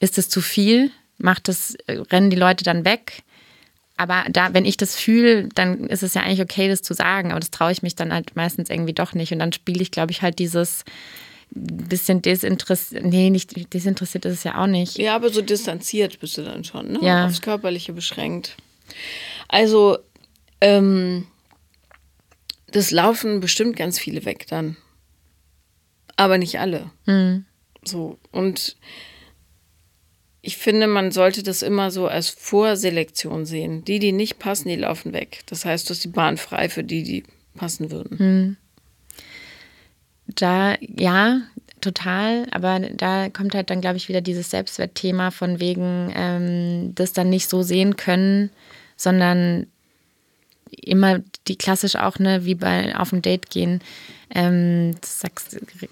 ist 0.00 0.18
es 0.18 0.28
zu 0.28 0.42
viel? 0.42 0.90
Macht 1.16 1.48
das, 1.48 1.78
rennen 1.88 2.28
die 2.28 2.36
Leute 2.36 2.64
dann 2.64 2.84
weg? 2.84 3.22
Aber 4.00 4.24
da, 4.30 4.54
wenn 4.54 4.64
ich 4.64 4.78
das 4.78 4.96
fühle, 4.96 5.46
dann 5.54 5.84
ist 5.84 6.02
es 6.02 6.14
ja 6.14 6.22
eigentlich 6.22 6.40
okay, 6.40 6.68
das 6.68 6.80
zu 6.80 6.94
sagen. 6.94 7.32
Aber 7.32 7.40
das 7.40 7.50
traue 7.50 7.70
ich 7.70 7.82
mich 7.82 7.96
dann 7.96 8.14
halt 8.14 8.34
meistens 8.34 8.70
irgendwie 8.70 8.94
doch 8.94 9.12
nicht. 9.12 9.30
Und 9.30 9.40
dann 9.40 9.52
spiele 9.52 9.82
ich, 9.82 9.90
glaube 9.90 10.10
ich, 10.10 10.22
halt 10.22 10.38
dieses 10.38 10.86
bisschen 11.50 12.22
desinteressiert. 12.22 13.04
Nee, 13.04 13.28
nicht 13.28 13.74
desinteressiert 13.74 14.24
ist 14.24 14.38
es 14.38 14.44
ja 14.44 14.56
auch 14.56 14.68
nicht. 14.68 14.96
Ja, 14.96 15.14
aber 15.14 15.28
so 15.28 15.42
distanziert 15.42 16.18
bist 16.18 16.38
du 16.38 16.42
dann 16.42 16.64
schon, 16.64 16.92
ne? 16.92 16.98
Ja. 17.02 17.26
Aufs 17.26 17.42
Körperliche 17.42 17.92
beschränkt. 17.92 18.56
Also, 19.48 19.98
ähm, 20.62 21.26
das 22.70 22.92
laufen 22.92 23.40
bestimmt 23.40 23.76
ganz 23.76 23.98
viele 23.98 24.24
weg 24.24 24.46
dann. 24.48 24.78
Aber 26.16 26.38
nicht 26.38 26.58
alle. 26.58 26.90
Mhm. 27.04 27.44
So. 27.84 28.16
Und 28.32 28.76
ich 30.42 30.56
finde, 30.56 30.86
man 30.86 31.10
sollte 31.10 31.42
das 31.42 31.62
immer 31.62 31.90
so 31.90 32.06
als 32.08 32.30
Vorselektion 32.30 33.44
sehen. 33.44 33.84
Die, 33.84 33.98
die 33.98 34.12
nicht 34.12 34.38
passen, 34.38 34.68
die 34.68 34.76
laufen 34.76 35.12
weg. 35.12 35.40
Das 35.46 35.64
heißt, 35.64 35.88
du 35.88 35.94
hast 35.94 36.04
die 36.04 36.08
Bahn 36.08 36.38
frei 36.38 36.68
für 36.68 36.82
die, 36.82 37.02
die 37.02 37.24
passen 37.54 37.90
würden. 37.90 38.18
Hm. 38.18 38.56
Da, 40.26 40.76
ja, 40.80 41.42
total. 41.80 42.46
Aber 42.52 42.80
da 42.80 43.28
kommt 43.28 43.54
halt 43.54 43.68
dann, 43.68 43.82
glaube 43.82 43.98
ich, 43.98 44.08
wieder 44.08 44.22
dieses 44.22 44.50
Selbstwertthema 44.50 45.30
von 45.30 45.60
wegen, 45.60 46.10
ähm, 46.14 46.94
das 46.94 47.12
dann 47.12 47.28
nicht 47.28 47.48
so 47.48 47.62
sehen 47.62 47.96
können, 47.96 48.50
sondern 48.96 49.66
immer 50.70 51.20
die 51.48 51.56
klassisch 51.56 51.96
auch, 51.96 52.18
ne, 52.18 52.44
wie 52.44 52.54
bei 52.54 52.96
auf 52.96 53.12
ein 53.12 53.22
Date 53.22 53.50
gehen 53.50 53.80
ähm, 54.32 54.94
das 55.00 55.24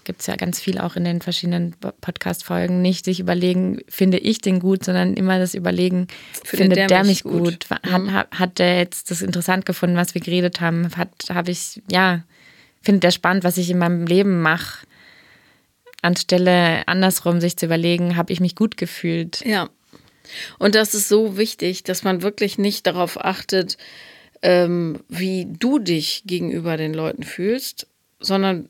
gibt 0.04 0.20
es 0.20 0.26
ja 0.26 0.36
ganz 0.36 0.60
viel 0.60 0.78
auch 0.78 0.94
in 0.94 1.02
den 1.02 1.20
verschiedenen 1.20 1.74
Podcast-Folgen, 2.00 2.80
nicht 2.80 3.04
sich 3.04 3.18
überlegen, 3.18 3.80
finde 3.88 4.18
ich 4.18 4.40
den 4.40 4.60
gut, 4.60 4.84
sondern 4.84 5.14
immer 5.14 5.40
das 5.40 5.54
Überlegen, 5.54 6.06
findet, 6.44 6.78
der, 6.78 6.86
der, 6.86 7.04
mich 7.04 7.24
gut? 7.24 7.68
gut? 7.68 7.70
Hat, 7.70 8.02
mhm. 8.02 8.12
hat, 8.12 8.30
hat 8.30 8.58
der 8.60 8.78
jetzt 8.78 9.10
das 9.10 9.22
interessant 9.22 9.66
gefunden, 9.66 9.96
was 9.96 10.14
wir 10.14 10.20
geredet 10.20 10.60
haben? 10.60 10.88
Hat, 10.96 11.10
habe 11.30 11.50
ich, 11.50 11.82
ja, 11.90 12.22
findet 12.80 13.02
der 13.02 13.10
spannend, 13.10 13.42
was 13.42 13.56
ich 13.56 13.70
in 13.70 13.78
meinem 13.78 14.06
Leben 14.06 14.40
mache? 14.40 14.86
Anstelle 16.00 16.86
andersrum 16.86 17.40
sich 17.40 17.56
zu 17.56 17.66
überlegen, 17.66 18.16
habe 18.16 18.32
ich 18.32 18.38
mich 18.38 18.54
gut 18.54 18.76
gefühlt? 18.76 19.44
Ja. 19.44 19.68
Und 20.60 20.76
das 20.76 20.94
ist 20.94 21.08
so 21.08 21.36
wichtig, 21.36 21.82
dass 21.82 22.04
man 22.04 22.22
wirklich 22.22 22.56
nicht 22.56 22.86
darauf 22.86 23.24
achtet, 23.24 23.78
ähm, 24.42 25.00
wie 25.08 25.46
du 25.46 25.78
dich 25.78 26.22
gegenüber 26.26 26.76
den 26.76 26.94
Leuten 26.94 27.22
fühlst, 27.22 27.86
sondern 28.20 28.68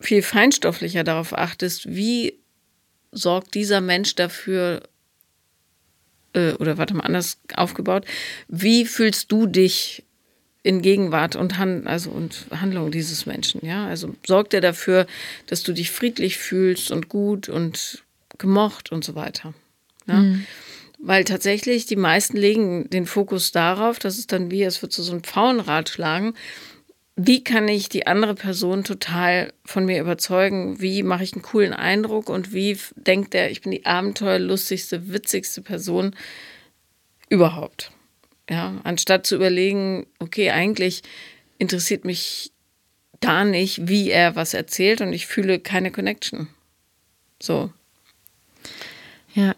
viel 0.00 0.22
feinstofflicher 0.22 1.04
darauf 1.04 1.36
achtest, 1.36 1.94
wie 1.94 2.38
sorgt 3.12 3.54
dieser 3.54 3.80
Mensch 3.80 4.14
dafür, 4.14 4.82
äh, 6.32 6.52
oder 6.54 6.78
warte 6.78 6.94
mal, 6.94 7.04
anders 7.04 7.38
aufgebaut, 7.54 8.04
wie 8.48 8.84
fühlst 8.84 9.30
du 9.30 9.46
dich 9.46 10.04
in 10.62 10.82
Gegenwart 10.82 11.36
und, 11.36 11.58
Han 11.58 11.86
also 11.86 12.10
und 12.10 12.46
Handlung 12.50 12.90
dieses 12.90 13.26
Menschen, 13.26 13.64
ja? 13.64 13.86
Also 13.86 14.14
sorgt 14.26 14.54
er 14.54 14.62
dafür, 14.62 15.06
dass 15.46 15.62
du 15.62 15.72
dich 15.72 15.90
friedlich 15.90 16.38
fühlst 16.38 16.90
und 16.90 17.08
gut 17.08 17.48
und 17.48 18.02
gemocht 18.38 18.90
und 18.90 19.04
so 19.04 19.14
weiter. 19.14 19.54
Ja? 20.06 20.20
Mhm. 20.20 20.46
Weil 21.06 21.24
tatsächlich 21.24 21.84
die 21.84 21.96
meisten 21.96 22.34
legen 22.34 22.88
den 22.88 23.04
Fokus 23.04 23.52
darauf, 23.52 23.98
dass 23.98 24.16
es 24.16 24.26
dann 24.26 24.50
wie, 24.50 24.62
es 24.62 24.80
wird 24.80 24.94
so 24.94 25.12
ein 25.12 25.20
Pfauenrad 25.20 25.90
schlagen, 25.90 26.32
wie 27.14 27.44
kann 27.44 27.68
ich 27.68 27.90
die 27.90 28.06
andere 28.06 28.34
Person 28.34 28.84
total 28.84 29.52
von 29.66 29.84
mir 29.84 30.00
überzeugen? 30.00 30.80
Wie 30.80 31.02
mache 31.02 31.22
ich 31.22 31.34
einen 31.34 31.42
coolen 31.42 31.74
Eindruck 31.74 32.30
und 32.30 32.54
wie 32.54 32.78
denkt 32.96 33.34
er, 33.34 33.50
ich 33.50 33.60
bin 33.60 33.70
die 33.70 33.84
abenteuerlustigste, 33.84 35.12
witzigste 35.12 35.60
Person 35.60 36.16
überhaupt? 37.28 37.92
Ja, 38.48 38.80
anstatt 38.84 39.26
zu 39.26 39.34
überlegen, 39.34 40.06
okay, 40.20 40.52
eigentlich 40.52 41.02
interessiert 41.58 42.06
mich 42.06 42.50
da 43.20 43.44
nicht, 43.44 43.88
wie 43.88 44.10
er 44.10 44.36
was 44.36 44.54
erzählt 44.54 45.02
und 45.02 45.12
ich 45.12 45.26
fühle 45.26 45.58
keine 45.58 45.92
Connection. 45.92 46.48
So. 47.42 47.70
Ja, 49.34 49.54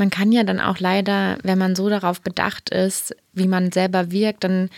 man 0.00 0.10
kann 0.10 0.32
ja 0.32 0.42
dann 0.42 0.58
auch 0.58 0.80
leider, 0.80 1.38
wenn 1.44 1.58
man 1.58 1.76
so 1.76 1.88
darauf 1.88 2.20
bedacht 2.20 2.70
ist, 2.70 3.14
wie 3.32 3.46
man 3.46 3.70
selber 3.70 4.10
wirkt, 4.10 4.42
dann 4.42 4.70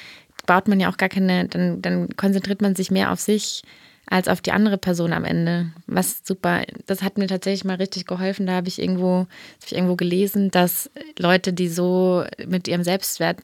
baut 0.47 0.69
man 0.69 0.81
ja 0.81 0.91
auch 0.91 0.99
gar 0.99 1.09
keine, 1.09 1.49
dann, 1.49 1.81
dann 1.81 2.15
konzentriert 2.17 2.61
man 2.61 2.75
sich 2.75 2.91
mehr 2.91 3.13
auf 3.13 3.21
sich 3.21 3.63
als 4.07 4.29
auf 4.29 4.41
die 4.41 4.53
andere 4.53 4.77
Person 4.77 5.13
am 5.13 5.25
Ende. 5.25 5.73
Was 5.87 6.21
super, 6.25 6.63
das 6.87 7.03
hat 7.03 7.17
mir 7.17 7.29
tatsächlich 7.29 7.65
mal 7.65 7.77
richtig 7.77 8.05
geholfen. 8.05 8.47
Da 8.47 8.53
habe 8.55 8.69
ich 8.69 8.81
irgendwo, 8.81 9.21
habe 9.21 9.29
ich 9.65 9.75
irgendwo 9.75 9.97
gelesen, 9.97 10.51
dass 10.51 10.91
Leute, 11.19 11.53
die 11.53 11.69
so 11.69 12.25
mit 12.47 12.69
ihrem 12.69 12.83
Selbstwert 12.83 13.39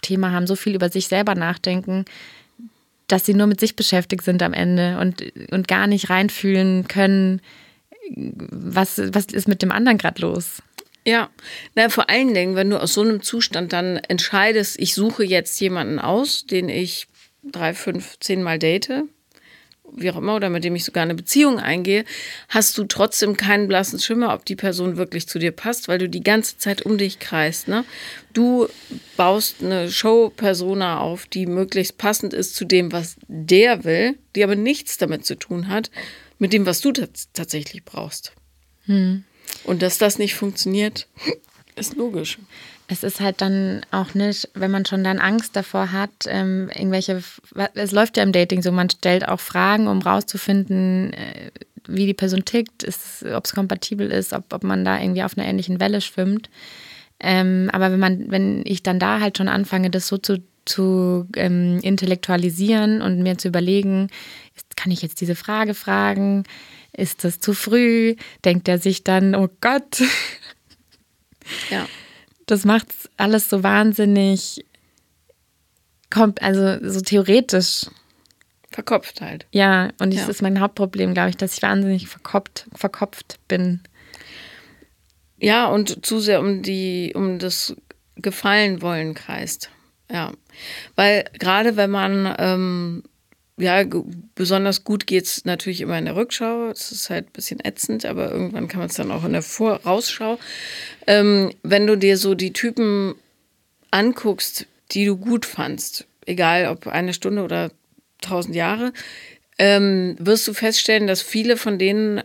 Thema 0.00 0.32
haben, 0.32 0.46
so 0.46 0.54
viel 0.56 0.74
über 0.74 0.88
sich 0.88 1.08
selber 1.08 1.34
nachdenken, 1.34 2.04
dass 3.08 3.26
sie 3.26 3.34
nur 3.34 3.46
mit 3.46 3.60
sich 3.60 3.76
beschäftigt 3.76 4.24
sind 4.24 4.42
am 4.42 4.52
Ende 4.52 4.98
und, 4.98 5.22
und 5.50 5.68
gar 5.68 5.86
nicht 5.86 6.08
reinfühlen 6.08 6.88
können, 6.88 7.40
was, 8.16 9.00
was 9.12 9.26
ist 9.26 9.48
mit 9.48 9.62
dem 9.62 9.72
anderen 9.72 9.98
gerade 9.98 10.22
los. 10.22 10.62
Ja, 11.06 11.30
na, 11.74 11.90
vor 11.90 12.08
allen 12.08 12.32
Dingen, 12.32 12.56
wenn 12.56 12.70
du 12.70 12.80
aus 12.80 12.94
so 12.94 13.02
einem 13.02 13.22
Zustand 13.22 13.72
dann 13.72 13.96
entscheidest, 13.96 14.78
ich 14.78 14.94
suche 14.94 15.24
jetzt 15.24 15.60
jemanden 15.60 15.98
aus, 15.98 16.46
den 16.46 16.68
ich 16.68 17.06
drei, 17.42 17.74
fünf, 17.74 18.18
zehn 18.20 18.42
Mal 18.42 18.58
date, 18.58 19.04
wie 19.96 20.10
auch 20.10 20.16
immer, 20.16 20.34
oder 20.34 20.48
mit 20.48 20.64
dem 20.64 20.74
ich 20.74 20.84
sogar 20.84 21.02
eine 21.02 21.14
Beziehung 21.14 21.58
eingehe, 21.58 22.04
hast 22.48 22.76
du 22.78 22.84
trotzdem 22.84 23.36
keinen 23.36 23.68
blassen 23.68 23.98
Schimmer, 23.98 24.32
ob 24.32 24.46
die 24.46 24.56
Person 24.56 24.96
wirklich 24.96 25.28
zu 25.28 25.38
dir 25.38 25.52
passt, 25.52 25.88
weil 25.88 25.98
du 25.98 26.08
die 26.08 26.22
ganze 26.22 26.56
Zeit 26.56 26.82
um 26.82 26.96
dich 26.96 27.18
kreist. 27.18 27.68
Ne? 27.68 27.84
Du 28.32 28.68
baust 29.16 29.62
eine 29.62 29.90
Show-Persona 29.90 31.00
auf, 31.00 31.26
die 31.26 31.46
möglichst 31.46 31.98
passend 31.98 32.32
ist 32.32 32.56
zu 32.56 32.64
dem, 32.64 32.92
was 32.92 33.16
der 33.28 33.84
will, 33.84 34.16
die 34.34 34.42
aber 34.42 34.56
nichts 34.56 34.96
damit 34.96 35.26
zu 35.26 35.36
tun 35.36 35.68
hat, 35.68 35.90
mit 36.38 36.52
dem, 36.52 36.66
was 36.66 36.80
du 36.80 36.92
tatsächlich 37.32 37.84
brauchst. 37.84 38.32
Hm. 38.86 39.24
Und 39.64 39.82
dass 39.82 39.98
das 39.98 40.18
nicht 40.18 40.34
funktioniert, 40.34 41.06
ist 41.76 41.96
logisch. 41.96 42.38
Es 42.86 43.02
ist 43.02 43.20
halt 43.20 43.40
dann 43.40 43.80
auch 43.90 44.14
nicht, 44.14 44.50
wenn 44.54 44.70
man 44.70 44.84
schon 44.84 45.04
dann 45.04 45.18
Angst 45.18 45.56
davor 45.56 45.90
hat, 45.90 46.10
ähm, 46.26 46.70
irgendwelche, 46.74 47.22
es 47.74 47.92
läuft 47.92 48.18
ja 48.18 48.22
im 48.22 48.32
Dating 48.32 48.60
so, 48.62 48.72
man 48.72 48.90
stellt 48.90 49.26
auch 49.26 49.40
Fragen, 49.40 49.88
um 49.88 50.02
rauszufinden, 50.02 51.14
äh, 51.14 51.50
wie 51.86 52.06
die 52.06 52.14
Person 52.14 52.44
tickt, 52.44 52.86
ob 53.34 53.44
es 53.44 53.52
kompatibel 53.52 54.10
ist, 54.10 54.32
ob, 54.32 54.52
ob 54.52 54.64
man 54.64 54.84
da 54.84 55.00
irgendwie 55.00 55.22
auf 55.22 55.36
einer 55.36 55.46
ähnlichen 55.46 55.80
Welle 55.80 56.00
schwimmt. 56.00 56.50
Ähm, 57.20 57.70
aber 57.72 57.90
wenn 57.90 58.00
man, 58.00 58.30
wenn 58.30 58.62
ich 58.66 58.82
dann 58.82 58.98
da 58.98 59.20
halt 59.20 59.38
schon 59.38 59.48
anfange, 59.48 59.90
das 59.90 60.08
so 60.08 60.18
zu, 60.18 60.42
zu 60.64 61.26
ähm, 61.36 61.78
intellektualisieren 61.80 63.00
und 63.00 63.22
mir 63.22 63.38
zu 63.38 63.48
überlegen, 63.48 64.08
kann 64.76 64.92
ich 64.92 65.02
jetzt 65.02 65.20
diese 65.20 65.34
Frage 65.34 65.74
fragen? 65.74 66.44
Ist 66.96 67.24
das 67.24 67.40
zu 67.40 67.54
früh? 67.54 68.16
Denkt 68.44 68.68
er 68.68 68.78
sich 68.78 69.04
dann, 69.04 69.34
oh 69.34 69.48
Gott. 69.60 70.02
Ja. 71.70 71.86
Das 72.46 72.64
macht 72.64 72.88
alles 73.16 73.50
so 73.50 73.62
wahnsinnig, 73.62 74.64
also 76.40 76.78
so 76.88 77.00
theoretisch. 77.00 77.86
Verkopft 78.70 79.20
halt. 79.20 79.46
Ja, 79.52 79.90
und 80.00 80.12
das 80.14 80.22
ja. 80.22 80.28
ist 80.28 80.42
mein 80.42 80.60
Hauptproblem, 80.60 81.14
glaube 81.14 81.30
ich, 81.30 81.36
dass 81.36 81.54
ich 81.54 81.62
wahnsinnig 81.62 82.08
verkopft, 82.08 82.66
verkopft 82.74 83.38
bin. 83.46 83.80
Ja, 85.38 85.66
und 85.66 86.04
zu 86.04 86.20
sehr 86.20 86.40
um 86.40 86.62
die, 86.62 87.12
um 87.14 87.38
das 87.38 87.76
Gefallen 88.16 88.82
wollen 88.82 89.14
kreist. 89.14 89.70
Ja. 90.10 90.32
Weil 90.96 91.24
gerade 91.38 91.76
wenn 91.76 91.90
man 91.90 92.34
ähm, 92.38 93.02
ja, 93.56 93.84
besonders 94.34 94.82
gut 94.82 95.06
geht 95.06 95.24
es 95.24 95.44
natürlich 95.44 95.80
immer 95.80 95.98
in 95.98 96.06
der 96.06 96.16
Rückschau. 96.16 96.70
Es 96.70 96.90
ist 96.90 97.10
halt 97.10 97.28
ein 97.28 97.32
bisschen 97.32 97.64
ätzend, 97.64 98.04
aber 98.04 98.30
irgendwann 98.30 98.66
kann 98.66 98.80
man 98.80 98.88
es 98.88 98.96
dann 98.96 99.12
auch 99.12 99.24
in 99.24 99.32
der 99.32 99.42
Vorausschau. 99.42 100.38
Ähm, 101.06 101.52
wenn 101.62 101.86
du 101.86 101.96
dir 101.96 102.16
so 102.16 102.34
die 102.34 102.52
Typen 102.52 103.14
anguckst, 103.90 104.66
die 104.90 105.04
du 105.04 105.16
gut 105.16 105.46
fandst, 105.46 106.06
egal 106.26 106.66
ob 106.68 106.88
eine 106.88 107.14
Stunde 107.14 107.44
oder 107.44 107.70
tausend 108.20 108.56
Jahre, 108.56 108.92
ähm, 109.58 110.16
wirst 110.18 110.48
du 110.48 110.52
feststellen, 110.52 111.06
dass 111.06 111.22
viele 111.22 111.56
von 111.56 111.78
denen 111.78 112.22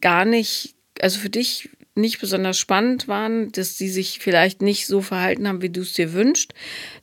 gar 0.00 0.24
nicht, 0.24 0.74
also 1.00 1.18
für 1.18 1.30
dich 1.30 1.68
nicht 1.94 2.20
besonders 2.20 2.58
spannend 2.58 3.08
waren, 3.08 3.50
dass 3.52 3.76
die 3.76 3.88
sich 3.88 4.20
vielleicht 4.20 4.62
nicht 4.62 4.86
so 4.86 5.00
verhalten 5.00 5.48
haben, 5.48 5.62
wie 5.62 5.70
du 5.70 5.80
es 5.80 5.92
dir 5.92 6.12
wünschst, 6.12 6.54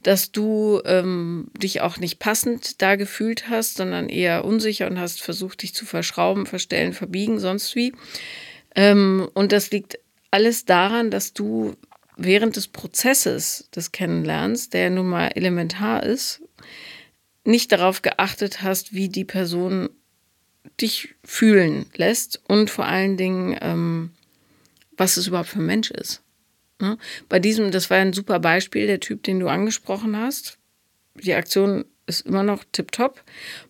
dass 0.02 0.32
du 0.32 0.82
ähm, 0.86 1.50
dich 1.58 1.82
auch 1.82 1.98
nicht 1.98 2.20
passend 2.20 2.82
da 2.82 2.96
gefühlt 2.96 3.50
hast, 3.50 3.76
sondern 3.76 4.10
eher 4.10 4.46
unsicher 4.46 4.88
und 4.88 5.00
hast 5.00 5.22
versucht, 5.22 5.62
dich 5.62 5.74
zu 5.74 5.86
verschrauben, 5.86 6.46
verstellen, 6.46 6.94
verbiegen, 6.94 7.40
sonst 7.40 7.76
wie. 7.76 7.94
Ähm, 8.76 9.30
und 9.34 9.52
das 9.52 9.72
liegt 9.72 10.00
alles 10.32 10.66
daran, 10.66 11.12
dass 11.12 11.34
du 11.34 11.76
während 12.16 12.56
des 12.56 12.68
Prozesses 12.68 13.70
des 13.76 13.92
Kennenlernens, 13.92 14.70
der 14.70 14.90
nun 14.90 15.08
mal 15.08 15.28
elementar 15.36 16.04
ist, 16.04 16.42
nicht 17.44 17.72
darauf 17.72 18.02
geachtet 18.02 18.62
hast, 18.62 18.94
wie 18.94 19.10
die 19.10 19.26
Person 19.26 19.90
dich 20.82 21.16
fühlen 21.24 21.86
lässt 21.96 22.42
und 22.48 22.70
vor 22.70 22.86
allen 22.86 23.18
Dingen 23.18 23.58
ähm, 23.62 24.12
was 24.98 25.18
es 25.18 25.28
überhaupt 25.28 25.50
für 25.50 25.60
ein 25.60 25.66
Mensch 25.66 25.92
ist. 25.92 26.22
Ne? 26.82 26.98
Bei 27.30 27.40
diesem, 27.40 27.72
das 27.72 27.90
war 27.90 27.98
ein 27.98 28.14
super 28.14 28.40
Beispiel, 28.40 28.88
der 28.88 29.00
Typ, 29.00 29.24
den 29.24 29.40
du 29.40 29.48
angesprochen 29.48 30.18
hast. 30.18 30.58
Die 31.16 31.34
Aktion 31.34 31.86
ist 32.06 32.26
immer 32.26 32.44
noch 32.44 32.64
tipptopp. 32.72 33.24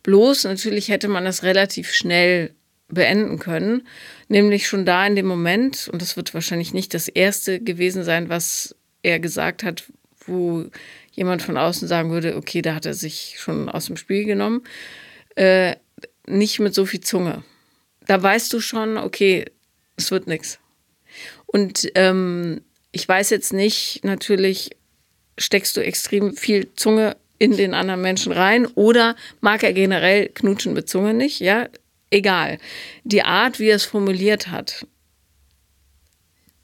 Bloß 0.04 0.46
natürlich 0.46 0.90
hätte 0.90 1.08
man 1.08 1.26
das 1.26 1.44
relativ 1.44 1.92
schnell 1.92 2.54
beenden 2.90 3.38
können, 3.40 3.86
nämlich 4.30 4.68
schon 4.68 4.86
da 4.86 5.06
in 5.06 5.16
dem 5.16 5.26
Moment, 5.26 5.90
und 5.92 6.02
das 6.02 6.16
wird 6.16 6.34
wahrscheinlich 6.34 6.74
nicht 6.74 6.94
das 6.94 7.10
erste 7.10 7.60
gewesen 7.60 8.04
sein, 8.04 8.30
was 8.30 8.76
er 9.04 9.20
gesagt 9.20 9.63
hat, 9.63 9.84
wo 10.26 10.66
jemand 11.12 11.42
von 11.42 11.58
außen 11.58 11.88
sagen 11.88 12.12
würde, 12.12 12.38
okay, 12.38 12.62
da 12.62 12.76
hat 12.76 12.86
er 12.86 12.94
sich 12.94 13.36
schon 13.40 13.68
aus 13.68 13.88
dem 13.88 13.98
Spiel 13.98 14.24
genommen, 14.24 14.63
äh, 15.36 15.76
nicht 16.28 16.60
mit 16.60 16.74
so 16.74 16.86
viel 16.86 17.02
Zunge. 17.02 17.44
Da 18.06 18.22
weißt 18.22 18.54
du 18.54 18.62
schon, 18.62 18.98
okay, 18.98 19.46
es 19.98 20.12
wird 20.12 20.28
nichts. 20.28 20.60
Und 21.48 21.90
ähm, 21.96 22.62
ich 22.92 23.08
weiß 23.08 23.30
jetzt 23.32 23.54
nicht, 23.54 24.04
natürlich 24.04 24.72
steckst 25.38 25.76
du 25.78 25.84
extrem 25.84 26.36
viel 26.36 26.74
Zunge 26.76 27.16
in 27.40 27.56
den 27.56 27.74
anderen 27.74 28.02
Menschen 28.02 28.32
rein 28.32 28.66
oder 28.66 29.16
mag 29.42 29.64
er 29.64 29.74
generell 29.74 30.30
knutschen 30.30 30.74
mit 30.74 30.90
Zunge 30.90 31.14
nicht, 31.14 31.40
ja, 31.40 31.68
egal. 32.10 32.58
Die 33.04 33.24
Art, 33.24 33.60
wie 33.60 33.70
er 33.70 33.76
es 33.76 33.86
formuliert 33.86 34.48
hat, 34.48 34.88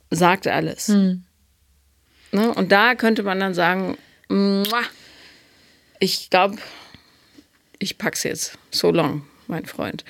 sagt 0.10 0.48
alles. 0.48 0.88
Hm. 0.88 1.24
Ne? 2.32 2.54
Und 2.54 2.72
da 2.72 2.96
könnte 2.96 3.24
man 3.24 3.40
dann 3.40 3.54
sagen, 3.54 3.98
ich 6.00 6.30
glaube, 6.30 6.58
ich 7.80 7.98
pack's 7.98 8.24
jetzt. 8.24 8.58
So 8.72 8.92
long, 8.92 9.26
mein 9.48 9.66
Freund. 9.66 10.04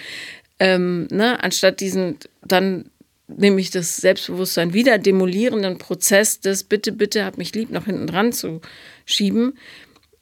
Ähm, 0.59 1.07
ne? 1.11 1.43
Anstatt 1.43 1.81
diesen 1.81 2.17
dann 2.41 2.89
nämlich 3.27 3.71
das 3.71 3.97
Selbstbewusstsein 3.97 4.73
wieder 4.73 4.97
demolierenden 4.97 5.77
Prozess 5.77 6.39
des 6.39 6.63
Bitte, 6.63 6.91
bitte, 6.91 7.25
hab 7.25 7.37
mich 7.37 7.53
lieb 7.55 7.69
noch 7.69 7.85
hinten 7.85 8.07
dran 8.07 8.33
zu 8.33 8.61
schieben, 9.05 9.57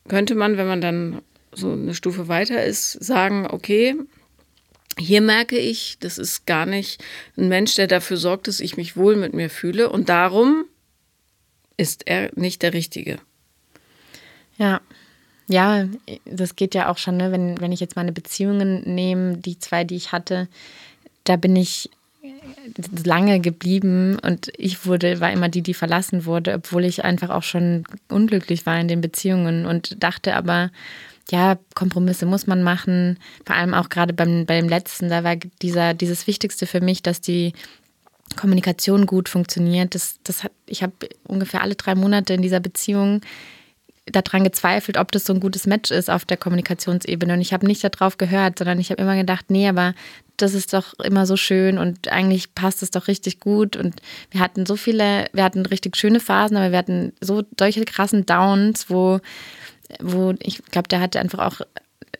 könnte 0.07 0.35
man, 0.35 0.57
wenn 0.57 0.67
man 0.67 0.81
dann 0.81 1.21
so 1.53 1.71
eine 1.71 1.93
Stufe 1.93 2.27
weiter 2.27 2.63
ist, 2.63 2.91
sagen, 2.91 3.47
okay, 3.49 3.95
hier 4.97 5.21
merke 5.21 5.57
ich, 5.57 5.97
das 5.99 6.17
ist 6.17 6.45
gar 6.45 6.65
nicht 6.65 7.03
ein 7.37 7.47
Mensch, 7.49 7.75
der 7.75 7.87
dafür 7.87 8.17
sorgt, 8.17 8.47
dass 8.47 8.59
ich 8.59 8.77
mich 8.77 8.95
wohl 8.95 9.15
mit 9.15 9.33
mir 9.33 9.49
fühle 9.49 9.89
und 9.89 10.09
darum 10.09 10.65
ist 11.77 12.07
er 12.07 12.31
nicht 12.35 12.61
der 12.61 12.73
Richtige. 12.73 13.19
Ja. 14.57 14.81
Ja, 15.47 15.85
das 16.23 16.55
geht 16.55 16.75
ja 16.75 16.87
auch 16.87 16.97
schon, 16.97 17.17
ne? 17.17 17.31
wenn, 17.33 17.59
wenn 17.59 17.73
ich 17.73 17.81
jetzt 17.81 17.97
meine 17.97 18.13
Beziehungen 18.13 18.83
nehme, 18.95 19.37
die 19.37 19.59
zwei, 19.59 19.83
die 19.83 19.95
ich 19.95 20.13
hatte, 20.13 20.47
da 21.25 21.35
bin 21.35 21.55
ich 21.57 21.89
lange 23.03 23.39
geblieben 23.39 24.17
und 24.19 24.51
ich 24.57 24.85
wurde, 24.85 25.19
war 25.19 25.31
immer 25.31 25.49
die, 25.49 25.61
die 25.61 25.73
verlassen 25.73 26.25
wurde, 26.25 26.53
obwohl 26.53 26.85
ich 26.85 27.03
einfach 27.03 27.29
auch 27.29 27.43
schon 27.43 27.83
unglücklich 28.09 28.65
war 28.65 28.79
in 28.79 28.87
den 28.87 29.01
Beziehungen 29.01 29.65
und 29.65 30.03
dachte 30.03 30.35
aber, 30.35 30.71
ja, 31.31 31.57
Kompromisse 31.75 32.25
muss 32.25 32.47
man 32.47 32.61
machen. 32.61 33.17
Vor 33.45 33.55
allem 33.55 33.73
auch 33.73 33.89
gerade 33.89 34.13
beim, 34.13 34.45
beim 34.45 34.67
letzten, 34.67 35.09
da 35.09 35.23
war 35.23 35.35
dieser, 35.61 35.93
dieses 35.93 36.27
Wichtigste 36.27 36.67
für 36.67 36.81
mich, 36.81 37.01
dass 37.01 37.21
die 37.21 37.53
Kommunikation 38.35 39.05
gut 39.05 39.29
funktioniert. 39.29 39.95
Das, 39.95 40.19
das 40.23 40.43
hat, 40.43 40.51
ich 40.65 40.83
habe 40.83 40.93
ungefähr 41.23 41.61
alle 41.61 41.75
drei 41.75 41.95
Monate 41.95 42.33
in 42.33 42.41
dieser 42.41 42.59
Beziehung 42.59 43.21
daran 44.05 44.43
gezweifelt, 44.43 44.97
ob 44.97 45.11
das 45.11 45.25
so 45.25 45.33
ein 45.33 45.39
gutes 45.39 45.67
Match 45.67 45.91
ist 45.91 46.09
auf 46.09 46.25
der 46.25 46.37
Kommunikationsebene. 46.37 47.33
Und 47.33 47.41
ich 47.41 47.53
habe 47.53 47.67
nicht 47.67 47.83
darauf 47.83 48.17
gehört, 48.17 48.57
sondern 48.57 48.79
ich 48.79 48.89
habe 48.89 49.01
immer 49.01 49.15
gedacht, 49.15 49.45
nee, 49.49 49.67
aber 49.67 49.93
das 50.37 50.53
ist 50.53 50.73
doch 50.73 50.93
immer 50.99 51.25
so 51.25 51.37
schön 51.37 51.77
und 51.77 52.07
eigentlich 52.07 52.55
passt 52.55 52.81
es 52.81 52.89
doch 52.89 53.07
richtig 53.07 53.39
gut. 53.39 53.75
Und 53.75 54.01
wir 54.31 54.41
hatten 54.41 54.65
so 54.65 54.75
viele, 54.75 55.27
wir 55.33 55.43
hatten 55.43 55.65
richtig 55.65 55.97
schöne 55.97 56.19
Phasen, 56.19 56.57
aber 56.57 56.71
wir 56.71 56.77
hatten 56.79 57.13
so 57.21 57.43
solche 57.59 57.85
krassen 57.85 58.25
Downs, 58.25 58.89
wo, 58.89 59.19
wo 59.99 60.33
ich 60.39 60.63
glaube, 60.65 60.87
der 60.87 60.99
hatte 60.99 61.19
einfach 61.19 61.39
auch, 61.39 61.61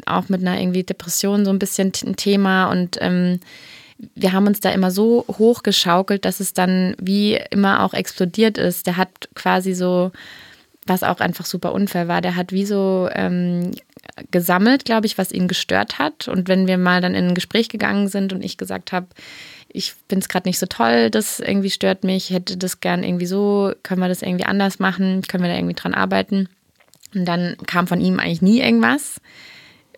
auch 0.06 0.30
mit 0.30 0.42
einer 0.42 0.60
irgendwie 0.60 0.84
Depression 0.84 1.46
so 1.46 1.52
ein 1.52 1.60
bisschen 1.60 1.92
ein 2.06 2.16
Thema 2.16 2.70
und 2.70 2.98
ähm, 3.02 3.40
wir 4.16 4.34
haben 4.34 4.48
uns 4.48 4.60
da 4.60 4.72
immer 4.72 4.90
so 4.90 5.26
hochgeschaukelt, 5.28 6.26
dass 6.26 6.40
es 6.40 6.54
dann 6.54 6.96
wie 7.00 7.40
immer 7.52 7.84
auch 7.84 7.94
explodiert 7.94 8.58
ist. 8.58 8.88
Der 8.88 8.98
hat 8.98 9.30
quasi 9.36 9.76
so 9.76 10.12
was 10.86 11.04
auch 11.04 11.20
einfach 11.20 11.46
super 11.46 11.74
unfair 11.74 12.08
war. 12.08 12.22
Der 12.22 12.36
hat 12.36 12.52
wie 12.52 12.66
so 12.66 13.10
ähm, 13.14 13.72
gesammelt, 14.32 14.86
glaube 14.86 15.06
ich, 15.06 15.18
was 15.18 15.32
ihn 15.32 15.48
gestört 15.48 16.00
hat. 16.00 16.28
Und 16.28 16.48
wenn 16.48 16.68
wir 16.68 16.78
mal 16.78 17.02
dann 17.02 17.16
in 17.16 17.30
ein 17.30 17.36
Gespräch 17.36 17.70
gegangen 17.70 18.08
sind 18.08 18.34
und 18.34 18.44
ich 18.44 18.58
gesagt 18.58 18.92
habe, 18.92 19.08
ich 19.70 19.94
finde 20.10 20.24
es 20.24 20.30
gerade 20.30 20.50
nicht 20.50 20.60
so 20.60 20.66
toll, 20.66 21.10
das 21.10 21.40
irgendwie 21.40 21.70
stört 21.70 22.04
mich, 22.04 22.30
ich 22.30 22.36
hätte 22.36 22.58
das 22.58 22.82
gern 22.82 23.04
irgendwie 23.04 23.26
so, 23.26 23.72
können 23.84 24.02
wir 24.02 24.10
das 24.10 24.22
irgendwie 24.22 24.46
anders 24.46 24.80
machen, 24.80 25.22
können 25.22 25.44
wir 25.44 25.50
da 25.50 25.56
irgendwie 25.56 25.76
dran 25.76 25.94
arbeiten, 25.94 26.50
Und 27.16 27.26
dann 27.26 27.56
kam 27.68 27.88
von 27.88 28.02
ihm 28.02 28.20
eigentlich 28.20 28.42
nie 28.42 28.60
irgendwas, 28.60 29.22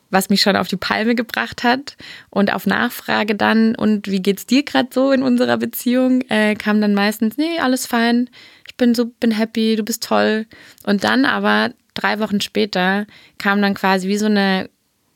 was 0.09 0.29
mich 0.29 0.41
schon 0.41 0.55
auf 0.55 0.67
die 0.67 0.77
Palme 0.77 1.15
gebracht 1.15 1.63
hat. 1.63 1.97
Und 2.29 2.53
auf 2.53 2.67
Nachfrage 2.67 3.35
dann, 3.35 3.75
und 3.75 4.07
wie 4.07 4.21
geht's 4.21 4.45
dir 4.45 4.63
gerade 4.63 4.89
so 4.93 5.11
in 5.11 5.23
unserer 5.23 5.57
Beziehung, 5.57 6.21
äh, 6.29 6.55
kam 6.55 6.81
dann 6.81 6.93
meistens, 6.93 7.37
nee, 7.37 7.59
alles 7.59 7.87
fein, 7.87 8.29
ich 8.73 8.77
bin 8.77 8.95
so, 8.95 9.05
bin 9.05 9.29
happy, 9.29 9.75
du 9.75 9.83
bist 9.83 10.01
toll. 10.01 10.47
Und 10.83 11.03
dann 11.03 11.25
aber 11.25 11.73
drei 11.93 12.19
Wochen 12.19 12.41
später 12.41 13.05
kam 13.37 13.61
dann 13.61 13.75
quasi 13.75 14.07
wie 14.07 14.17
so 14.17 14.25
eine 14.25 14.67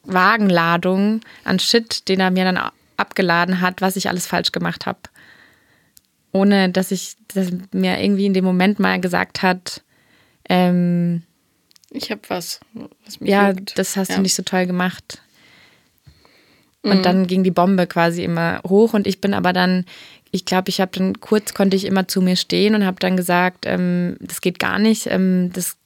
Wagenladung 0.03 1.21
an 1.43 1.57
Shit, 1.57 2.07
den 2.07 2.19
er 2.19 2.29
mir 2.29 2.45
dann 2.45 2.59
abgeladen 2.97 3.59
hat, 3.59 3.81
was 3.81 3.95
ich 3.95 4.09
alles 4.09 4.27
falsch 4.27 4.51
gemacht 4.51 4.85
habe. 4.85 4.99
Ohne 6.31 6.69
dass 6.69 6.91
ich 6.91 7.15
dass 7.33 7.49
mir 7.73 7.99
irgendwie 7.99 8.27
in 8.27 8.35
dem 8.35 8.45
Moment 8.45 8.79
mal 8.79 9.01
gesagt 9.01 9.41
hat, 9.41 9.81
ähm, 10.47 11.23
ich 11.89 12.11
habe 12.11 12.21
was, 12.27 12.59
was 13.05 13.19
mich 13.19 13.31
Ja, 13.31 13.49
juckt. 13.49 13.77
das 13.77 13.97
hast 13.97 14.09
ja. 14.09 14.17
du 14.17 14.21
nicht 14.21 14.35
so 14.35 14.43
toll 14.43 14.67
gemacht. 14.67 15.23
Und 16.83 16.99
mhm. 16.99 17.03
dann 17.03 17.27
ging 17.27 17.43
die 17.43 17.51
Bombe 17.51 17.87
quasi 17.87 18.23
immer 18.23 18.61
hoch 18.67 18.93
und 18.93 19.07
ich 19.07 19.19
bin 19.19 19.33
aber 19.33 19.51
dann, 19.51 19.85
ich 20.31 20.45
glaube, 20.45 20.69
ich 20.69 20.79
habe 20.79 20.91
dann 20.93 21.19
kurz 21.19 21.53
konnte 21.53 21.75
ich 21.75 21.85
immer 21.85 22.07
zu 22.07 22.21
mir 22.21 22.35
stehen 22.35 22.75
und 22.75 22.85
habe 22.85 22.99
dann 22.99 23.17
gesagt, 23.17 23.65
ähm, 23.65 24.17
das 24.19 24.41
geht 24.41 24.59
gar 24.59 24.79
nicht. 24.79 25.07
Ähm, 25.07 25.51
das, 25.53 25.77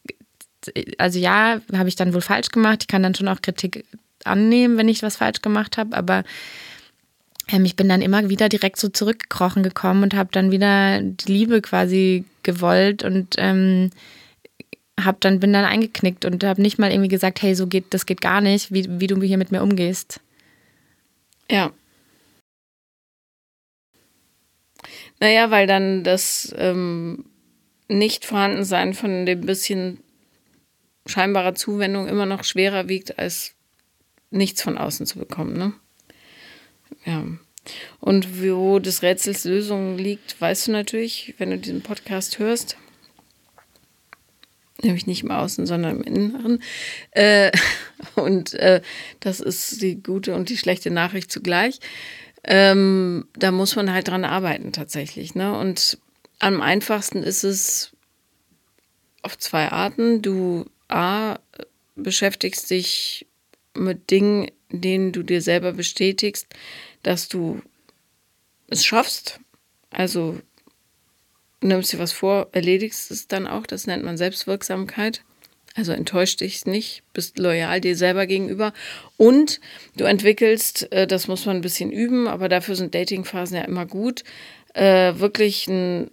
also 0.98 1.18
ja, 1.18 1.62
habe 1.74 1.90
ich 1.90 1.96
dann 1.96 2.14
wohl 2.14 2.22
falsch 2.22 2.50
gemacht. 2.50 2.80
Ich 2.82 2.88
kann 2.88 3.04
dann 3.04 3.16
schon 3.16 3.28
auch 3.28 3.42
Kritik 3.42 3.86
annehmen, 4.26 4.78
wenn 4.78 4.90
ich 4.90 5.02
was 5.02 5.18
falsch 5.18 5.42
gemacht 5.42 5.78
habe, 5.78 5.96
aber 5.96 6.24
ähm, 7.48 7.66
ich 7.66 7.76
bin 7.76 7.90
dann 7.90 8.02
immer 8.02 8.30
wieder 8.30 8.50
direkt 8.50 8.78
so 8.78 8.90
zurückgekrochen 8.90 9.64
gekommen 9.64 10.04
und 10.04 10.14
habe 10.14 10.30
dann 10.32 10.52
wieder 10.52 11.02
die 11.02 11.32
Liebe 11.32 11.62
quasi 11.62 12.26
gewollt 12.44 13.04
und 13.04 13.36
ähm, 13.38 13.92
hab 15.00 15.22
dann 15.22 15.40
bin 15.40 15.54
dann 15.54 15.66
eingeknickt 15.66 16.26
und 16.26 16.44
habe 16.44 16.62
nicht 16.62 16.78
mal 16.80 16.92
irgendwie 16.92 17.10
gesagt, 17.10 17.42
hey, 17.42 17.56
so 17.56 17.68
geht 17.68 17.86
das 17.92 18.06
geht 18.06 18.22
gar 18.22 18.42
nicht, 18.42 18.72
wie, 18.72 18.86
wie 19.00 19.08
du 19.08 19.20
hier 19.22 19.38
mit 19.38 19.52
mir 19.52 19.64
umgehst. 19.64 20.20
Ja. 21.52 21.74
Naja, 25.20 25.52
weil 25.52 25.68
dann 25.68 26.04
das 26.04 26.54
ähm, 26.58 27.26
Nicht-Vorhandensein 27.90 28.94
von 28.94 29.26
dem 29.26 29.42
bisschen 29.42 30.00
scheinbarer 31.06 31.54
Zuwendung 31.54 32.08
immer 32.08 32.26
noch 32.26 32.46
schwerer 32.46 32.88
wiegt, 32.88 33.20
als 33.20 33.54
nichts 34.30 34.62
von 34.62 34.78
außen 34.78 35.06
zu 35.06 35.20
bekommen, 35.20 35.58
ne? 35.58 35.74
Ja. 37.06 37.26
Und 38.00 38.42
wo 38.42 38.80
des 38.80 39.04
Rätsels 39.04 39.44
Lösung 39.44 39.98
liegt, 39.98 40.40
weißt 40.40 40.68
du 40.68 40.72
natürlich, 40.72 41.36
wenn 41.38 41.52
du 41.52 41.58
diesen 41.58 41.82
Podcast 41.82 42.40
hörst. 42.40 42.78
Nämlich 44.84 45.08
nicht 45.08 45.24
im 45.24 45.32
Außen, 45.32 45.66
sondern 45.66 46.02
im 46.02 46.04
Inneren. 46.04 46.64
Äh, 47.12 47.52
und 48.16 48.54
äh, 48.56 48.82
das 49.20 49.40
ist 49.40 49.82
die 49.82 50.02
gute 50.02 50.36
und 50.36 50.50
die 50.50 50.58
schlechte 50.58 50.92
Nachricht 50.92 51.32
zugleich. 51.32 51.80
Ähm, 52.44 53.28
da 53.34 53.52
muss 53.52 53.76
man 53.76 53.94
halt 53.94 54.08
dran 54.08 54.26
arbeiten 54.26 54.72
tatsächlich. 54.72 55.36
Ne? 55.36 55.58
Und 55.58 56.00
am 56.40 56.62
einfachsten 56.62 57.22
ist 57.22 57.44
es 57.44 57.92
auf 59.22 59.38
zwei 59.38 59.72
Arten. 59.72 60.22
Du 60.22 60.66
A, 60.88 61.38
beschäftigst 61.96 62.70
dich 62.70 63.28
mit 63.76 64.10
Dingen, 64.10 64.50
denen 64.70 65.12
du 65.12 65.24
dir 65.24 65.42
selber 65.42 65.74
bestätigst, 65.74 66.48
dass 67.04 67.28
du 67.28 67.62
es 68.68 68.86
schaffst. 68.86 69.40
Also 69.92 70.40
nimmst 71.62 71.94
dir 71.94 72.00
was 72.00 72.12
vor, 72.12 72.50
erledigst 72.52 73.12
es 73.12 73.28
dann 73.28 73.48
auch. 73.48 73.66
Das 73.66 73.88
nennt 73.88 74.04
man 74.04 74.18
Selbstwirksamkeit. 74.18 75.24
Also 75.74 75.94
enttäuscht 75.94 76.42
dich 76.42 76.66
nicht, 76.66 77.04
bist 77.14 77.40
loyal 77.40 77.80
dir 77.80 77.96
selber 77.96 78.28
gegenüber. 78.28 78.74
Und 79.16 79.62
du 79.96 80.04
entwickelst, 80.04 80.92
äh, 80.92 81.08
das 81.08 81.28
muss 81.28 81.46
man 81.46 81.58
ein 81.58 81.62
bisschen 81.62 81.92
üben, 81.92 82.28
aber 82.28 82.50
dafür 82.50 82.76
sind 82.76 82.94
Datingphasen 82.94 83.56
ja 83.56 83.64
immer 83.64 83.86
gut, 83.86 84.24
äh, 84.74 85.14
wirklich 85.16 85.68
ein 85.68 86.12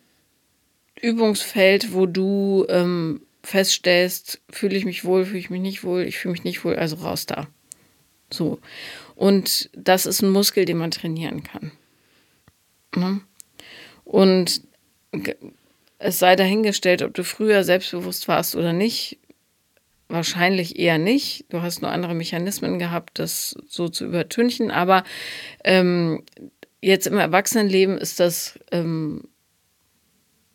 Übungsfeld, 1.01 1.92
wo 1.92 2.07
du 2.07 2.66
ähm, 2.68 3.22
feststellst, 3.42 4.40
fühle 4.51 4.76
ich 4.76 4.84
mich 4.84 5.05
wohl, 5.05 5.24
fühle 5.24 5.38
ich 5.38 5.51
mich 5.51 5.61
nicht 5.61 5.82
wohl, 5.82 6.03
ich 6.03 6.18
fühle 6.18 6.32
mich 6.32 6.44
nicht 6.44 6.64
wohl, 6.64 6.76
also 6.76 6.96
raus 6.96 7.26
da. 7.26 7.49
So. 8.30 8.61
Und 9.16 9.70
das 9.74 10.07
ist 10.07 10.22
ein 10.22 10.30
Muskel, 10.30 10.66
den 10.66 10.78
man 10.78 10.90
trainieren 10.90 11.42
kann. 11.42 11.72
Ne? 12.94 13.20
Und 14.05 14.62
es 15.99 16.19
sei 16.19 16.37
dahingestellt, 16.37 17.03
ob 17.03 17.15
du 17.15 17.25
früher 17.25 17.65
selbstbewusst 17.65 18.29
warst 18.29 18.55
oder 18.55 18.73
nicht. 18.73 19.19
Wahrscheinlich 20.09 20.79
eher 20.79 20.97
nicht. 20.97 21.45
Du 21.51 21.61
hast 21.61 21.83
nur 21.83 21.91
andere 21.91 22.15
Mechanismen 22.15 22.79
gehabt, 22.79 23.19
das 23.19 23.57
so 23.67 23.89
zu 23.89 24.07
übertünchen. 24.07 24.71
Aber 24.71 25.05
ähm, 25.65 26.23
jetzt 26.81 27.07
im 27.07 27.19
Erwachsenenleben 27.19 27.99
ist 27.99 28.21
das 28.21 28.59
ähm, 28.73 29.25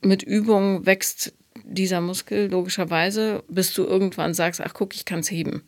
mit 0.01 0.23
Übung 0.23 0.85
wächst 0.85 1.33
dieser 1.63 2.01
Muskel 2.01 2.49
logischerweise, 2.49 3.43
bis 3.47 3.73
du 3.73 3.83
irgendwann 3.83 4.33
sagst, 4.33 4.61
ach 4.61 4.73
guck, 4.73 4.95
ich 4.95 5.05
kann 5.05 5.19
es 5.19 5.31
heben. 5.31 5.63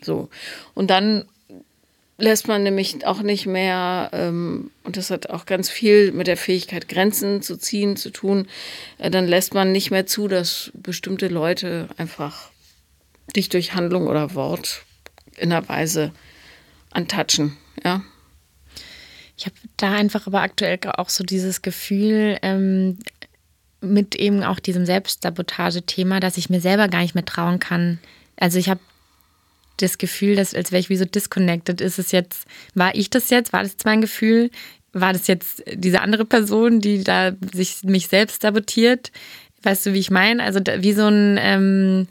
So. 0.00 0.28
Und 0.74 0.90
dann 0.90 1.28
lässt 2.18 2.48
man 2.48 2.64
nämlich 2.64 3.06
auch 3.06 3.22
nicht 3.22 3.46
mehr, 3.46 4.10
ähm, 4.12 4.70
und 4.82 4.96
das 4.96 5.10
hat 5.10 5.30
auch 5.30 5.46
ganz 5.46 5.70
viel 5.70 6.12
mit 6.12 6.26
der 6.26 6.36
Fähigkeit, 6.36 6.88
Grenzen 6.88 7.42
zu 7.42 7.56
ziehen, 7.56 7.96
zu 7.96 8.10
tun, 8.10 8.48
äh, 8.98 9.10
dann 9.10 9.26
lässt 9.26 9.54
man 9.54 9.72
nicht 9.72 9.90
mehr 9.90 10.06
zu, 10.06 10.26
dass 10.26 10.72
bestimmte 10.74 11.28
Leute 11.28 11.88
einfach 11.96 12.50
dich 13.36 13.48
durch 13.48 13.74
Handlung 13.74 14.08
oder 14.08 14.34
Wort 14.34 14.82
in 15.36 15.52
einer 15.52 15.68
Weise 15.68 16.12
antatschen, 16.90 17.56
ja. 17.84 18.02
Ich 19.36 19.46
habe 19.46 19.54
da 19.76 19.92
einfach 19.92 20.26
aber 20.26 20.40
aktuell 20.40 20.80
auch 20.94 21.08
so 21.08 21.22
dieses 21.22 21.62
Gefühl, 21.62 22.38
ähm, 22.42 22.98
mit 23.80 24.16
eben 24.16 24.42
auch 24.42 24.58
diesem 24.58 24.84
Selbstsabotage-Thema, 24.84 26.18
dass 26.18 26.36
ich 26.36 26.50
mir 26.50 26.60
selber 26.60 26.88
gar 26.88 27.02
nicht 27.02 27.14
mehr 27.14 27.24
trauen 27.24 27.60
kann. 27.60 28.00
Also 28.36 28.58
ich 28.58 28.68
habe 28.68 28.80
das 29.82 29.98
Gefühl, 29.98 30.36
dass 30.36 30.54
als 30.54 30.72
wäre 30.72 30.80
ich 30.80 30.88
wie 30.88 30.96
so 30.96 31.04
disconnected. 31.04 31.80
Ist 31.80 31.98
es 31.98 32.12
jetzt, 32.12 32.46
war 32.74 32.94
ich 32.94 33.10
das 33.10 33.30
jetzt? 33.30 33.52
War 33.52 33.62
das 33.62 33.72
jetzt 33.72 33.84
mein 33.84 34.00
Gefühl? 34.00 34.50
War 34.92 35.12
das 35.12 35.26
jetzt 35.26 35.62
diese 35.72 36.00
andere 36.00 36.24
Person, 36.24 36.80
die 36.80 37.04
da 37.04 37.32
sich 37.52 37.82
mich 37.84 38.08
selbst 38.08 38.42
sabotiert? 38.42 39.12
Weißt 39.62 39.86
du, 39.86 39.92
wie 39.92 39.98
ich 39.98 40.10
meine? 40.10 40.42
Also 40.42 40.60
wie 40.60 40.92
so 40.92 41.06
ein, 41.06 41.38
ähm, 41.40 42.08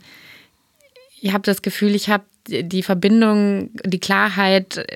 ich 1.20 1.32
habe 1.32 1.42
das 1.42 1.62
Gefühl, 1.62 1.94
ich 1.94 2.08
habe 2.08 2.24
die 2.48 2.82
Verbindung, 2.82 3.70
die 3.84 4.00
Klarheit, 4.00 4.86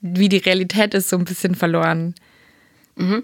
wie 0.00 0.28
die 0.28 0.38
Realität 0.38 0.94
ist, 0.94 1.08
so 1.08 1.16
ein 1.16 1.24
bisschen 1.24 1.54
verloren. 1.54 2.14
Mhm. 2.96 3.22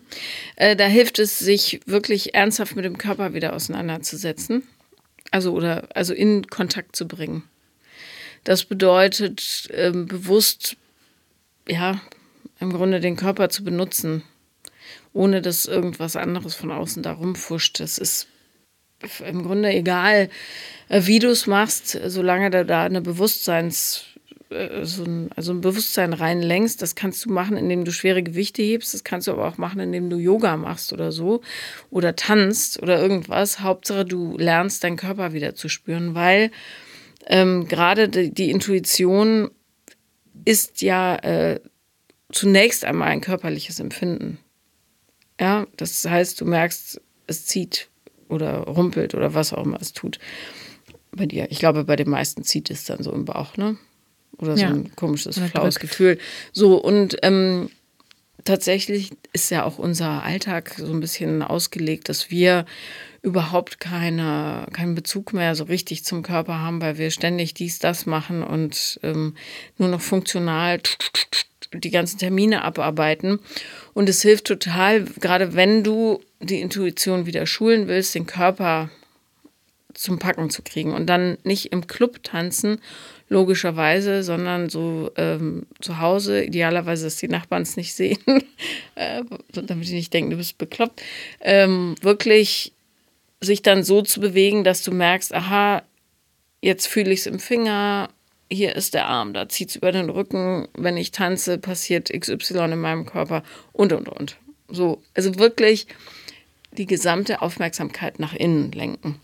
Äh, 0.57 0.77
da 0.77 0.87
hilft 0.87 1.19
es, 1.19 1.39
sich 1.39 1.81
wirklich 1.87 2.35
ernsthaft 2.35 2.77
mit 2.77 2.85
dem 2.85 2.99
Körper 2.99 3.35
wieder 3.35 3.55
auseinanderzusetzen. 3.55 4.63
Also 5.31 5.53
oder 5.53 5.89
also 5.95 6.15
in 6.15 6.47
Kontakt 6.47 6.95
zu 6.95 7.09
bringen. 7.09 7.43
Das 8.45 8.65
bedeutet, 8.65 9.69
ähm, 9.73 10.07
bewusst, 10.07 10.77
ja, 11.67 12.01
im 12.61 12.73
Grunde 12.73 13.01
den 13.01 13.17
Körper 13.17 13.49
zu 13.49 13.65
benutzen, 13.65 14.23
ohne 15.13 15.43
dass 15.43 15.65
irgendwas 15.65 16.17
anderes 16.17 16.55
von 16.55 16.71
außen 16.71 17.03
da 17.03 17.13
rumfuscht. 17.13 17.81
Das 17.81 17.99
ist 17.99 18.29
im 19.27 19.43
Grunde 19.43 19.71
egal, 19.71 20.29
äh, 20.89 21.03
wie 21.05 21.19
du 21.19 21.29
es 21.29 21.47
machst, 21.47 21.99
solange 22.07 22.51
du 22.51 22.65
da 22.65 22.85
eine 22.85 23.01
Bewusstseins, 23.01 24.05
äh, 24.51 24.85
so 24.85 25.05
ein, 25.05 25.31
also 25.37 25.53
ein 25.53 25.61
Bewusstsein 25.61 26.13
reinlenkst. 26.13 26.81
Das 26.81 26.95
kannst 26.95 27.25
du 27.25 27.33
machen, 27.33 27.57
indem 27.57 27.85
du 27.85 27.93
schwere 27.93 28.23
Gewichte 28.23 28.63
hebst. 28.63 28.95
Das 28.95 29.05
kannst 29.05 29.27
du 29.27 29.33
aber 29.33 29.49
auch 29.49 29.59
machen, 29.59 29.81
indem 29.81 30.11
du 30.11 30.17
Yoga 30.17 30.57
machst 30.57 30.93
oder 30.93 31.13
so. 31.13 31.41
Oder 31.91 32.17
tanzt 32.17 32.83
oder 32.83 33.01
irgendwas. 33.01 33.61
Hauptsache, 33.61 34.05
du 34.05 34.37
lernst 34.39 34.85
deinen 34.85 34.97
Körper 34.97 35.33
wieder 35.33 35.55
zu 35.55 35.69
spüren, 35.69 36.15
weil 36.15 36.51
ähm, 37.27 37.69
gerade 37.69 38.09
die, 38.09 38.33
die, 38.33 38.51
Intuition 38.51 39.51
ist 40.45 40.83
ja 40.83 41.17
äh, 41.17 41.61
zunächst 42.33 42.85
einmal 42.85 43.09
ein 43.09 43.21
körperliches 43.21 43.81
Empfinden. 43.81 44.39
Ja, 45.41 45.67
das 45.77 46.05
heißt, 46.05 46.41
du 46.41 46.45
merkst, 46.45 47.01
es 47.27 47.47
zieht 47.47 47.89
oder 48.29 48.59
rumpelt 48.59 49.15
oder 49.15 49.35
was 49.35 49.53
auch 49.53 49.65
immer 49.65 49.81
es 49.81 49.93
tut 49.93 50.19
bei 51.13 51.27
dir. 51.27 51.47
Ich 51.51 51.59
glaube, 51.59 51.85
bei 51.85 51.97
den 51.97 52.11
meisten 52.11 52.45
zieht 52.45 52.71
es 52.71 52.85
dann 52.85 53.03
so 53.03 53.13
im 53.13 53.25
Bauch, 53.25 53.57
ne? 53.57 53.77
Oder 54.39 54.57
so 54.57 54.63
ja. 54.63 54.71
ein 54.71 54.95
komisches, 54.97 55.39
flaues 55.39 55.79
Gefühl. 55.79 56.19
So, 56.53 56.77
und 56.77 57.17
ähm, 57.23 57.71
tatsächlich 58.45 59.13
ist 59.33 59.51
ja 59.51 59.65
auch 59.65 59.79
unser 59.79 60.23
Alltag 60.23 60.75
so 60.77 60.93
ein 60.93 61.01
bisschen 61.01 61.43
ausgelegt, 61.43 62.09
dass 62.09 62.31
wir 62.31 62.65
überhaupt 63.23 63.81
keine, 63.81 64.67
keinen 64.73 64.95
Bezug 64.95 65.33
mehr 65.33 65.55
so 65.55 65.65
richtig 65.65 66.05
zum 66.05 66.23
Körper 66.23 66.61
haben, 66.61 66.83
weil 66.83 66.99
wir 66.99 67.11
ständig 67.11 67.55
dies, 67.55 67.79
das 67.79 68.05
machen 68.05 68.43
und 68.43 69.01
ähm, 69.03 69.35
nur 69.79 69.89
noch 69.89 70.03
funktional 70.03 70.81
die 71.73 71.91
ganzen 71.91 72.19
Termine 72.19 72.63
abarbeiten. 72.63 73.41
Und 73.95 74.09
es 74.09 74.23
hilft 74.23 74.45
total, 74.45 75.05
gerade 75.21 75.55
wenn 75.55 75.83
du 75.83 76.21
die 76.41 76.61
Intuition 76.61 77.27
wieder 77.27 77.47
schulen 77.47 77.89
willst, 77.89 78.15
den 78.15 78.27
Körper 78.27 78.91
zum 79.95 80.19
Packen 80.19 80.51
zu 80.51 80.63
kriegen 80.63 80.93
und 80.93 81.07
dann 81.07 81.39
nicht 81.45 81.73
im 81.73 81.87
Club 81.87 82.23
tanzen, 82.23 82.81
logischerweise, 83.29 84.23
sondern 84.23 84.69
so 84.69 85.11
ähm, 85.17 85.67
zu 85.81 85.99
Hause, 85.99 86.45
idealerweise, 86.45 87.05
dass 87.05 87.17
die 87.17 87.29
Nachbarn 87.29 87.63
es 87.63 87.77
nicht 87.77 87.95
sehen, 87.95 88.19
äh, 88.95 89.23
damit 89.53 89.89
die 89.89 89.95
nicht 89.95 90.13
denken, 90.13 90.31
du 90.31 90.37
bist 90.37 90.59
bekloppt, 90.59 91.03
ähm, 91.41 91.95
wirklich 92.01 92.73
sich 93.41 93.63
dann 93.63 93.83
so 93.83 94.03
zu 94.03 94.21
bewegen, 94.21 94.65
dass 94.65 94.83
du 94.83 94.93
merkst, 94.93 95.35
aha, 95.35 95.83
jetzt 96.63 96.87
fühle 96.87 97.13
ich 97.13 97.21
es 97.21 97.27
im 97.27 97.39
Finger, 97.39 98.09
hier 98.51 98.77
ist 98.77 98.95
der 98.95 99.07
Arm, 99.07 99.33
da 99.33 99.49
zieht 99.49 99.71
es 99.71 99.77
über 99.77 99.93
den 99.93 100.11
Rücken, 100.11 100.69
wenn 100.75 100.97
ich 100.97 101.11
tanze, 101.11 101.59
passiert 101.59 102.11
XY 102.11 102.73
in 102.73 102.79
meinem 102.79 103.07
Körper 103.07 103.43
und 103.73 103.93
und 103.93 104.09
und. 104.09 104.37
So, 104.69 105.03
also 105.15 105.39
wirklich 105.39 105.87
die 106.73 106.87
gesamte 106.87 107.43
Aufmerksamkeit 107.43 108.19
nach 108.19 108.35
innen 108.35 108.73
lenken. 108.73 109.21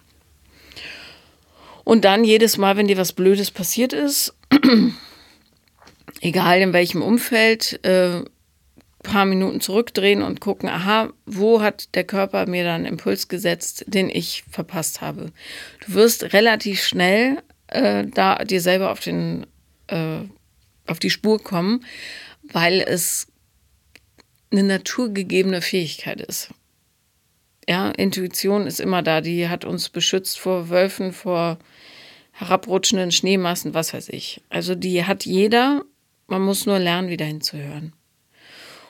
Und 1.84 2.04
dann 2.04 2.24
jedes 2.24 2.56
Mal, 2.58 2.76
wenn 2.76 2.88
dir 2.88 2.96
was 2.96 3.12
Blödes 3.12 3.50
passiert 3.50 3.92
ist, 3.92 4.34
egal 6.20 6.60
in 6.60 6.72
welchem 6.72 7.02
Umfeld, 7.02 7.84
äh, 7.84 8.22
paar 9.02 9.24
Minuten 9.24 9.60
zurückdrehen 9.60 10.22
und 10.22 10.40
gucken, 10.40 10.68
aha, 10.68 11.10
wo 11.24 11.62
hat 11.62 11.94
der 11.94 12.04
Körper 12.04 12.46
mir 12.46 12.64
dann 12.64 12.84
Impuls 12.84 13.28
gesetzt, 13.28 13.84
den 13.86 14.10
ich 14.10 14.44
verpasst 14.50 15.00
habe. 15.00 15.32
Du 15.86 15.94
wirst 15.94 16.32
relativ 16.34 16.82
schnell 16.82 17.38
äh, 17.68 18.04
da 18.06 18.44
dir 18.44 18.60
selber 18.60 18.90
auf 18.90 19.00
den 19.00 19.46
äh, 19.86 20.20
auf 20.86 20.98
die 20.98 21.10
Spur 21.10 21.42
kommen, 21.42 21.84
weil 22.42 22.80
es 22.80 23.28
eine 24.50 24.64
naturgegebene 24.64 25.62
Fähigkeit 25.62 26.20
ist. 26.20 26.50
Ja, 27.70 27.90
Intuition 27.90 28.66
ist 28.66 28.80
immer 28.80 29.00
da, 29.00 29.20
die 29.20 29.48
hat 29.48 29.64
uns 29.64 29.90
beschützt 29.90 30.40
vor 30.40 30.70
Wölfen, 30.70 31.12
vor 31.12 31.56
herabrutschenden 32.32 33.12
Schneemassen, 33.12 33.74
was 33.74 33.94
weiß 33.94 34.08
ich. 34.08 34.42
Also 34.48 34.74
die 34.74 35.04
hat 35.04 35.24
jeder, 35.24 35.84
man 36.26 36.42
muss 36.42 36.66
nur 36.66 36.80
lernen, 36.80 37.10
wieder 37.10 37.26
hinzuhören. 37.26 37.92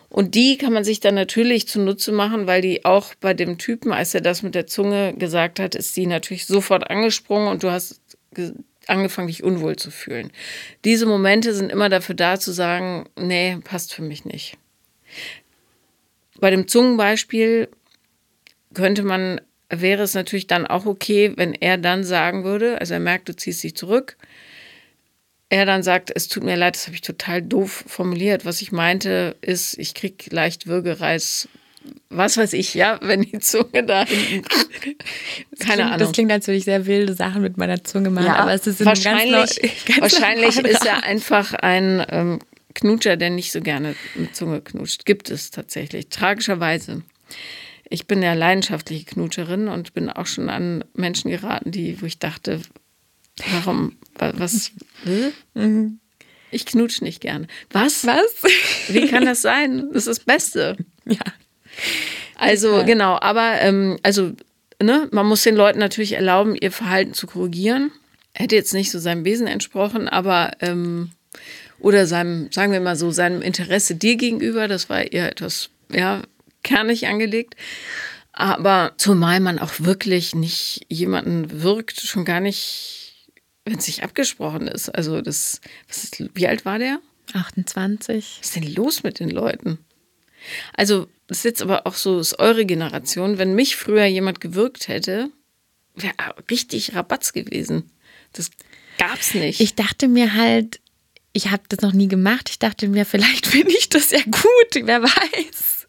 Und 0.08 0.34
die 0.34 0.56
kann 0.56 0.72
man 0.72 0.82
sich 0.82 0.98
dann 0.98 1.14
natürlich 1.14 1.68
zunutze 1.68 2.10
machen, 2.10 2.46
weil 2.46 2.62
die 2.62 2.86
auch 2.86 3.14
bei 3.20 3.34
dem 3.34 3.58
Typen, 3.58 3.92
als 3.92 4.14
er 4.14 4.22
das 4.22 4.42
mit 4.42 4.54
der 4.54 4.66
Zunge 4.66 5.12
gesagt 5.12 5.60
hat, 5.60 5.74
ist 5.74 5.94
die 5.98 6.06
natürlich 6.06 6.46
sofort 6.46 6.88
angesprungen 6.88 7.48
und 7.48 7.62
du 7.62 7.70
hast 7.70 8.00
angefangen, 8.86 9.28
dich 9.28 9.44
unwohl 9.44 9.76
zu 9.76 9.90
fühlen. 9.90 10.32
Diese 10.86 11.04
Momente 11.04 11.52
sind 11.52 11.70
immer 11.70 11.90
dafür 11.90 12.14
da 12.14 12.40
zu 12.40 12.50
sagen, 12.50 13.10
nee, 13.14 13.58
passt 13.62 13.92
für 13.92 14.00
mich 14.00 14.24
nicht. 14.24 14.56
Bei 16.40 16.48
dem 16.48 16.66
Zungenbeispiel 16.66 17.68
könnte 18.74 19.02
man, 19.02 19.40
wäre 19.68 20.02
es 20.02 20.14
natürlich 20.14 20.46
dann 20.46 20.66
auch 20.66 20.86
okay, 20.86 21.32
wenn 21.36 21.54
er 21.54 21.78
dann 21.78 22.04
sagen 22.04 22.44
würde, 22.44 22.80
also 22.80 22.94
er 22.94 23.00
merkt, 23.00 23.28
du 23.28 23.36
ziehst 23.36 23.62
dich 23.62 23.76
zurück, 23.76 24.16
er 25.48 25.66
dann 25.66 25.82
sagt, 25.82 26.12
es 26.14 26.28
tut 26.28 26.44
mir 26.44 26.56
leid, 26.56 26.76
das 26.76 26.86
habe 26.86 26.94
ich 26.94 27.00
total 27.02 27.42
doof 27.42 27.84
formuliert. 27.86 28.44
Was 28.44 28.62
ich 28.62 28.70
meinte, 28.70 29.36
ist, 29.40 29.76
ich 29.78 29.94
kriege 29.94 30.30
leicht 30.30 30.68
Würgereiz, 30.68 31.48
was 32.08 32.36
weiß 32.36 32.52
ich, 32.52 32.74
ja, 32.74 32.98
wenn 33.02 33.22
die 33.22 33.40
Zunge 33.40 33.84
da 33.84 34.04
hinten. 34.06 34.46
Keine 35.58 35.58
klingt, 35.58 35.80
Ahnung. 35.80 35.98
Das 35.98 36.12
klingt 36.12 36.28
natürlich 36.28 36.64
sehr 36.64 36.86
wilde 36.86 37.14
Sachen 37.14 37.42
mit 37.42 37.56
meiner 37.56 37.82
Zunge 37.82 38.10
machen, 38.10 38.26
ja, 38.26 38.36
aber 38.36 38.54
es 38.54 38.66
ist 38.66 38.84
wahrscheinlich, 38.84 39.60
ganz, 39.60 39.84
ganz 39.86 40.00
wahrscheinlich 40.00 40.56
ist 40.64 40.86
er 40.86 41.02
einfach 41.02 41.52
ein 41.54 42.04
ähm, 42.10 42.38
Knutscher, 42.74 43.16
der 43.16 43.30
nicht 43.30 43.50
so 43.50 43.60
gerne 43.60 43.96
mit 44.14 44.36
Zunge 44.36 44.60
knutscht. 44.60 45.04
Gibt 45.04 45.30
es 45.30 45.50
tatsächlich, 45.50 46.08
tragischerweise. 46.08 47.02
Ich 47.90 48.06
bin 48.06 48.22
ja 48.22 48.32
leidenschaftliche 48.32 49.04
Knutscherin 49.04 49.68
und 49.68 49.92
bin 49.92 50.08
auch 50.08 50.26
schon 50.26 50.48
an 50.48 50.84
Menschen 50.94 51.30
geraten, 51.30 51.70
die, 51.70 52.00
wo 52.00 52.06
ich 52.06 52.18
dachte, 52.18 52.62
Warum? 53.48 53.96
Was? 54.18 54.72
Mhm. 55.54 56.00
Ich 56.50 56.66
knutsch 56.66 57.00
nicht 57.00 57.20
gerne. 57.20 57.46
Was? 57.70 58.06
Was? 58.06 58.42
Wie 58.88 59.06
kann 59.08 59.24
das 59.24 59.42
sein? 59.42 59.88
Das 59.92 60.06
ist 60.06 60.08
das 60.08 60.20
Beste. 60.20 60.76
Ja. 61.06 61.20
Also, 62.36 62.78
ja. 62.78 62.82
genau, 62.82 63.18
aber 63.20 63.60
ähm, 63.60 63.98
also, 64.02 64.32
ne, 64.82 65.08
man 65.12 65.26
muss 65.26 65.42
den 65.42 65.56
Leuten 65.56 65.78
natürlich 65.78 66.12
erlauben, 66.12 66.56
ihr 66.56 66.72
Verhalten 66.72 67.14
zu 67.14 67.26
korrigieren. 67.26 67.92
Hätte 68.34 68.56
jetzt 68.56 68.74
nicht 68.74 68.90
so 68.90 68.98
seinem 68.98 69.24
Wesen 69.24 69.46
entsprochen, 69.46 70.08
aber 70.08 70.52
ähm, 70.60 71.10
oder 71.78 72.06
seinem, 72.06 72.50
sagen 72.52 72.72
wir 72.72 72.80
mal 72.80 72.96
so, 72.96 73.10
seinem 73.10 73.42
Interesse 73.42 73.94
dir 73.94 74.16
gegenüber, 74.16 74.68
das 74.68 74.90
war 74.90 75.12
eher 75.12 75.30
etwas, 75.30 75.70
ja, 75.90 76.22
kernig 76.62 77.06
angelegt. 77.06 77.56
Aber 78.32 78.92
zumal 78.96 79.40
man 79.40 79.58
auch 79.58 79.72
wirklich 79.78 80.34
nicht 80.34 80.86
jemanden 80.88 81.62
wirkt, 81.62 82.00
schon 82.00 82.24
gar 82.24 82.40
nicht 82.40 83.00
wenn 83.64 83.78
es 83.78 83.86
nicht 83.86 84.02
abgesprochen 84.02 84.66
ist. 84.66 84.88
Also 84.88 85.20
das, 85.20 85.60
ist, 85.88 86.22
wie 86.34 86.48
alt 86.48 86.64
war 86.64 86.78
der? 86.78 87.00
28. 87.32 88.38
Was 88.40 88.46
ist 88.46 88.56
denn 88.56 88.74
los 88.74 89.02
mit 89.02 89.20
den 89.20 89.30
Leuten? 89.30 89.78
Also, 90.74 91.06
das 91.26 91.38
ist 91.38 91.44
jetzt 91.44 91.62
aber 91.62 91.86
auch 91.86 91.94
so, 91.94 92.18
ist 92.18 92.38
eure 92.38 92.64
Generation. 92.64 93.38
Wenn 93.38 93.54
mich 93.54 93.76
früher 93.76 94.06
jemand 94.06 94.40
gewirkt 94.40 94.88
hätte, 94.88 95.30
wäre 95.94 96.14
richtig 96.50 96.94
Rabatz 96.94 97.32
gewesen. 97.32 97.90
Das 98.32 98.50
gab's 98.98 99.34
nicht. 99.34 99.60
Ich 99.60 99.74
dachte 99.74 100.08
mir 100.08 100.34
halt, 100.34 100.80
ich 101.32 101.50
habe 101.50 101.62
das 101.68 101.82
noch 101.82 101.92
nie 101.92 102.08
gemacht. 102.08 102.48
Ich 102.50 102.58
dachte 102.58 102.88
mir, 102.88 103.04
vielleicht 103.06 103.46
finde 103.46 103.72
ich 103.72 103.88
das 103.88 104.10
ja 104.10 104.22
gut, 104.24 104.82
wer 104.82 105.02
weiß. 105.02 105.79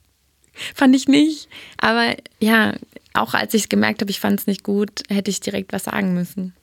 Fand 0.76 0.96
ich 0.96 1.08
nicht. 1.08 1.48
Aber 1.78 2.16
ja, 2.40 2.76
auch 3.14 3.34
als 3.34 3.54
ich 3.54 3.64
es 3.64 3.70
gemerkt 3.70 4.02
habe, 4.02 4.12
ich 4.12 4.20
fand 4.20 4.40
es 4.40 4.48
nicht 4.48 4.64
gut, 4.64 5.04
hätte 5.10 5.32
ich 5.32 5.40
direkt 5.40 5.74
was 5.74 5.86
sagen 5.86 6.14
müssen. 6.14 6.54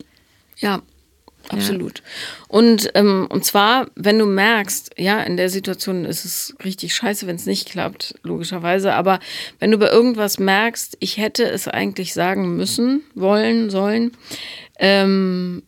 Ja, 0.57 0.83
Absolut. 1.51 1.99
Ja. 1.99 2.05
Und, 2.49 2.91
ähm, 2.95 3.27
und 3.31 3.45
zwar, 3.45 3.89
wenn 3.95 4.19
du 4.19 4.27
merkst, 4.27 4.93
ja, 4.99 5.23
in 5.23 5.37
der 5.37 5.49
Situation 5.49 6.05
ist 6.05 6.25
es 6.25 6.55
richtig 6.65 6.95
scheiße, 6.95 7.27
wenn 7.27 7.37
es 7.37 7.47
nicht 7.47 7.71
klappt, 7.71 8.17
logischerweise, 8.23 8.93
aber 8.93 9.19
wenn 9.59 9.71
du 9.71 9.79
bei 9.79 9.89
irgendwas 9.89 10.39
merkst, 10.39 10.97
ich 11.01 11.17
hätte 11.17 11.45
es 11.45 11.67
eigentlich 11.69 12.13
sagen 12.13 12.57
müssen, 12.57 13.03
wollen, 13.15 13.71
sollen, 13.71 14.13
ähm, 14.79 15.63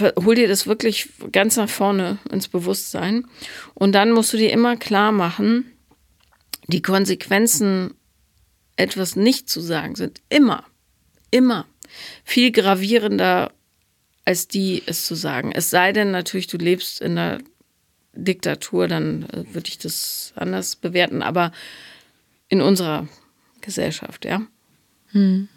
hol 0.00 0.34
dir 0.34 0.48
das 0.48 0.66
wirklich 0.66 1.10
ganz 1.32 1.56
nach 1.56 1.68
vorne 1.68 2.18
ins 2.30 2.48
Bewusstsein. 2.48 3.26
Und 3.74 3.92
dann 3.92 4.12
musst 4.12 4.32
du 4.32 4.38
dir 4.38 4.50
immer 4.50 4.76
klar 4.76 5.12
machen, 5.12 5.71
die 6.66 6.82
Konsequenzen, 6.82 7.94
etwas 8.76 9.16
nicht 9.16 9.48
zu 9.48 9.60
sagen, 9.60 9.96
sind 9.96 10.20
immer, 10.28 10.64
immer 11.30 11.66
viel 12.24 12.52
gravierender 12.52 13.52
als 14.24 14.48
die 14.48 14.82
es 14.86 15.06
zu 15.06 15.14
sagen. 15.14 15.52
Es 15.52 15.70
sei 15.70 15.92
denn 15.92 16.10
natürlich, 16.10 16.46
du 16.46 16.56
lebst 16.56 17.00
in 17.00 17.18
einer 17.18 17.38
Diktatur, 18.14 18.88
dann 18.88 19.24
äh, 19.30 19.54
würde 19.54 19.68
ich 19.68 19.78
das 19.78 20.32
anders 20.36 20.76
bewerten, 20.76 21.22
aber 21.22 21.52
in 22.48 22.60
unserer 22.60 23.08
Gesellschaft, 23.60 24.24
ja. 24.24 24.42
Hm. 25.08 25.48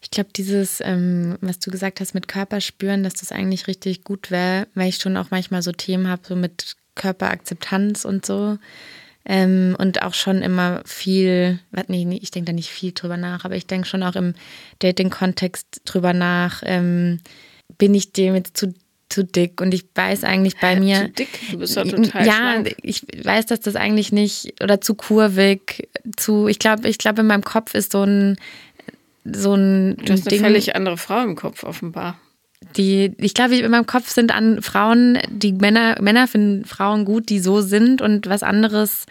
Ich 0.00 0.10
glaube, 0.10 0.30
dieses, 0.34 0.80
ähm, 0.80 1.36
was 1.40 1.58
du 1.58 1.70
gesagt 1.70 2.00
hast 2.00 2.14
mit 2.14 2.28
Körperspüren, 2.28 3.02
dass 3.02 3.14
das 3.14 3.32
eigentlich 3.32 3.66
richtig 3.66 4.04
gut 4.04 4.30
wäre, 4.30 4.68
weil 4.74 4.88
ich 4.88 4.96
schon 4.96 5.16
auch 5.16 5.30
manchmal 5.30 5.62
so 5.62 5.72
Themen 5.72 6.08
habe, 6.08 6.22
so 6.26 6.36
mit 6.36 6.76
Körperakzeptanz 6.94 8.04
und 8.04 8.24
so. 8.24 8.58
Ähm, 9.24 9.76
und 9.78 10.02
auch 10.02 10.14
schon 10.14 10.42
immer 10.42 10.82
viel, 10.86 11.58
nee, 11.88 12.04
nee 12.04 12.18
ich 12.22 12.30
denke 12.30 12.46
da 12.46 12.52
nicht 12.54 12.70
viel 12.70 12.92
drüber 12.92 13.16
nach, 13.16 13.44
aber 13.44 13.56
ich 13.56 13.66
denke 13.66 13.86
schon 13.86 14.02
auch 14.02 14.16
im 14.16 14.34
Dating-Kontext 14.78 15.82
drüber 15.84 16.14
nach, 16.14 16.62
ähm, 16.64 17.20
bin 17.76 17.94
ich 17.94 18.12
dem 18.12 18.34
jetzt 18.34 18.56
zu, 18.56 18.74
zu 19.10 19.24
dick 19.24 19.60
und 19.60 19.74
ich 19.74 19.84
weiß 19.94 20.24
eigentlich 20.24 20.56
bei 20.58 20.80
mir. 20.80 21.06
Zu 21.06 21.08
dick? 21.10 21.28
Du 21.50 21.58
bist 21.58 21.76
doch 21.76 21.84
total 21.84 22.26
Ja, 22.26 22.34
schlank. 22.34 22.76
ich 22.82 23.02
weiß, 23.22 23.46
dass 23.46 23.60
das 23.60 23.76
eigentlich 23.76 24.12
nicht, 24.12 24.62
oder 24.62 24.80
zu 24.80 24.94
kurvig, 24.94 25.88
zu, 26.16 26.48
ich 26.48 26.58
glaube, 26.58 26.88
ich 26.88 26.96
glaube, 26.96 27.20
in 27.20 27.26
meinem 27.26 27.44
Kopf 27.44 27.74
ist 27.74 27.92
so 27.92 28.04
ein, 28.04 28.38
so 29.24 29.54
ein. 29.54 29.96
Du 29.98 30.12
hast 30.12 30.30
Ding, 30.30 30.38
eine 30.38 30.48
völlig 30.48 30.74
andere 30.74 30.96
Frau 30.96 31.22
im 31.22 31.36
Kopf, 31.36 31.64
offenbar. 31.64 32.18
Die, 32.76 33.14
ich 33.18 33.34
glaube, 33.34 33.56
in 33.56 33.70
meinem 33.70 33.86
Kopf 33.86 34.10
sind 34.10 34.34
an 34.34 34.62
Frauen, 34.62 35.18
die 35.30 35.52
Männer, 35.52 35.96
Männer 36.00 36.26
finden 36.26 36.64
Frauen 36.64 37.04
gut, 37.04 37.28
die 37.28 37.38
so 37.38 37.60
sind 37.60 38.02
und 38.02 38.26
was 38.26 38.42
anderes, 38.42 39.06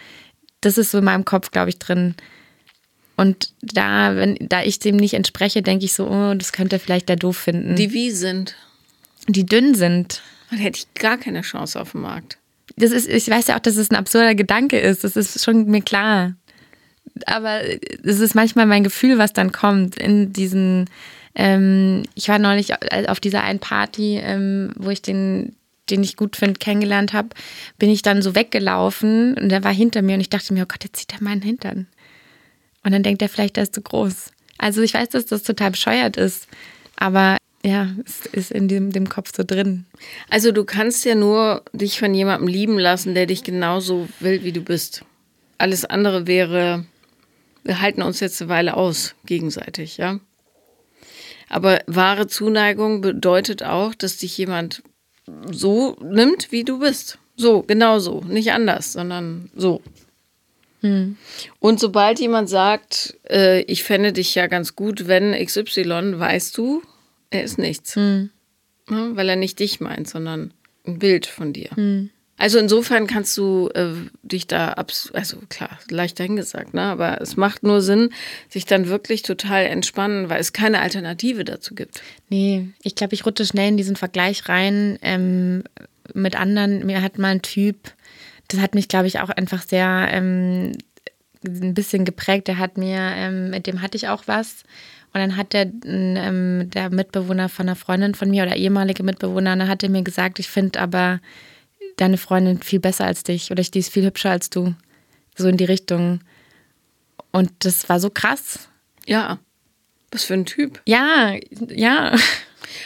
das 0.62 0.78
ist 0.78 0.91
so 0.91 1.00
in 1.00 1.06
meinem 1.06 1.26
Kopf, 1.26 1.52
glaube 1.52 1.70
ich, 1.70 1.80
drin. 1.80 2.16
Und 3.16 3.52
da, 3.62 4.16
wenn, 4.16 4.38
da 4.39 4.64
ich 4.64 4.80
dem 4.80 4.95
nicht 4.95 5.16
entspreche, 5.16 5.64
denke 5.64 5.86
ich 5.86 5.93
so, 5.93 6.08
oh, 6.08 6.34
das 6.36 6.52
könnte 6.52 6.78
vielleicht 6.78 7.10
der 7.10 7.16
doof 7.16 7.38
finden. 7.38 7.76
Die 7.76 7.91
wie 7.91 8.12
sind? 8.12 8.56
Die 9.28 9.45
dünn 9.45 9.74
sind. 9.74 10.22
Dann 10.52 10.60
hätte 10.60 10.80
ich 10.80 11.02
gar 11.02 11.18
keine 11.18 11.41
Chance 11.41 11.82
auf 11.82 11.91
dem 11.91 12.02
Markt. 12.02 12.38
Das 12.76 12.91
ist, 12.91 13.08
ich 13.08 13.28
weiß 13.28 13.48
ja 13.48 13.56
auch, 13.56 13.62
dass 13.62 13.76
es 13.76 13.89
ein 13.89 13.95
absurder 13.95 14.36
Gedanke 14.36 14.80
ist. 14.80 15.04
Das 15.04 15.16
ist 15.16 15.43
schon 15.43 15.66
mir 15.66 15.82
klar. 15.82 16.36
Aber 17.26 17.62
es 18.04 18.20
ist 18.20 18.36
manchmal 18.36 18.68
mein 18.68 18.84
Gefühl, 18.84 19.18
was 19.18 19.34
dann 19.34 19.52
kommt 19.52 19.98
in 19.98 20.32
diesen. 20.32 20.89
Ähm, 21.38 22.03
ich 22.15 22.27
war 22.29 22.39
neulich 22.39 22.73
auf 23.07 23.19
dieser 23.19 23.43
einen 23.43 23.59
Party, 23.59 24.17
ähm, 24.17 24.71
wo 24.75 24.89
ich 24.89 25.03
den, 25.03 25.55
den 25.91 26.03
ich 26.03 26.17
gut 26.17 26.35
finde, 26.35 26.59
kennengelernt 26.59 27.13
habe, 27.13 27.29
bin 27.77 27.91
ich 27.91 28.01
dann 28.01 28.23
so 28.23 28.33
weggelaufen 28.33 29.35
und 29.35 29.49
der 29.49 29.63
war 29.63 29.73
hinter 29.73 30.01
mir 30.01 30.15
und 30.15 30.21
ich 30.21 30.31
dachte 30.31 30.51
mir, 30.53 30.63
oh 30.63 30.67
Gott, 30.67 30.83
jetzt 30.83 30.99
sieht 30.99 31.13
er 31.13 31.23
meinen 31.23 31.43
Hintern. 31.43 31.88
Und 32.83 32.91
dann 32.91 33.03
denkt 33.03 33.21
er 33.21 33.29
vielleicht, 33.29 33.55
der 33.55 33.63
ist 33.63 33.75
zu 33.75 33.81
groß. 33.81 34.31
Also 34.57 34.81
ich 34.81 34.95
weiß, 34.95 35.09
dass 35.09 35.27
das 35.27 35.43
total 35.43 35.71
bescheuert 35.71 36.17
ist, 36.17 36.47
aber 36.95 37.38
ja, 37.63 37.89
es 38.03 38.25
ist 38.25 38.51
in 38.51 38.67
dem, 38.67 38.91
dem 38.91 39.07
Kopf 39.07 39.31
so 39.35 39.43
drin. 39.45 39.85
Also 40.29 40.51
du 40.51 40.63
kannst 40.63 41.05
ja 41.05 41.13
nur 41.13 41.63
dich 41.71 41.99
von 41.99 42.15
jemandem 42.15 42.47
lieben 42.47 42.79
lassen, 42.79 43.13
der 43.13 43.27
dich 43.27 43.43
genauso 43.43 44.07
will, 44.19 44.43
wie 44.43 44.53
du 44.53 44.61
bist. 44.61 45.05
Alles 45.59 45.85
andere 45.85 46.25
wäre, 46.25 46.85
wir 47.63 47.79
halten 47.79 48.01
uns 48.01 48.21
jetzt 48.21 48.41
eine 48.41 48.49
Weile 48.49 48.75
aus, 48.75 49.13
gegenseitig, 49.25 49.97
ja. 49.97 50.19
Aber 51.50 51.82
wahre 51.88 52.28
Zuneigung 52.28 53.02
bedeutet 53.02 53.64
auch, 53.64 53.95
dass 53.95 54.18
dich 54.18 54.38
jemand 54.38 54.84
so 55.52 55.98
nimmt, 56.02 56.52
wie 56.52 56.64
du 56.64 56.80
bist. 56.80 57.20
So, 57.36 57.62
genau 57.62 58.00
so. 58.00 58.22
Nicht 58.28 58.52
anders, 58.52 58.93
sondern 58.93 59.50
so. 59.56 59.82
Hm. 60.82 61.18
Und 61.60 61.80
sobald 61.80 62.20
jemand 62.20 62.50
sagt, 62.50 63.18
äh, 63.30 63.62
ich 63.62 63.84
fände 63.84 64.14
dich 64.14 64.36
ja 64.36 64.48
ganz 64.48 64.76
gut, 64.76 65.08
wenn 65.08 65.34
XY, 65.34 66.20
weißt 66.20 66.58
du, 66.58 66.82
er 67.30 67.43
ist 67.43 67.58
nichts. 67.58 67.95
Hm. 67.95 68.30
Ja, 68.89 69.16
weil 69.16 69.30
er 69.30 69.36
nicht 69.36 69.60
dich 69.60 69.80
meint, 69.80 70.08
sondern 70.08 70.54
ein 70.86 71.00
Bild 71.00 71.26
von 71.26 71.54
dir. 71.54 71.70
Hm. 71.76 72.10
Also 72.38 72.59
insofern 72.59 73.07
kannst 73.07 73.35
du 73.38 73.69
äh, 73.73 73.93
dich 74.21 74.45
da 74.45 74.69
abs 74.73 75.11
also 75.13 75.38
klar, 75.49 75.79
leicht 75.89 76.19
dahingesagt, 76.19 76.73
ne? 76.73 76.83
Aber 76.83 77.19
es 77.19 77.35
macht 77.35 77.63
nur 77.63 77.81
Sinn, 77.81 78.11
sich 78.47 78.65
dann 78.65 78.88
wirklich 78.88 79.23
total 79.23 79.65
entspannen, 79.65 80.29
weil 80.29 80.39
es 80.39 80.53
keine 80.53 80.79
Alternative 80.81 81.43
dazu 81.43 81.73
gibt. 81.73 82.01
Nee, 82.29 82.69
ich 82.83 82.93
glaube, 82.93 83.15
ich 83.15 83.25
rutsche 83.25 83.45
schnell 83.45 83.69
in 83.69 83.77
diesen 83.77 83.95
Vergleich 83.95 84.47
rein 84.47 84.99
ähm, 85.01 85.63
mit 86.13 86.35
anderen. 86.35 86.85
Mir 86.85 87.01
hat 87.01 87.17
mal 87.17 87.29
ein 87.29 87.41
Typ, 87.41 87.91
das 88.49 88.59
hat 88.59 88.75
mich, 88.75 88.88
glaube 88.88 89.07
ich, 89.07 89.19
auch 89.19 89.29
einfach 89.29 89.63
sehr 89.63 90.07
ähm, 90.11 90.73
ein 91.43 91.73
bisschen 91.73 92.05
geprägt. 92.05 92.47
Der 92.47 92.59
hat 92.59 92.77
mir, 92.77 92.99
ähm, 92.99 93.49
mit 93.49 93.65
dem 93.65 93.81
hatte 93.81 93.97
ich 93.97 94.09
auch 94.09 94.23
was. 94.27 94.63
Und 95.13 95.21
dann 95.21 95.38
hat 95.38 95.53
der, 95.53 95.71
ähm, 95.85 96.69
der 96.69 96.91
Mitbewohner 96.91 97.49
von 97.49 97.67
einer 97.67 97.75
Freundin 97.75 98.13
von 98.13 98.29
mir 98.29 98.43
oder 98.43 98.55
ehemalige 98.55 99.01
Mitbewohner, 99.01 99.67
hat 99.67 99.81
er 99.81 99.89
mir 99.89 100.03
gesagt, 100.03 100.38
ich 100.38 100.49
finde 100.49 100.79
aber 100.79 101.19
deine 101.98 102.18
Freundin 102.18 102.62
viel 102.62 102.80
besser 102.80 103.06
als 103.06 103.24
dich 103.24 103.52
oder 103.52 103.62
die 103.62 103.80
ist 103.80 103.91
viel 103.91 104.06
hübscher 104.06 104.32
als 104.32 104.50
du. 104.50 104.74
So 105.36 105.48
in 105.48 105.58
die 105.58 105.66
Richtung. 105.66 106.22
Und 107.32 107.52
das 107.60 107.89
war 107.89 108.00
so 108.00 108.10
krass. 108.10 108.70
Ja. 109.06 109.39
Was 110.12 110.24
für 110.24 110.36
ein 110.36 110.45
Typ. 110.45 110.82
Ja, 110.86 111.36
ja. 111.70 112.16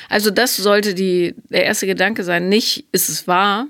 Also 0.09 0.31
das 0.31 0.57
sollte 0.57 0.93
die, 0.93 1.35
der 1.49 1.65
erste 1.65 1.87
Gedanke 1.87 2.23
sein, 2.23 2.49
nicht 2.49 2.85
ist 2.91 3.09
es 3.09 3.27
wahr, 3.27 3.67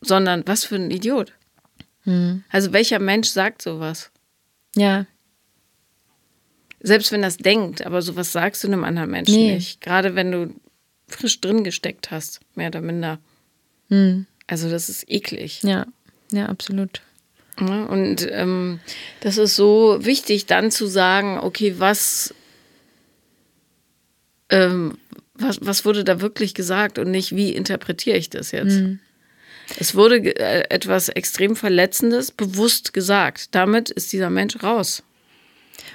sondern 0.00 0.42
was 0.46 0.64
für 0.64 0.76
ein 0.76 0.90
Idiot. 0.90 1.32
Hm. 2.04 2.44
Also 2.50 2.72
welcher 2.72 2.98
Mensch 2.98 3.28
sagt 3.28 3.62
sowas? 3.62 4.10
Ja. 4.76 5.06
Selbst 6.80 7.12
wenn 7.12 7.22
das 7.22 7.36
denkt, 7.36 7.84
aber 7.84 8.00
sowas 8.00 8.32
sagst 8.32 8.64
du 8.64 8.68
einem 8.68 8.84
anderen 8.84 9.10
Menschen 9.10 9.34
nee. 9.34 9.54
nicht. 9.54 9.80
Gerade 9.80 10.14
wenn 10.14 10.32
du 10.32 10.54
frisch 11.06 11.40
drin 11.40 11.64
gesteckt 11.64 12.10
hast, 12.10 12.40
mehr 12.54 12.68
oder 12.68 12.80
minder. 12.80 13.18
Hm. 13.88 14.26
Also 14.50 14.68
das 14.68 14.88
ist 14.88 15.04
eklig. 15.08 15.62
Ja, 15.62 15.86
ja, 16.32 16.46
absolut. 16.46 17.02
Ja, 17.60 17.84
und 17.84 18.26
ähm, 18.30 18.80
das 19.20 19.38
ist 19.38 19.54
so 19.54 19.98
wichtig, 20.00 20.46
dann 20.46 20.72
zu 20.72 20.86
sagen, 20.86 21.38
okay, 21.38 21.76
was, 21.78 22.34
ähm, 24.48 24.98
was, 25.34 25.58
was 25.60 25.84
wurde 25.84 26.02
da 26.02 26.20
wirklich 26.20 26.54
gesagt 26.54 26.98
und 26.98 27.12
nicht, 27.12 27.36
wie 27.36 27.52
interpretiere 27.54 28.16
ich 28.16 28.28
das 28.28 28.50
jetzt? 28.50 28.80
Mhm. 28.80 28.98
Es 29.78 29.94
wurde 29.94 30.16
äh, 30.16 30.64
etwas 30.68 31.08
extrem 31.10 31.54
Verletzendes 31.54 32.32
bewusst 32.32 32.92
gesagt. 32.92 33.54
Damit 33.54 33.90
ist 33.90 34.12
dieser 34.12 34.30
Mensch 34.30 34.60
raus. 34.64 35.04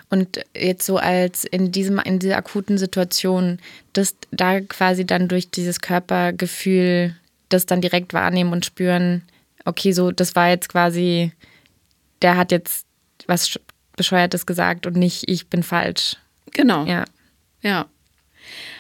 Und 0.09 0.39
jetzt 0.55 0.85
so 0.85 0.97
als 0.97 1.43
in 1.43 1.73
diesem, 1.73 1.99
in 1.99 2.19
dieser 2.19 2.37
akuten 2.37 2.77
Situation, 2.77 3.59
dass 3.91 4.15
da 4.31 4.61
quasi 4.61 5.05
dann 5.05 5.27
durch 5.27 5.49
dieses 5.49 5.81
Körpergefühl 5.81 7.15
das 7.49 7.65
dann 7.65 7.81
direkt 7.81 8.13
wahrnehmen 8.13 8.51
und 8.51 8.65
spüren, 8.65 9.23
okay, 9.65 9.91
so, 9.91 10.11
das 10.11 10.35
war 10.35 10.49
jetzt 10.49 10.69
quasi, 10.69 11.31
der 12.21 12.37
hat 12.37 12.51
jetzt 12.51 12.85
was 13.27 13.59
Bescheuertes 13.95 14.45
gesagt 14.45 14.85
und 14.85 14.95
nicht, 14.95 15.29
ich 15.29 15.47
bin 15.47 15.63
falsch. 15.63 16.17
Genau. 16.51 16.85
Ja. 16.85 17.05
Ja. 17.61 17.87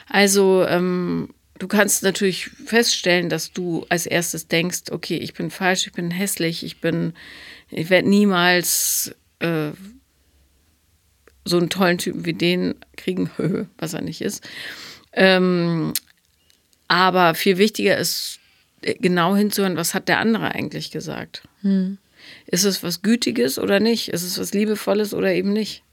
Also, 0.07 0.65
ähm, 0.67 1.29
du 1.57 1.67
kannst 1.67 2.03
natürlich 2.03 2.47
feststellen, 2.47 3.29
dass 3.29 3.51
du 3.51 3.85
als 3.89 4.05
erstes 4.05 4.47
denkst, 4.47 4.91
okay, 4.91 5.17
ich 5.17 5.33
bin 5.33 5.49
falsch, 5.49 5.87
ich 5.87 5.93
bin 5.93 6.11
hässlich, 6.11 6.63
ich 6.63 6.81
bin, 6.81 7.13
ich 7.69 7.89
werde 7.89 8.09
niemals 8.09 9.15
äh, 9.39 9.71
so 11.45 11.57
einen 11.57 11.69
tollen 11.69 11.97
Typen 11.97 12.25
wie 12.25 12.33
den 12.33 12.75
kriegen, 12.97 13.29
was 13.77 13.93
er 13.93 14.01
nicht 14.01 14.21
ist. 14.21 14.47
Ähm, 15.13 15.93
aber 16.87 17.35
viel 17.35 17.57
wichtiger 17.57 17.97
ist 17.97 18.39
genau 18.81 19.35
hinzuhören, 19.35 19.77
was 19.77 19.93
hat 19.93 20.07
der 20.07 20.19
andere 20.19 20.53
eigentlich 20.53 20.91
gesagt. 20.91 21.43
Hm. 21.61 21.97
Ist 22.47 22.63
es 22.63 22.83
was 22.83 23.01
Gütiges 23.01 23.59
oder 23.59 23.79
nicht? 23.79 24.09
Ist 24.09 24.23
es 24.23 24.39
was 24.39 24.53
Liebevolles 24.53 25.13
oder 25.13 25.33
eben 25.33 25.53
nicht? 25.53 25.83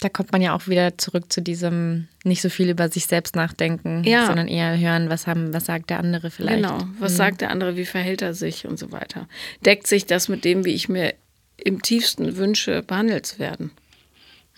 Da 0.00 0.08
kommt 0.08 0.30
man 0.30 0.40
ja 0.40 0.54
auch 0.54 0.68
wieder 0.68 0.96
zurück 0.96 1.32
zu 1.32 1.42
diesem 1.42 2.06
nicht 2.22 2.40
so 2.40 2.50
viel 2.50 2.68
über 2.70 2.88
sich 2.88 3.06
selbst 3.06 3.34
nachdenken, 3.34 4.04
ja. 4.04 4.26
sondern 4.26 4.46
eher 4.46 4.78
hören, 4.78 5.10
was, 5.10 5.26
haben, 5.26 5.52
was 5.52 5.64
sagt 5.64 5.90
der 5.90 5.98
andere 5.98 6.30
vielleicht. 6.30 6.62
Genau, 6.62 6.78
was 7.00 7.12
hm. 7.12 7.16
sagt 7.16 7.40
der 7.40 7.50
andere, 7.50 7.76
wie 7.76 7.84
verhält 7.84 8.22
er 8.22 8.34
sich 8.34 8.66
und 8.66 8.78
so 8.78 8.92
weiter. 8.92 9.28
Deckt 9.64 9.88
sich 9.88 10.06
das 10.06 10.28
mit 10.28 10.44
dem, 10.44 10.64
wie 10.64 10.74
ich 10.74 10.88
mir 10.88 11.14
im 11.56 11.82
tiefsten 11.82 12.36
wünsche, 12.36 12.82
behandelt 12.82 13.26
zu 13.26 13.40
werden? 13.40 13.72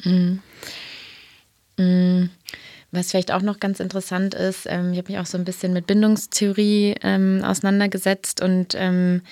Mhm. 0.04 0.40
Was 2.92 3.10
vielleicht 3.10 3.30
auch 3.30 3.42
noch 3.42 3.60
ganz 3.60 3.78
interessant 3.78 4.34
ist, 4.34 4.66
ähm, 4.68 4.92
ich 4.92 4.98
habe 4.98 5.12
mich 5.12 5.20
auch 5.20 5.26
so 5.26 5.38
ein 5.38 5.44
bisschen 5.44 5.72
mit 5.72 5.86
Bindungstheorie 5.86 6.96
ähm, 7.02 7.42
auseinandergesetzt 7.44 8.42
und 8.42 8.74
ähm, 8.76 9.22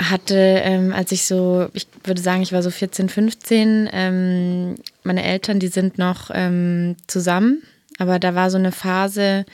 hatte, 0.00 0.36
ähm, 0.36 0.92
als 0.92 1.10
ich 1.10 1.24
so, 1.24 1.68
ich 1.74 1.88
würde 2.04 2.22
sagen, 2.22 2.42
ich 2.42 2.52
war 2.52 2.62
so 2.62 2.70
14, 2.70 3.08
15, 3.08 3.88
ähm, 3.92 4.76
meine 5.02 5.24
Eltern, 5.24 5.58
die 5.58 5.68
sind 5.68 5.98
noch 5.98 6.30
ähm, 6.32 6.96
zusammen, 7.08 7.62
aber 7.98 8.18
da 8.18 8.34
war 8.34 8.50
so 8.50 8.58
eine 8.58 8.72
Phase, 8.72 9.44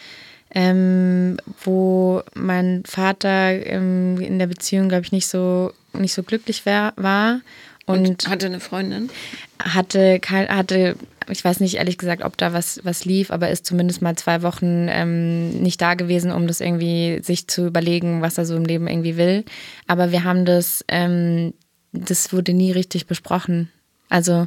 wo 1.64 2.22
mein 2.32 2.82
Vater 2.86 3.52
in 3.52 4.38
der 4.38 4.46
Beziehung, 4.46 4.88
glaube 4.88 5.04
ich, 5.04 5.12
nicht 5.12 5.26
so, 5.26 5.74
nicht 5.92 6.14
so 6.14 6.22
glücklich 6.22 6.64
wär, 6.64 6.94
war. 6.96 7.42
Und, 7.88 8.08
und, 8.08 8.28
hatte 8.28 8.46
eine 8.46 8.60
Freundin? 8.60 9.10
Hatte, 9.58 10.20
hatte 10.30 10.96
ich 11.30 11.44
weiß 11.44 11.60
nicht 11.60 11.76
ehrlich 11.76 11.98
gesagt, 11.98 12.22
ob 12.22 12.36
da 12.36 12.52
was, 12.52 12.80
was 12.84 13.04
lief, 13.04 13.30
aber 13.30 13.50
ist 13.50 13.66
zumindest 13.66 14.02
mal 14.02 14.16
zwei 14.16 14.42
Wochen 14.42 14.86
ähm, 14.88 15.50
nicht 15.50 15.80
da 15.80 15.94
gewesen, 15.94 16.32
um 16.32 16.46
das 16.46 16.60
irgendwie 16.60 17.20
sich 17.22 17.48
zu 17.48 17.66
überlegen, 17.66 18.22
was 18.22 18.38
er 18.38 18.46
so 18.46 18.56
im 18.56 18.64
Leben 18.64 18.88
irgendwie 18.88 19.16
will. 19.16 19.44
Aber 19.86 20.12
wir 20.12 20.24
haben 20.24 20.44
das, 20.44 20.84
ähm, 20.88 21.54
das 21.92 22.32
wurde 22.32 22.52
nie 22.52 22.72
richtig 22.72 23.06
besprochen. 23.06 23.70
Also 24.08 24.46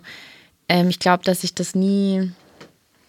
ähm, 0.70 0.90
ich 0.90 1.00
glaube, 1.00 1.24
dass 1.24 1.44
ich 1.44 1.54
das 1.54 1.76
nie, 1.76 2.32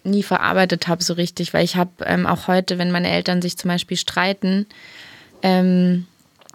nie 0.03 0.23
verarbeitet 0.23 0.87
habe 0.87 1.03
so 1.03 1.13
richtig, 1.13 1.53
weil 1.53 1.63
ich 1.63 1.75
habe 1.75 1.91
ähm, 2.05 2.25
auch 2.25 2.47
heute, 2.47 2.77
wenn 2.77 2.91
meine 2.91 3.09
Eltern 3.09 3.41
sich 3.41 3.57
zum 3.57 3.69
Beispiel 3.69 3.97
streiten, 3.97 4.65
ähm, 5.41 6.05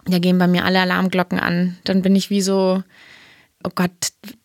da 0.07 0.19
gehen 0.19 0.39
bei 0.39 0.47
mir 0.47 0.65
alle 0.65 0.81
Alarmglocken 0.81 1.39
an. 1.39 1.77
Dann 1.85 2.03
bin 2.03 2.17
ich 2.17 2.31
wie 2.31 2.41
so, 2.41 2.83
oh 3.69 3.73
Gott, 3.75 3.91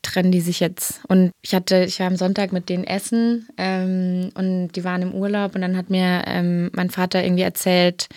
trennen 0.01 0.31
die 0.31 0.41
sich 0.41 0.59
jetzt. 0.59 1.01
Und 1.07 1.31
ich 1.41 1.55
hatte, 1.55 1.85
ich 1.85 1.99
war 1.99 2.07
am 2.07 2.17
Sonntag 2.17 2.51
mit 2.51 2.69
denen 2.69 2.83
essen 2.83 3.47
ähm, 3.57 4.29
und 4.35 4.69
die 4.73 4.83
waren 4.83 5.01
im 5.01 5.13
Urlaub 5.13 5.55
und 5.55 5.61
dann 5.61 5.77
hat 5.77 5.89
mir 5.89 6.23
ähm, 6.27 6.69
mein 6.73 6.89
Vater 6.89 7.23
irgendwie 7.23 7.43
erzählt, 7.43 8.07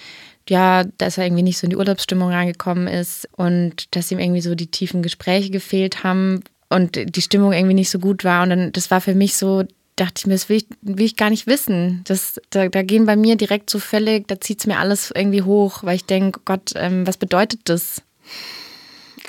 ja, 0.48 0.84
dass 0.98 1.18
er 1.18 1.24
irgendwie 1.24 1.42
nicht 1.42 1.58
so 1.58 1.66
in 1.66 1.70
die 1.70 1.76
Urlaubsstimmung 1.76 2.30
reingekommen 2.30 2.86
ist 2.86 3.28
und 3.36 3.94
dass 3.96 4.10
ihm 4.12 4.18
irgendwie 4.18 4.40
so 4.40 4.54
die 4.54 4.70
tiefen 4.70 5.02
Gespräche 5.02 5.50
gefehlt 5.50 6.04
haben 6.04 6.42
und 6.68 7.16
die 7.16 7.22
Stimmung 7.22 7.52
irgendwie 7.52 7.74
nicht 7.74 7.90
so 7.90 7.98
gut 7.98 8.24
war. 8.24 8.42
Und 8.42 8.50
dann, 8.50 8.72
das 8.72 8.90
war 8.90 9.00
für 9.00 9.14
mich 9.14 9.36
so, 9.36 9.64
dachte 9.96 10.14
ich 10.18 10.26
mir, 10.26 10.34
das 10.34 10.48
will 10.48 10.58
ich, 10.58 10.66
will 10.82 11.04
ich 11.04 11.16
gar 11.16 11.30
nicht 11.30 11.46
wissen. 11.46 12.02
Das, 12.06 12.40
da, 12.50 12.68
da 12.68 12.82
gehen 12.82 13.06
bei 13.06 13.16
mir 13.16 13.36
direkt 13.36 13.70
so 13.70 13.78
völlig, 13.78 14.28
da 14.28 14.40
zieht 14.40 14.60
es 14.60 14.66
mir 14.66 14.78
alles 14.78 15.12
irgendwie 15.14 15.42
hoch, 15.42 15.82
weil 15.82 15.96
ich 15.96 16.04
denke, 16.04 16.40
Gott, 16.44 16.72
ähm, 16.76 17.06
was 17.06 17.16
bedeutet 17.16 17.60
das? 17.64 18.02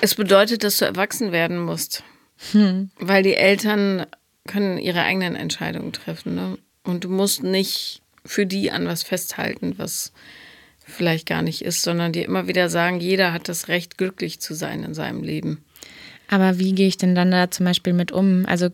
Es 0.02 0.16
bedeutet, 0.16 0.64
dass 0.64 0.78
du 0.78 0.86
erwachsen 0.86 1.32
werden 1.32 1.60
musst. 1.60 2.04
Hm. 2.52 2.92
Weil 3.00 3.24
die 3.24 3.36
Eltern 3.36 4.06
können 4.48 4.78
ihre 4.78 5.02
eigenen 5.02 5.36
Entscheidungen 5.36 5.92
treffen. 5.94 6.36
Ne? 6.36 6.58
Und 6.84 7.04
du 7.04 7.10
musst 7.10 7.44
nicht 7.44 8.02
für 8.26 8.46
die 8.46 8.72
an 8.72 8.86
was 8.88 9.04
festhalten, 9.04 9.76
was 9.78 10.12
vielleicht 10.80 11.28
gar 11.28 11.42
nicht 11.42 11.64
ist, 11.64 11.82
sondern 11.82 12.14
dir 12.14 12.26
immer 12.26 12.48
wieder 12.48 12.70
sagen, 12.70 13.00
jeder 13.00 13.34
hat 13.34 13.50
das 13.50 13.68
Recht, 13.68 13.98
glücklich 13.98 14.40
zu 14.40 14.54
sein 14.54 14.84
in 14.84 14.94
seinem 14.94 15.24
Leben. 15.24 15.64
Aber 16.30 16.60
wie 16.60 16.74
gehe 16.74 16.88
ich 16.88 16.98
denn 16.98 17.16
dann 17.16 17.32
da 17.32 17.52
zum 17.52 17.66
Beispiel 17.66 17.94
mit 17.94 18.12
um? 18.12 18.46
Also 18.48 18.70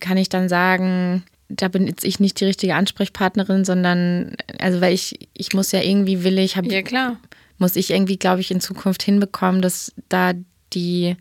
kann 0.00 0.16
ich 0.16 0.28
dann 0.28 0.48
sagen, 0.48 1.24
da 1.48 1.68
bin 1.68 1.86
jetzt 1.86 2.04
ich 2.04 2.20
nicht 2.20 2.40
die 2.40 2.46
richtige 2.46 2.74
Ansprechpartnerin, 2.74 3.64
sondern, 3.64 4.36
also 4.58 4.80
weil 4.80 4.94
ich, 4.94 5.28
ich 5.34 5.52
muss 5.52 5.72
ja 5.72 5.82
irgendwie 5.82 6.24
will 6.24 6.38
ich, 6.38 6.56
habe. 6.56 6.72
Ja, 6.72 6.82
klar. 6.82 7.18
Muss 7.58 7.76
ich 7.76 7.90
irgendwie, 7.90 8.18
glaube 8.18 8.40
ich, 8.40 8.50
in 8.50 8.60
Zukunft 8.60 9.02
hinbekommen, 9.02 9.62
dass 9.62 9.94
da 10.08 10.32
die 10.76 11.16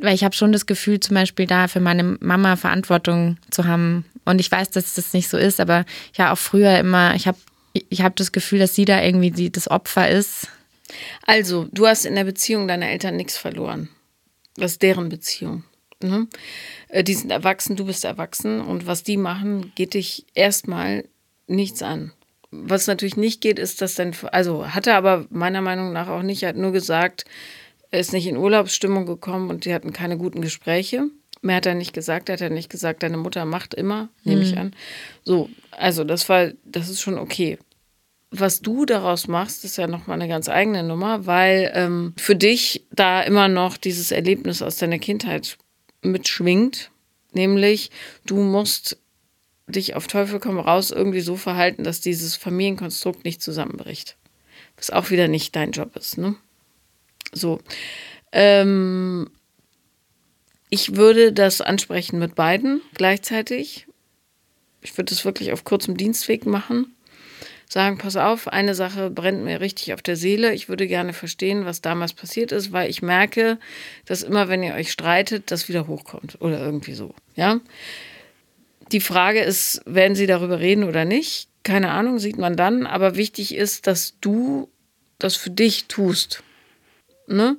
weil 0.00 0.14
ich 0.14 0.24
habe 0.24 0.34
schon 0.34 0.52
das 0.52 0.66
Gefühl, 0.66 1.00
zum 1.00 1.14
Beispiel 1.14 1.46
da 1.46 1.68
für 1.68 1.80
meine 1.80 2.18
Mama 2.20 2.56
Verantwortung 2.56 3.38
zu 3.50 3.64
haben. 3.64 4.04
Und 4.24 4.40
ich 4.40 4.50
weiß, 4.50 4.70
dass 4.70 4.94
das 4.94 5.12
nicht 5.12 5.28
so 5.28 5.38
ist, 5.38 5.60
aber 5.60 5.84
ja, 6.16 6.32
auch 6.32 6.38
früher 6.38 6.78
immer, 6.78 7.14
ich 7.14 7.26
habe 7.26 7.38
ich 7.72 8.02
hab 8.02 8.16
das 8.16 8.32
Gefühl, 8.32 8.58
dass 8.58 8.74
sie 8.74 8.84
da 8.84 9.02
irgendwie 9.02 9.30
die, 9.30 9.50
das 9.50 9.70
Opfer 9.70 10.08
ist. 10.08 10.48
Also, 11.26 11.68
du 11.72 11.86
hast 11.86 12.06
in 12.06 12.14
der 12.14 12.24
Beziehung 12.24 12.68
deiner 12.68 12.88
Eltern 12.88 13.16
nichts 13.16 13.36
verloren. 13.36 13.88
Das 14.56 14.72
ist 14.72 14.82
deren 14.82 15.08
Beziehung. 15.08 15.64
Äh, 16.88 17.04
die 17.04 17.14
sind 17.14 17.30
erwachsen, 17.30 17.76
du 17.76 17.84
bist 17.84 18.04
erwachsen 18.04 18.60
und 18.60 18.86
was 18.86 19.02
die 19.02 19.16
machen, 19.16 19.72
geht 19.74 19.94
dich 19.94 20.26
erstmal 20.34 21.04
nichts 21.46 21.82
an. 21.82 22.12
Was 22.50 22.86
natürlich 22.86 23.16
nicht 23.16 23.40
geht, 23.40 23.58
ist, 23.58 23.82
dass 23.82 23.94
dann, 23.94 24.14
also 24.32 24.68
hat 24.68 24.86
er 24.86 24.96
aber 24.96 25.26
meiner 25.30 25.60
Meinung 25.60 25.92
nach 25.92 26.08
auch 26.08 26.22
nicht, 26.22 26.42
er 26.42 26.50
hat 26.50 26.56
nur 26.56 26.72
gesagt, 26.72 27.24
er 27.90 28.00
ist 28.00 28.12
nicht 28.12 28.26
in 28.26 28.36
Urlaubsstimmung 28.36 29.06
gekommen 29.06 29.50
und 29.50 29.64
die 29.64 29.74
hatten 29.74 29.92
keine 29.92 30.18
guten 30.18 30.40
Gespräche. 30.40 31.08
Mehr 31.42 31.56
hat 31.56 31.66
er 31.66 31.74
nicht 31.74 31.92
gesagt, 31.92 32.28
er 32.28 32.34
hat 32.34 32.40
er 32.40 32.50
nicht 32.50 32.70
gesagt, 32.70 33.02
deine 33.02 33.16
Mutter 33.16 33.44
macht 33.44 33.74
immer, 33.74 34.08
nehme 34.24 34.42
ich 34.42 34.52
mhm. 34.52 34.58
an. 34.58 34.76
So, 35.24 35.50
also 35.70 36.04
das 36.04 36.28
war, 36.28 36.50
das 36.64 36.88
ist 36.88 37.00
schon 37.00 37.18
okay. 37.18 37.58
Was 38.30 38.60
du 38.60 38.84
daraus 38.86 39.28
machst, 39.28 39.64
ist 39.64 39.76
ja 39.76 39.86
nochmal 39.86 40.20
eine 40.20 40.28
ganz 40.28 40.48
eigene 40.48 40.82
Nummer, 40.82 41.26
weil 41.26 41.70
ähm, 41.74 42.14
für 42.16 42.34
dich 42.34 42.86
da 42.90 43.22
immer 43.22 43.48
noch 43.48 43.76
dieses 43.76 44.10
Erlebnis 44.10 44.62
aus 44.62 44.78
deiner 44.78 44.98
Kindheit 44.98 45.56
mitschwingt, 46.02 46.90
nämlich 47.32 47.90
du 48.26 48.36
musst 48.36 48.98
dich 49.68 49.94
auf 49.94 50.06
Teufel 50.06 50.40
komm 50.40 50.58
raus 50.58 50.90
irgendwie 50.90 51.20
so 51.20 51.36
verhalten, 51.36 51.84
dass 51.84 52.00
dieses 52.00 52.36
Familienkonstrukt 52.36 53.24
nicht 53.24 53.42
zusammenbricht. 53.42 54.16
Was 54.76 54.90
auch 54.90 55.10
wieder 55.10 55.28
nicht 55.28 55.56
dein 55.56 55.72
Job 55.72 55.96
ist, 55.96 56.18
ne? 56.18 56.36
So. 57.32 57.60
Ähm, 58.32 59.30
ich 60.68 60.96
würde 60.96 61.32
das 61.32 61.60
ansprechen 61.60 62.18
mit 62.18 62.34
beiden 62.34 62.80
gleichzeitig. 62.94 63.86
Ich 64.82 64.96
würde 64.96 65.14
es 65.14 65.24
wirklich 65.24 65.52
auf 65.52 65.64
kurzem 65.64 65.96
Dienstweg 65.96 66.46
machen. 66.46 66.94
Sagen, 67.68 67.98
pass 67.98 68.16
auf, 68.16 68.46
eine 68.46 68.76
Sache 68.76 69.10
brennt 69.10 69.42
mir 69.42 69.60
richtig 69.60 69.92
auf 69.92 70.02
der 70.02 70.14
Seele. 70.14 70.54
Ich 70.54 70.68
würde 70.68 70.86
gerne 70.86 71.12
verstehen, 71.12 71.64
was 71.64 71.80
damals 71.80 72.12
passiert 72.12 72.52
ist, 72.52 72.70
weil 72.70 72.88
ich 72.88 73.02
merke, 73.02 73.58
dass 74.04 74.22
immer, 74.22 74.48
wenn 74.48 74.62
ihr 74.62 74.74
euch 74.74 74.92
streitet, 74.92 75.50
das 75.50 75.68
wieder 75.68 75.88
hochkommt 75.88 76.40
oder 76.40 76.60
irgendwie 76.60 76.94
so. 76.94 77.14
Ja. 77.34 77.60
Die 78.92 79.00
Frage 79.00 79.40
ist, 79.40 79.82
werden 79.84 80.14
sie 80.14 80.28
darüber 80.28 80.60
reden 80.60 80.84
oder 80.84 81.04
nicht? 81.04 81.48
Keine 81.64 81.90
Ahnung, 81.90 82.20
sieht 82.20 82.38
man 82.38 82.56
dann. 82.56 82.86
Aber 82.86 83.16
wichtig 83.16 83.52
ist, 83.54 83.88
dass 83.88 84.14
du 84.20 84.68
das 85.18 85.34
für 85.34 85.50
dich 85.50 85.86
tust 85.86 86.44
ne? 87.26 87.56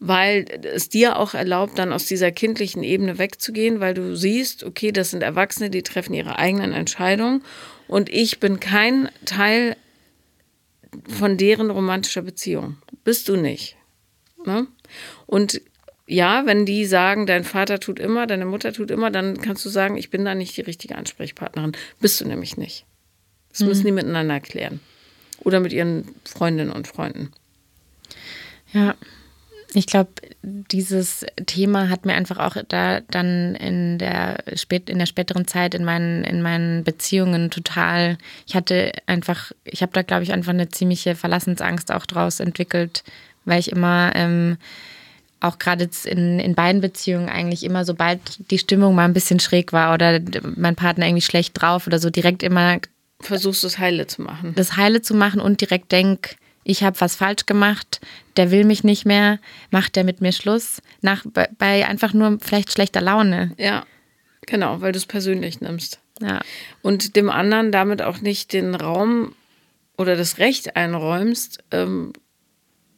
weil 0.00 0.44
es 0.62 0.88
dir 0.88 1.18
auch 1.18 1.34
erlaubt, 1.34 1.78
dann 1.78 1.92
aus 1.92 2.06
dieser 2.06 2.30
kindlichen 2.32 2.82
Ebene 2.82 3.18
wegzugehen, 3.18 3.80
weil 3.80 3.94
du 3.94 4.16
siehst, 4.16 4.64
okay, 4.64 4.92
das 4.92 5.10
sind 5.10 5.22
Erwachsene, 5.22 5.70
die 5.70 5.82
treffen 5.82 6.14
ihre 6.14 6.38
eigenen 6.38 6.72
Entscheidungen 6.72 7.42
und 7.86 8.08
ich 8.08 8.40
bin 8.40 8.60
kein 8.60 9.08
Teil 9.24 9.76
von 11.08 11.36
deren 11.36 11.70
romantischer 11.70 12.22
Beziehung. 12.22 12.76
Bist 13.04 13.28
du 13.28 13.36
nicht. 13.36 13.76
Ne? 14.44 14.66
Und 15.26 15.60
ja, 16.06 16.46
wenn 16.46 16.64
die 16.64 16.86
sagen, 16.86 17.26
dein 17.26 17.44
Vater 17.44 17.80
tut 17.80 18.00
immer, 18.00 18.26
deine 18.26 18.46
Mutter 18.46 18.72
tut 18.72 18.90
immer, 18.90 19.10
dann 19.10 19.40
kannst 19.40 19.64
du 19.64 19.68
sagen, 19.68 19.98
ich 19.98 20.08
bin 20.08 20.24
da 20.24 20.34
nicht 20.34 20.56
die 20.56 20.62
richtige 20.62 20.96
Ansprechpartnerin. 20.96 21.72
Bist 22.00 22.20
du 22.20 22.26
nämlich 22.26 22.56
nicht. 22.56 22.86
Das 23.50 23.60
mhm. 23.60 23.66
müssen 23.68 23.86
die 23.86 23.92
miteinander 23.92 24.40
klären. 24.40 24.80
Oder 25.40 25.60
mit 25.60 25.72
ihren 25.72 26.14
Freundinnen 26.24 26.72
und 26.72 26.88
Freunden. 26.88 27.30
Ja, 28.72 28.94
ich 29.74 29.86
glaube, 29.86 30.10
dieses 30.42 31.26
Thema 31.46 31.90
hat 31.90 32.06
mir 32.06 32.14
einfach 32.14 32.38
auch 32.38 32.56
da 32.68 33.00
dann 33.10 33.54
in 33.54 33.98
der, 33.98 34.38
spät, 34.54 34.88
in 34.88 34.98
der 34.98 35.06
späteren 35.06 35.46
Zeit 35.46 35.74
in 35.74 35.84
meinen, 35.84 36.24
in 36.24 36.40
meinen 36.40 36.84
Beziehungen 36.84 37.50
total, 37.50 38.16
ich 38.46 38.54
hatte 38.54 38.92
einfach, 39.06 39.52
ich 39.64 39.82
habe 39.82 39.92
da, 39.92 40.02
glaube 40.02 40.22
ich, 40.22 40.32
einfach 40.32 40.52
eine 40.52 40.70
ziemliche 40.70 41.14
Verlassensangst 41.14 41.92
auch 41.92 42.06
draus 42.06 42.40
entwickelt, 42.40 43.04
weil 43.44 43.60
ich 43.60 43.70
immer 43.70 44.12
ähm, 44.14 44.56
auch 45.40 45.58
gerade 45.58 45.88
in, 46.04 46.40
in 46.40 46.54
beiden 46.54 46.80
Beziehungen 46.80 47.28
eigentlich 47.28 47.62
immer, 47.62 47.84
sobald 47.84 48.50
die 48.50 48.58
Stimmung 48.58 48.94
mal 48.94 49.04
ein 49.04 49.14
bisschen 49.14 49.38
schräg 49.38 49.72
war 49.72 49.92
oder 49.92 50.20
mein 50.56 50.76
Partner 50.76 51.06
irgendwie 51.06 51.22
schlecht 51.22 51.60
drauf 51.60 51.86
oder 51.86 51.98
so, 51.98 52.08
direkt 52.10 52.42
immer 52.42 52.78
versuchst, 53.20 53.64
das 53.64 53.78
Heile 53.78 54.06
zu 54.06 54.22
machen. 54.22 54.54
Das 54.56 54.76
Heile 54.76 55.02
zu 55.02 55.14
machen 55.14 55.40
und 55.40 55.60
direkt 55.60 55.92
denk, 55.92 56.36
ich 56.68 56.82
habe 56.84 57.00
was 57.00 57.16
falsch 57.16 57.46
gemacht, 57.46 58.00
der 58.36 58.50
will 58.50 58.64
mich 58.64 58.84
nicht 58.84 59.06
mehr, 59.06 59.38
macht 59.70 59.96
der 59.96 60.04
mit 60.04 60.20
mir 60.20 60.32
Schluss, 60.32 60.82
nach, 61.00 61.24
bei, 61.24 61.48
bei 61.56 61.86
einfach 61.86 62.12
nur 62.12 62.38
vielleicht 62.42 62.70
schlechter 62.70 63.00
Laune. 63.00 63.52
Ja, 63.56 63.86
genau, 64.46 64.82
weil 64.82 64.92
du 64.92 64.98
es 64.98 65.06
persönlich 65.06 65.62
nimmst. 65.62 66.00
Ja. 66.20 66.40
Und 66.82 67.16
dem 67.16 67.30
anderen 67.30 67.72
damit 67.72 68.02
auch 68.02 68.20
nicht 68.20 68.52
den 68.52 68.74
Raum 68.74 69.34
oder 69.96 70.14
das 70.14 70.36
Recht 70.36 70.76
einräumst, 70.76 71.64
ähm, 71.70 72.12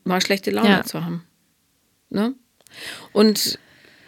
mal 0.03 0.21
schlechte 0.21 0.51
Laune 0.51 0.69
ja. 0.69 0.83
zu 0.83 1.05
haben. 1.05 1.25
Ne? 2.09 2.35
Und 3.13 3.61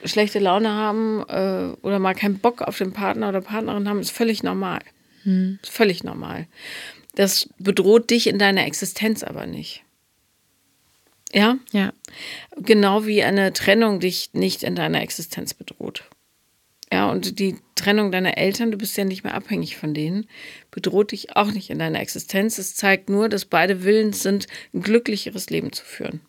schlechte 0.05 0.41
Laune 0.41 0.71
haben 0.71 1.23
äh, 1.29 1.77
oder 1.83 2.01
mal 2.01 2.15
keinen 2.17 2.41
Bock 2.41 2.63
auf 2.63 2.79
den 2.79 2.93
Partner 2.93 3.29
oder 3.29 3.43
Partnerin 3.43 3.89
haben, 3.89 4.01
ist 4.01 4.11
völlig 4.11 4.43
normal. 4.43 4.81
Hm. 5.23 5.61
Ist 5.63 5.71
völlig 5.71 6.03
normal. 6.03 6.49
Das 7.15 7.49
bedroht 7.59 8.11
dich 8.11 8.27
in 8.27 8.39
deiner 8.39 8.67
Existenz 8.67 9.23
aber 9.23 9.47
nicht. 9.47 9.85
Ja? 11.33 11.59
Ja. 11.73 11.93
Genau 12.57 13.07
wie 13.07 13.23
eine 13.23 13.53
Trennung 13.53 14.01
dich 14.01 14.31
nicht 14.33 14.63
in 14.63 14.75
deiner 14.75 15.03
Existenz 15.03 15.55
bedroht. 15.55 16.05
Ja, 16.93 17.11
und 17.11 17.39
die 17.39 17.57
Trennung 17.75 18.13
deiner 18.13 18.37
Eltern, 18.37 18.71
du 18.71 18.77
bist 18.77 18.99
ja 18.99 19.05
nicht 19.05 19.25
mehr 19.25 19.35
abhängig 19.35 19.79
von 19.79 19.95
denen, 19.95 20.29
bedroht 20.71 21.13
dich 21.13 21.35
auch 21.37 21.51
nicht 21.51 21.71
in 21.71 21.79
deiner 21.79 22.01
Existenz. 22.01 22.59
Es 22.59 22.75
zeigt 22.75 23.09
nur, 23.09 23.31
dass 23.31 23.47
beide 23.47 23.83
willens 23.83 24.23
sind, 24.23 24.47
ein 24.75 24.83
glücklicheres 24.83 25.49
Leben 25.49 25.73
zu 25.73 25.87
führen. 25.87 26.21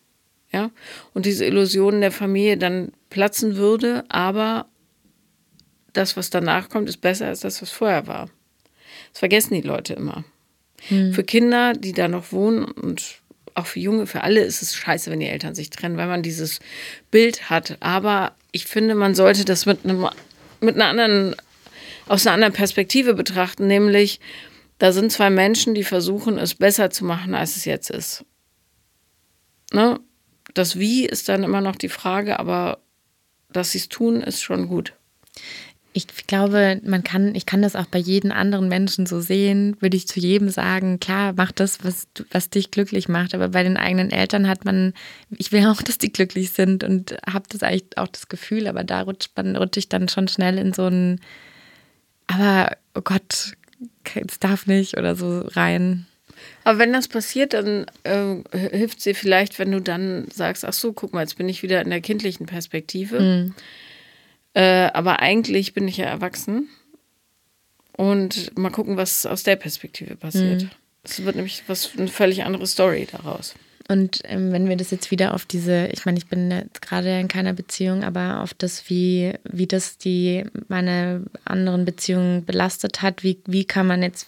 Ja, 0.53 0.71
und 1.13 1.25
diese 1.25 1.45
Illusion 1.45 1.99
der 1.99 2.11
Familie 2.11 2.57
dann 2.57 2.93
platzen 3.09 3.57
würde, 3.57 4.05
aber 4.07 4.67
das, 5.91 6.15
was 6.15 6.29
danach 6.29 6.69
kommt, 6.69 6.87
ist 6.87 7.01
besser 7.01 7.27
als 7.27 7.41
das, 7.41 7.61
was 7.61 7.71
vorher 7.71 8.07
war. 8.07 8.29
Das 9.11 9.19
vergessen 9.19 9.55
die 9.55 9.67
Leute 9.67 9.95
immer. 9.95 10.23
Mhm. 10.89 11.13
Für 11.13 11.23
Kinder, 11.23 11.73
die 11.73 11.93
da 11.93 12.07
noch 12.07 12.31
wohnen 12.31 12.63
und 12.65 13.21
auch 13.55 13.67
für 13.67 13.79
Junge, 13.79 14.07
für 14.07 14.21
alle 14.23 14.41
ist 14.41 14.61
es 14.61 14.75
scheiße, 14.75 15.11
wenn 15.11 15.19
die 15.19 15.27
Eltern 15.27 15.55
sich 15.55 15.69
trennen, 15.69 15.97
weil 15.97 16.07
man 16.07 16.23
dieses 16.23 16.59
Bild 17.11 17.49
hat. 17.49 17.77
Aber 17.81 18.35
ich 18.51 18.65
finde, 18.65 18.95
man 18.95 19.15
sollte 19.15 19.45
das 19.45 19.65
mit 19.65 19.83
einem, 19.83 20.07
mit 20.59 20.75
einer 20.75 20.87
anderen, 20.87 21.35
aus 22.07 22.25
einer 22.25 22.33
anderen 22.33 22.53
Perspektive 22.53 23.13
betrachten, 23.13 23.67
nämlich 23.67 24.19
da 24.79 24.91
sind 24.91 25.11
zwei 25.11 25.29
Menschen, 25.29 25.75
die 25.75 25.83
versuchen, 25.83 26.37
es 26.37 26.55
besser 26.55 26.89
zu 26.89 27.05
machen, 27.05 27.35
als 27.35 27.55
es 27.55 27.65
jetzt 27.65 27.89
ist. 27.89 28.25
Ne? 29.71 29.99
Das 30.53 30.77
Wie 30.77 31.05
ist 31.05 31.29
dann 31.29 31.43
immer 31.43 31.61
noch 31.61 31.75
die 31.75 31.89
Frage, 31.89 32.39
aber 32.39 32.79
dass 33.49 33.71
sie 33.71 33.77
es 33.77 33.89
tun, 33.89 34.21
ist 34.21 34.41
schon 34.41 34.67
gut 34.67 34.93
ich 35.95 36.07
glaube, 36.25 36.81
man 36.83 37.03
kann, 37.03 37.35
ich 37.35 37.45
kann 37.45 37.61
das 37.61 37.75
auch 37.75 37.85
bei 37.85 37.99
jedem 37.99 38.31
anderen 38.31 38.67
Menschen 38.67 39.05
so 39.05 39.21
sehen, 39.21 39.77
würde 39.79 39.95
ich 39.95 40.07
zu 40.07 40.19
jedem 40.19 40.49
sagen, 40.49 40.99
klar, 40.99 41.33
mach 41.37 41.51
das, 41.51 41.83
was, 41.83 42.07
was 42.31 42.49
dich 42.49 42.71
glücklich 42.71 43.07
macht. 43.07 43.35
Aber 43.35 43.49
bei 43.49 43.61
den 43.61 43.77
eigenen 43.77 44.09
Eltern 44.09 44.47
hat 44.47 44.65
man, 44.65 44.93
ich 45.29 45.51
will 45.51 45.67
auch, 45.67 45.81
dass 45.83 45.99
die 45.99 46.11
glücklich 46.11 46.49
sind 46.49 46.83
und 46.83 47.15
habe 47.31 47.45
das 47.47 47.61
eigentlich 47.61 47.97
auch 47.97 48.07
das 48.07 48.27
Gefühl, 48.27 48.67
aber 48.67 48.83
da 48.83 49.01
rutscht 49.01 49.31
man, 49.35 49.55
rutsche 49.55 49.79
ich 49.79 49.89
dann 49.89 50.09
schon 50.09 50.27
schnell 50.27 50.57
in 50.57 50.73
so 50.73 50.87
ein, 50.87 51.21
aber 52.25 52.75
oh 52.95 53.01
Gott, 53.01 53.53
es 54.15 54.39
darf 54.39 54.65
nicht 54.65 54.97
oder 54.97 55.15
so 55.15 55.41
rein. 55.41 56.07
Aber 56.63 56.79
wenn 56.79 56.91
das 56.91 57.07
passiert, 57.07 57.53
dann 57.53 57.85
äh, 58.03 58.37
hilft 58.51 59.05
dir 59.05 59.13
vielleicht, 59.13 59.59
wenn 59.59 59.71
du 59.71 59.79
dann 59.79 60.27
sagst, 60.33 60.65
ach 60.65 60.73
so, 60.73 60.91
guck 60.91 61.13
mal, 61.13 61.21
jetzt 61.21 61.37
bin 61.37 61.47
ich 61.47 61.61
wieder 61.61 61.81
in 61.81 61.91
der 61.91 62.01
kindlichen 62.01 62.47
Perspektive. 62.47 63.19
Mhm 63.19 63.55
äh, 64.53 64.89
aber 64.93 65.19
eigentlich 65.19 65.73
bin 65.73 65.87
ich 65.87 65.97
ja 65.97 66.05
erwachsen. 66.05 66.69
Und 67.95 68.57
mal 68.57 68.71
gucken, 68.71 68.97
was 68.97 69.25
aus 69.25 69.43
der 69.43 69.55
Perspektive 69.55 70.15
passiert. 70.15 70.67
Es 71.03 71.19
mhm. 71.19 71.25
wird 71.25 71.35
nämlich 71.35 71.63
was 71.67 71.91
eine 71.97 72.07
völlig 72.07 72.43
andere 72.43 72.65
Story 72.65 73.07
daraus. 73.11 73.53
Und 73.89 74.21
ähm, 74.23 74.51
wenn 74.51 74.69
wir 74.69 74.77
das 74.77 74.91
jetzt 74.91 75.11
wieder 75.11 75.33
auf 75.33 75.45
diese, 75.45 75.87
ich 75.87 76.05
meine, 76.05 76.17
ich 76.17 76.27
bin 76.27 76.49
jetzt 76.49 76.81
gerade 76.81 77.19
in 77.19 77.27
keiner 77.27 77.53
Beziehung, 77.53 78.03
aber 78.03 78.41
auf 78.41 78.53
das, 78.53 78.89
wie, 78.89 79.33
wie 79.43 79.67
das 79.67 79.97
die 79.97 80.45
meine 80.69 81.25
anderen 81.43 81.83
Beziehungen 81.83 82.45
belastet 82.45 83.01
hat, 83.01 83.23
wie, 83.23 83.39
wie 83.45 83.65
kann 83.65 83.85
man 83.85 84.01
jetzt, 84.01 84.27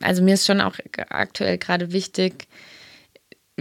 also 0.00 0.22
mir 0.22 0.34
ist 0.34 0.46
schon 0.46 0.62
auch 0.62 0.76
aktuell 1.10 1.58
gerade 1.58 1.92
wichtig, 1.92 2.48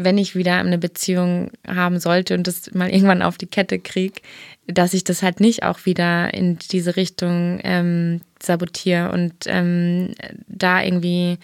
wenn 0.04 0.18
ich 0.18 0.36
wieder 0.36 0.56
eine 0.58 0.78
Beziehung 0.78 1.52
haben 1.68 2.00
sollte 2.00 2.36
und 2.36 2.48
das 2.48 2.74
mal 2.74 2.90
irgendwann 2.90 3.22
auf 3.22 3.38
die 3.38 3.48
Kette 3.48 3.80
kriege, 3.80 4.22
dass 4.68 4.94
ich 4.94 5.04
das 5.04 5.24
halt 5.24 5.40
nicht 5.40 5.64
auch 5.64 5.86
wieder 5.86 6.34
in 6.34 6.60
diese 6.72 6.96
Richtung 6.96 7.60
ähm, 7.64 8.22
sabotiere 8.42 9.12
und 9.12 9.34
ähm, 9.46 10.14
da 10.48 10.84
irgendwie 10.84 11.38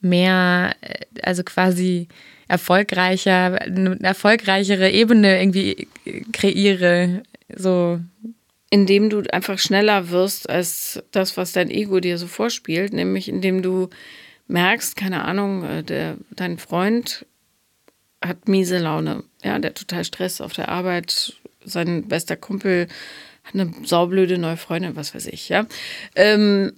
mehr, 0.00 0.74
äh, 0.80 1.04
also 1.22 1.42
quasi 1.44 2.08
erfolgreicher, 2.48 3.60
eine 3.60 3.98
erfolgreichere 4.02 4.90
Ebene 4.90 5.40
irgendwie 5.40 5.88
kreiere 6.32 7.22
So. 7.54 8.00
Indem 8.72 9.10
du 9.10 9.22
einfach 9.32 9.58
schneller 9.58 10.10
wirst 10.10 10.48
als 10.48 11.02
das, 11.10 11.36
was 11.36 11.50
dein 11.50 11.70
Ego 11.70 11.98
dir 11.98 12.18
so 12.18 12.28
vorspielt, 12.28 12.92
nämlich 12.92 13.28
indem 13.28 13.62
du 13.62 13.90
merkst, 14.46 14.96
keine 14.96 15.24
Ahnung, 15.24 15.64
äh, 15.64 15.82
der, 15.82 16.16
dein 16.30 16.58
Freund 16.58 17.26
hat 18.22 18.48
miese 18.48 18.78
Laune. 18.78 19.24
Ja, 19.42 19.58
der 19.58 19.70
hat 19.70 19.78
total 19.78 20.04
Stress 20.04 20.40
auf 20.40 20.52
der 20.52 20.68
Arbeit. 20.68 21.34
Sein 21.64 22.08
bester 22.08 22.36
Kumpel 22.36 22.88
hat 23.44 23.54
eine 23.54 23.72
saublöde 23.84 24.38
neue 24.38 24.56
Freundin, 24.56 24.96
was 24.96 25.14
weiß 25.14 25.26
ich, 25.26 25.48
ja. 25.48 25.66
Ähm, 26.14 26.72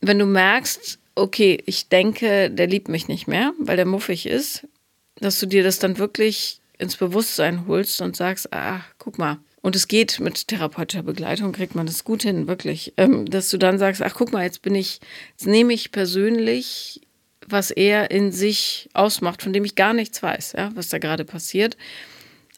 wenn 0.00 0.18
du 0.18 0.26
merkst, 0.26 0.98
okay, 1.14 1.62
ich 1.66 1.88
denke, 1.88 2.50
der 2.50 2.66
liebt 2.66 2.88
mich 2.88 3.08
nicht 3.08 3.26
mehr, 3.26 3.52
weil 3.58 3.76
der 3.76 3.86
muffig 3.86 4.26
ist, 4.26 4.66
dass 5.16 5.38
du 5.38 5.46
dir 5.46 5.62
das 5.62 5.78
dann 5.78 5.98
wirklich 5.98 6.60
ins 6.78 6.96
Bewusstsein 6.96 7.66
holst 7.66 8.00
und 8.00 8.16
sagst, 8.16 8.52
ah, 8.52 8.80
guck 8.98 9.18
mal. 9.18 9.38
Und 9.62 9.76
es 9.76 9.88
geht 9.88 10.20
mit 10.20 10.48
therapeutischer 10.48 11.02
Begleitung, 11.02 11.52
kriegt 11.52 11.74
man 11.74 11.84
das 11.84 12.04
gut 12.04 12.22
hin, 12.22 12.48
wirklich. 12.48 12.94
Ähm, 12.96 13.26
dass 13.26 13.50
du 13.50 13.58
dann 13.58 13.78
sagst, 13.78 14.00
ach, 14.02 14.14
guck 14.14 14.32
mal, 14.32 14.44
jetzt 14.44 14.62
bin 14.62 14.74
ich, 14.74 15.00
jetzt 15.32 15.46
nehme 15.46 15.74
ich 15.74 15.92
persönlich, 15.92 17.02
was 17.52 17.70
er 17.70 18.10
in 18.10 18.32
sich 18.32 18.88
ausmacht, 18.94 19.42
von 19.42 19.52
dem 19.52 19.64
ich 19.64 19.74
gar 19.74 19.92
nichts 19.92 20.22
weiß, 20.22 20.54
ja, 20.56 20.70
was 20.74 20.88
da 20.88 20.98
gerade 20.98 21.24
passiert. 21.24 21.76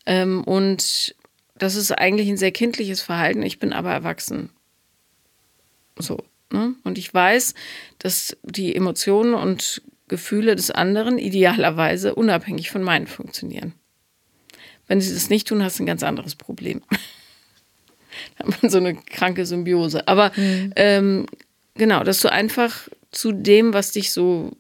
Ähm, 0.07 0.43
und 0.45 1.15
das 1.55 1.77
ist 1.77 1.93
eigentlich 1.93 2.29
ein 2.29 2.37
sehr 2.37 2.53
kindliches 2.53 3.03
Verhalten. 3.03 3.43
Ich 3.43 3.59
bin 3.59 3.73
aber 3.73 3.93
erwachsen. 3.93 4.51
So. 5.99 6.19
Ne? 6.53 6.75
Und 6.85 6.99
ich 6.99 7.13
weiß, 7.13 7.55
dass 7.99 8.37
die 8.43 8.75
Emotionen 8.75 9.35
und 9.35 9.83
Gefühle 10.09 10.57
des 10.57 10.71
anderen 10.71 11.19
idealerweise 11.19 12.15
unabhängig 12.15 12.71
von 12.71 12.83
meinen 12.83 13.07
funktionieren. 13.07 13.73
Wenn 14.87 15.01
sie 15.01 15.15
das 15.15 15.31
nicht 15.31 15.49
tun, 15.49 15.63
hast 15.63 15.79
du 15.79 15.85
ein 15.85 15.87
ganz 15.87 16.03
anderes 16.03 16.35
Problem. 16.35 16.83
da 18.37 18.45
hat 18.45 18.63
man 18.63 18.71
so 18.71 18.79
eine 18.79 18.95
kranke 18.95 19.47
Symbiose. 19.47 20.07
Aber 20.09 20.33
mhm. 20.37 20.73
ähm, 20.77 21.27
genau, 21.75 22.05
dass 22.05 22.21
du 22.21 22.31
einfach 22.31 22.89
zu 23.11 23.33
dem, 23.33 23.73
was 23.73 23.93
dich 23.93 24.11
so 24.13 24.57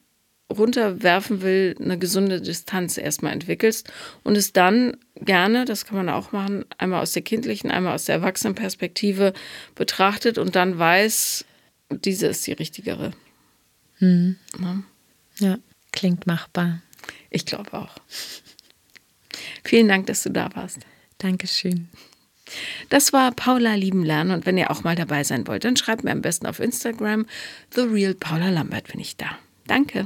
runterwerfen 0.52 1.42
will, 1.42 1.76
eine 1.80 1.98
gesunde 1.98 2.40
Distanz 2.40 2.98
erstmal 2.98 3.32
entwickelst 3.32 3.92
und 4.22 4.36
es 4.36 4.52
dann 4.52 4.96
gerne, 5.16 5.64
das 5.64 5.84
kann 5.84 5.96
man 5.96 6.08
auch 6.08 6.32
machen, 6.32 6.64
einmal 6.78 7.02
aus 7.02 7.12
der 7.12 7.22
kindlichen, 7.22 7.70
einmal 7.70 7.94
aus 7.94 8.04
der 8.04 8.16
Erwachsenenperspektive 8.16 9.32
betrachtet 9.74 10.38
und 10.38 10.56
dann 10.56 10.78
weiß, 10.78 11.44
diese 11.90 12.26
ist 12.26 12.46
die 12.46 12.52
richtigere. 12.52 13.12
Mhm. 13.98 14.36
Ja. 14.60 14.82
ja, 15.38 15.58
klingt 15.92 16.26
machbar. 16.26 16.82
Ich 17.30 17.46
glaube 17.46 17.72
auch. 17.74 17.96
Vielen 19.64 19.88
Dank, 19.88 20.06
dass 20.06 20.22
du 20.22 20.30
da 20.30 20.50
warst. 20.54 20.80
Dankeschön. 21.18 21.88
Das 22.88 23.12
war 23.12 23.32
Paula 23.32 23.74
lieben 23.74 24.04
lernen 24.04 24.32
und 24.32 24.46
wenn 24.46 24.58
ihr 24.58 24.70
auch 24.70 24.84
mal 24.84 24.96
dabei 24.96 25.24
sein 25.24 25.46
wollt, 25.46 25.64
dann 25.64 25.76
schreibt 25.76 26.04
mir 26.04 26.10
am 26.10 26.22
besten 26.22 26.46
auf 26.46 26.60
Instagram 26.60 27.26
The 27.74 27.82
Real 27.82 28.14
Paula 28.14 28.50
Lambert 28.50 28.88
bin 28.88 29.00
ich 29.00 29.16
da. 29.16 29.38
Danke. 29.72 30.04